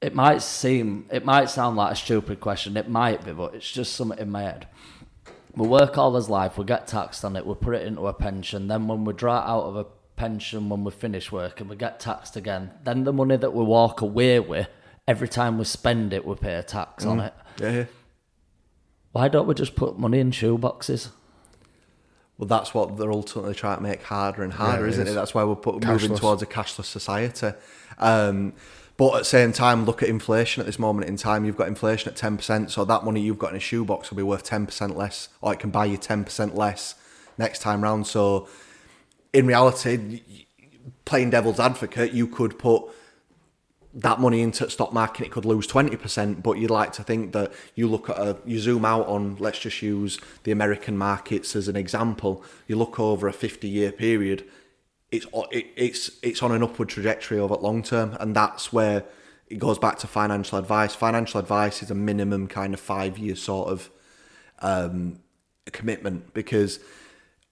[0.01, 2.77] It might seem, it might sound like a stupid question.
[2.77, 4.67] It might be, but it's just something in my head.
[5.55, 8.13] We work all his life, we get taxed on it, we put it into a
[8.13, 8.67] pension.
[8.67, 9.85] Then when we draw out of a
[10.19, 13.63] pension when we finish work and we get taxed again, then the money that we
[13.63, 14.67] walk away with,
[15.09, 17.33] every time we spend it, we pay a tax on it.
[17.59, 17.85] Yeah, yeah.
[19.11, 21.09] Why don't we just put money in shoe boxes?
[22.37, 25.13] Well, that's what they're ultimately trying to make harder and harder, it isn't is.
[25.13, 25.15] it?
[25.15, 27.51] That's why we're put, moving towards a cashless society.
[27.97, 28.53] Um,
[28.97, 31.43] but at the same time, look at inflation at this moment in time.
[31.43, 34.23] You've got inflation at 10%, so that money you've got in a shoebox will be
[34.23, 36.95] worth 10% less, or it can buy you 10% less
[37.37, 38.05] next time round.
[38.05, 38.47] So,
[39.33, 40.21] in reality,
[41.05, 42.83] playing devil's advocate, you could put
[43.93, 47.51] that money into stock market, it could lose 20%, but you'd like to think that
[47.75, 51.67] you look at a, you zoom out on, let's just use the American markets as
[51.67, 54.45] an example, you look over a 50 year period,
[55.11, 59.05] it's, it, it's, it's on an upward trajectory over long term, and that's where
[59.47, 60.93] it goes back to financial advice.
[60.93, 63.89] Financial advice is a minimum kind of five year sort of
[64.59, 65.19] um,
[65.71, 66.79] commitment because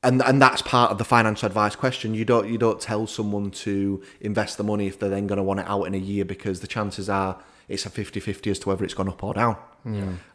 [0.07, 2.13] and and that's part of the financial advice question.
[2.13, 5.43] You don't you don't tell someone to invest the money if they're then going to
[5.43, 8.69] want it out in a year because the chances are it's a 50-50 as to
[8.69, 9.57] whether it's gone up or down.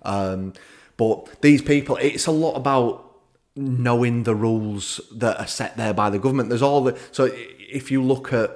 [0.03, 0.53] Um,
[0.99, 3.09] but these people, it's a lot about
[3.57, 6.51] knowing the rules that are set there by the government.
[6.51, 8.51] There's all the so if you look at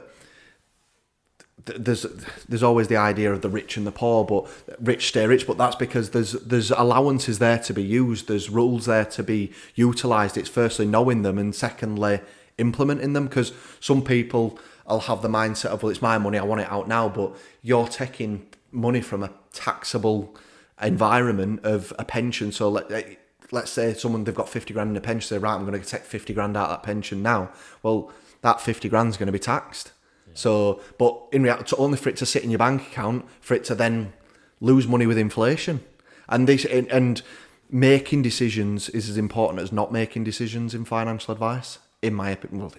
[1.67, 2.03] there's
[2.49, 4.49] there's always the idea of the rich and the poor, but
[4.81, 5.47] rich stay rich.
[5.47, 8.29] But that's because there's there's allowances there to be used.
[8.29, 10.37] There's rules there to be utilised.
[10.37, 12.21] It's firstly knowing them, and secondly
[12.59, 13.27] implementing them.
[13.27, 16.71] Because some people will have the mindset of well, it's my money, I want it
[16.71, 17.09] out now.
[17.09, 20.37] But you're taking money from a taxable
[20.81, 22.53] environment of a pension.
[22.53, 23.15] So let eh,
[23.51, 25.89] let's say someone they've got 50 grand in a pension say right i'm going to
[25.89, 28.11] take 50 grand out of that pension now well
[28.43, 29.93] that 50 grand's going to be taxed
[30.37, 33.65] so but in reality only for it to sit in your bank account for it
[33.65, 34.13] to then
[34.61, 35.81] lose money with inflation.
[36.29, 37.23] And this and, and
[37.71, 42.61] making decisions is as important as not making decisions in financial advice in my opinion
[42.61, 42.73] well,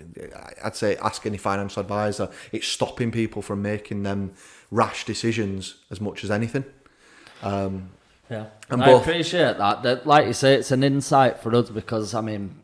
[0.64, 2.30] i'd say ask any financial advisor.
[2.52, 4.34] It's stopping people from making them
[4.72, 6.66] rash decisions as much as anything.
[7.44, 7.90] Um,
[8.30, 9.84] Yeah, And I both- appreciate that.
[9.84, 12.60] That, like you say, it's an insight for us because I mean,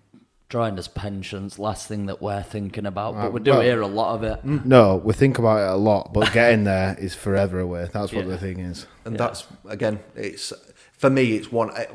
[0.54, 3.82] drawing as pensions, last thing that we're thinking about, but uh, we do well- hear
[3.82, 4.46] a lot of it.
[4.46, 4.64] Mm.
[4.66, 7.90] No, we think about it a lot, but getting there is forever away.
[7.92, 8.34] That's what Yeah.
[8.34, 8.86] the thing is.
[9.04, 10.54] and that's again it's
[10.94, 11.88] for me it's one eh,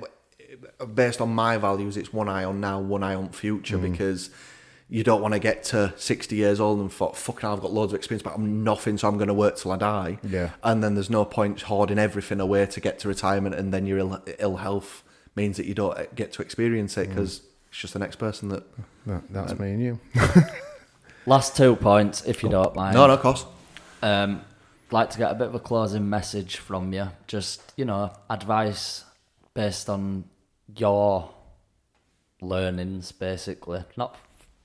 [0.92, 3.90] based on my values it's one eye on now one eye on future mm.
[3.92, 4.28] because
[4.90, 7.92] you don't want to get to 60 years old and thought fucking I've got loads
[7.92, 10.50] of experience but I'm nothing so I'm going to work till I die Yeah.
[10.62, 13.98] and then there's no point hoarding everything away to get to retirement and then your
[13.98, 15.04] ill, ill health
[15.34, 17.14] means that you don't eh, get to experience it mm.
[17.14, 17.42] because
[17.78, 18.64] it's just the next person that
[19.06, 20.00] That, that's me and you.
[21.26, 22.96] Last two points, if you don't mind.
[22.96, 23.46] no no of course
[24.02, 24.40] Um,
[24.90, 27.08] like to get a bit of a closing message from you.
[27.28, 29.04] Just you know, advice
[29.54, 30.24] based on
[30.74, 31.30] your
[32.40, 34.16] learnings, basically, not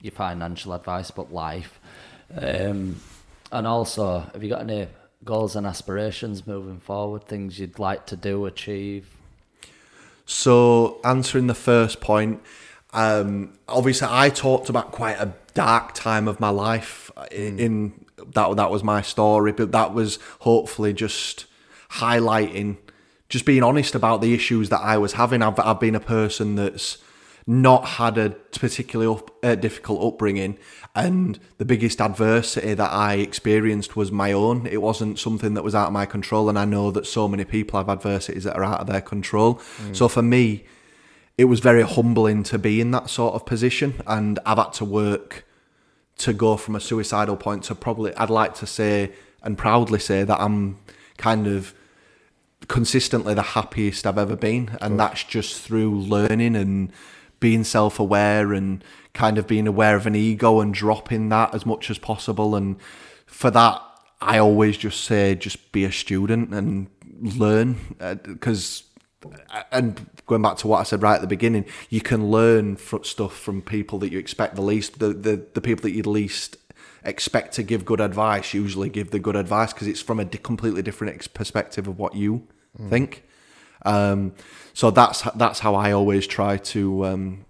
[0.01, 1.79] your financial advice, but life.
[2.35, 2.99] Um,
[3.51, 4.87] and also, have you got any
[5.23, 7.27] goals and aspirations moving forward?
[7.27, 9.15] Things you'd like to do, achieve?
[10.25, 12.41] So answering the first point,
[12.93, 18.55] um, obviously I talked about quite a dark time of my life in, in that
[18.55, 21.45] that was my story, but that was hopefully just
[21.93, 22.77] highlighting,
[23.29, 25.41] just being honest about the issues that I was having.
[25.41, 26.99] I've I've been a person that's
[27.45, 30.57] not had a particularly up, uh, difficult upbringing,
[30.95, 34.67] and the biggest adversity that I experienced was my own.
[34.67, 37.43] It wasn't something that was out of my control, and I know that so many
[37.43, 39.59] people have adversities that are out of their control.
[39.91, 40.63] So for me,
[41.37, 44.85] it was very humbling to be in that sort of position, and I've had to
[44.85, 45.45] work
[46.19, 49.11] to go from a suicidal point to probably, I'd like to say
[49.41, 50.77] and proudly say that I'm
[51.17, 51.73] kind of
[52.67, 56.91] consistently the happiest I've ever been, and that's just through learning and
[57.39, 58.83] being self-aware and
[59.13, 62.55] kind of being aware of an ego and dropping that as much as possible.
[62.55, 62.77] And
[63.25, 63.81] for that,
[64.21, 66.87] I always just say, just be a student and
[67.19, 68.83] learn, uh, because
[69.71, 73.37] and going back to what I said right at the beginning, you can learn stuff
[73.37, 76.57] from people that you expect the least, the, the, the people that you least
[77.05, 80.37] expect to give good advice usually give the good advice because it's from a di-
[80.37, 82.47] completely different ex- perspective of what you
[82.89, 83.23] think.
[83.85, 84.33] Um,
[84.73, 87.45] so that's that's how I always try to um,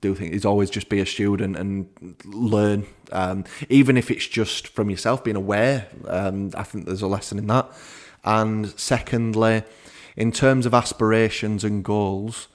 [0.00, 0.34] do things.
[0.34, 1.88] Is always just be a student and
[2.24, 5.88] learn, um, even if it's just from yourself, being aware.
[6.06, 7.70] Um, I think there's a lesson in that.
[8.24, 9.62] And secondly,
[10.18, 12.48] in terms of aspirations and goals,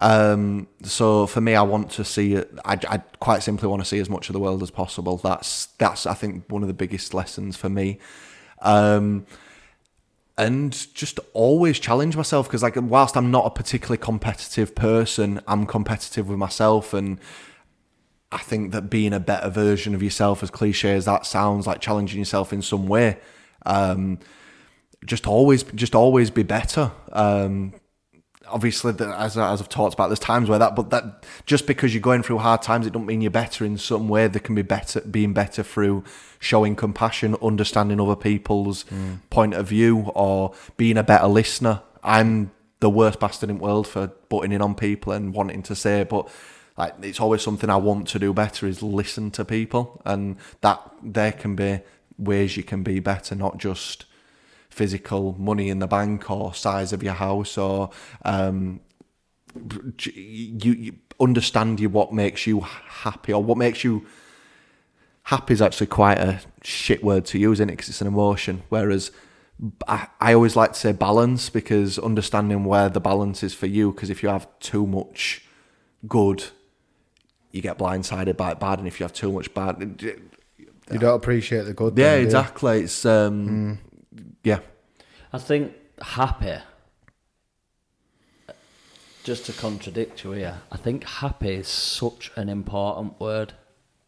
[0.00, 2.36] um, so for me, I want to see.
[2.36, 2.44] I,
[2.88, 5.16] I quite simply want to see as much of the world as possible.
[5.16, 7.98] That's that's I think one of the biggest lessons for me.
[8.60, 9.26] Um,
[10.36, 15.66] and just always challenge myself because like whilst I'm not a particularly competitive person, I'm
[15.66, 17.18] competitive with myself and
[18.30, 21.80] I think that being a better version of yourself, as cliche as that sounds, like
[21.80, 23.18] challenging yourself in some way,
[23.66, 24.18] um,
[25.04, 26.92] just always, just always be better.
[27.12, 27.74] Um,
[28.46, 31.94] obviously, the, as, as I've talked about, there's times where that, but that just because
[31.94, 34.26] you're going through hard times, it don't mean you're better in some way.
[34.26, 36.04] There can be better, being better through
[36.38, 38.84] showing compassion, understanding other people's
[39.30, 41.82] point of view, or being a better listener.
[42.02, 45.74] I'm the worst bastard in the world for butting in on people and wanting to
[45.74, 46.28] say, but
[46.76, 50.80] like it's always something I want to do better is listen to people, and that
[51.02, 51.80] there can be
[52.16, 54.04] ways you can be better, not just
[54.78, 57.90] physical money in the bank or size of your house or
[58.24, 58.80] um,
[60.04, 62.60] you, you understand you what makes you
[63.04, 64.06] happy or what makes you
[65.24, 67.72] happy is actually quite a shit word to use in it?
[67.72, 68.62] Because it's an emotion.
[68.68, 69.10] Whereas
[69.86, 73.92] I, I always like to say balance because understanding where the balance is for you
[73.92, 75.42] because if you have too much
[76.06, 76.44] good
[77.50, 79.74] you get blindsided by it bad and if you have too much bad
[80.92, 81.98] You don't appreciate the good.
[81.98, 82.82] yeah then, do exactly.
[82.82, 83.78] It's um
[84.48, 84.60] yeah
[85.32, 86.56] I think happy.
[89.24, 93.52] Just to contradict you here, I think happy is such an important word.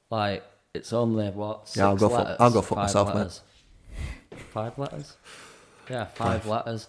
[0.09, 0.43] Like
[0.73, 3.15] it's only what six Yeah, I'll go letters, I'll go fuck five myself, mate.
[3.15, 3.41] letters.
[4.51, 5.17] Five letters.
[5.91, 6.89] Yeah, five, letters.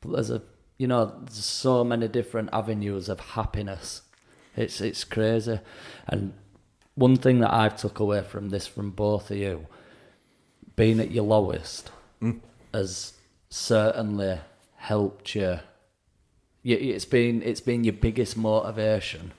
[0.00, 0.42] But there's a
[0.76, 4.02] you know there's so many different avenues of happiness.
[4.56, 5.60] It's it's crazy,
[6.06, 6.34] and
[6.96, 9.68] one thing that I've took away from this from both of you,
[10.76, 12.38] being at your lowest, hmm.
[12.72, 13.14] Has
[13.48, 14.40] certainly
[14.76, 15.60] helped you.
[16.62, 16.76] you.
[16.76, 19.32] It's been it's been your biggest motivation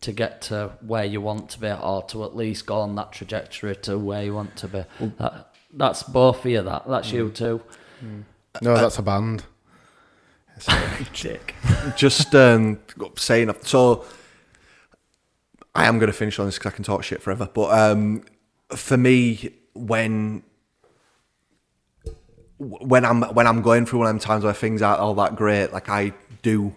[0.00, 3.12] to get to where you want to be, or to at least go on that
[3.12, 4.84] trajectory to where you want to be.
[5.18, 6.62] That, that's both of you.
[6.62, 7.62] That that's you too.
[8.60, 9.44] No, that's a band.
[11.12, 11.54] Dick.
[11.96, 12.78] just um,
[13.16, 14.04] saying so
[15.74, 17.48] I am going to finish on this because I can talk shit forever.
[17.52, 18.22] But um,
[18.70, 20.44] for me, when
[22.64, 25.36] when I'm when I'm going through one of them times where things aren't all that
[25.36, 26.12] great, like I
[26.42, 26.74] do.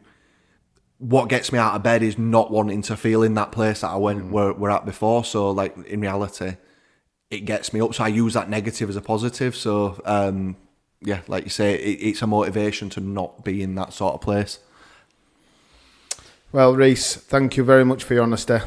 [0.99, 3.89] What gets me out of bed is not wanting to feel in that place that
[3.89, 5.23] I went were, were at before.
[5.23, 6.55] So, like in reality,
[7.29, 7.93] it gets me up.
[7.93, 9.55] So I use that negative as a positive.
[9.55, 10.57] So, um,
[11.01, 14.21] yeah, like you say, it, it's a motivation to not be in that sort of
[14.21, 14.57] place.
[16.51, 18.59] Well, Reece, thank you very much for your honesty.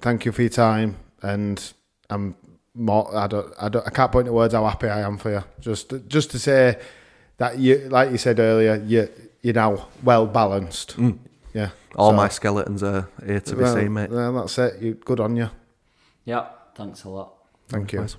[0.00, 1.72] Thank you for your time, and
[2.10, 2.34] I'm
[2.74, 3.14] more.
[3.16, 3.52] I don't.
[3.60, 3.86] I don't.
[3.86, 5.44] I can't point into words how happy I am for you.
[5.60, 6.78] Just, just to say
[7.38, 9.08] that you, like you said earlier, you,
[9.42, 10.96] you're now well balanced.
[10.96, 11.18] Mm.
[11.54, 11.70] Yeah.
[11.96, 14.10] All So- my skeletons are here to be seen, mate.
[14.10, 14.80] well, that's it.
[14.80, 15.50] You good on you.
[16.24, 16.46] Yeah.
[16.76, 17.32] Thanks a lot.
[17.68, 18.00] Thank you.
[18.00, 18.16] Likewise.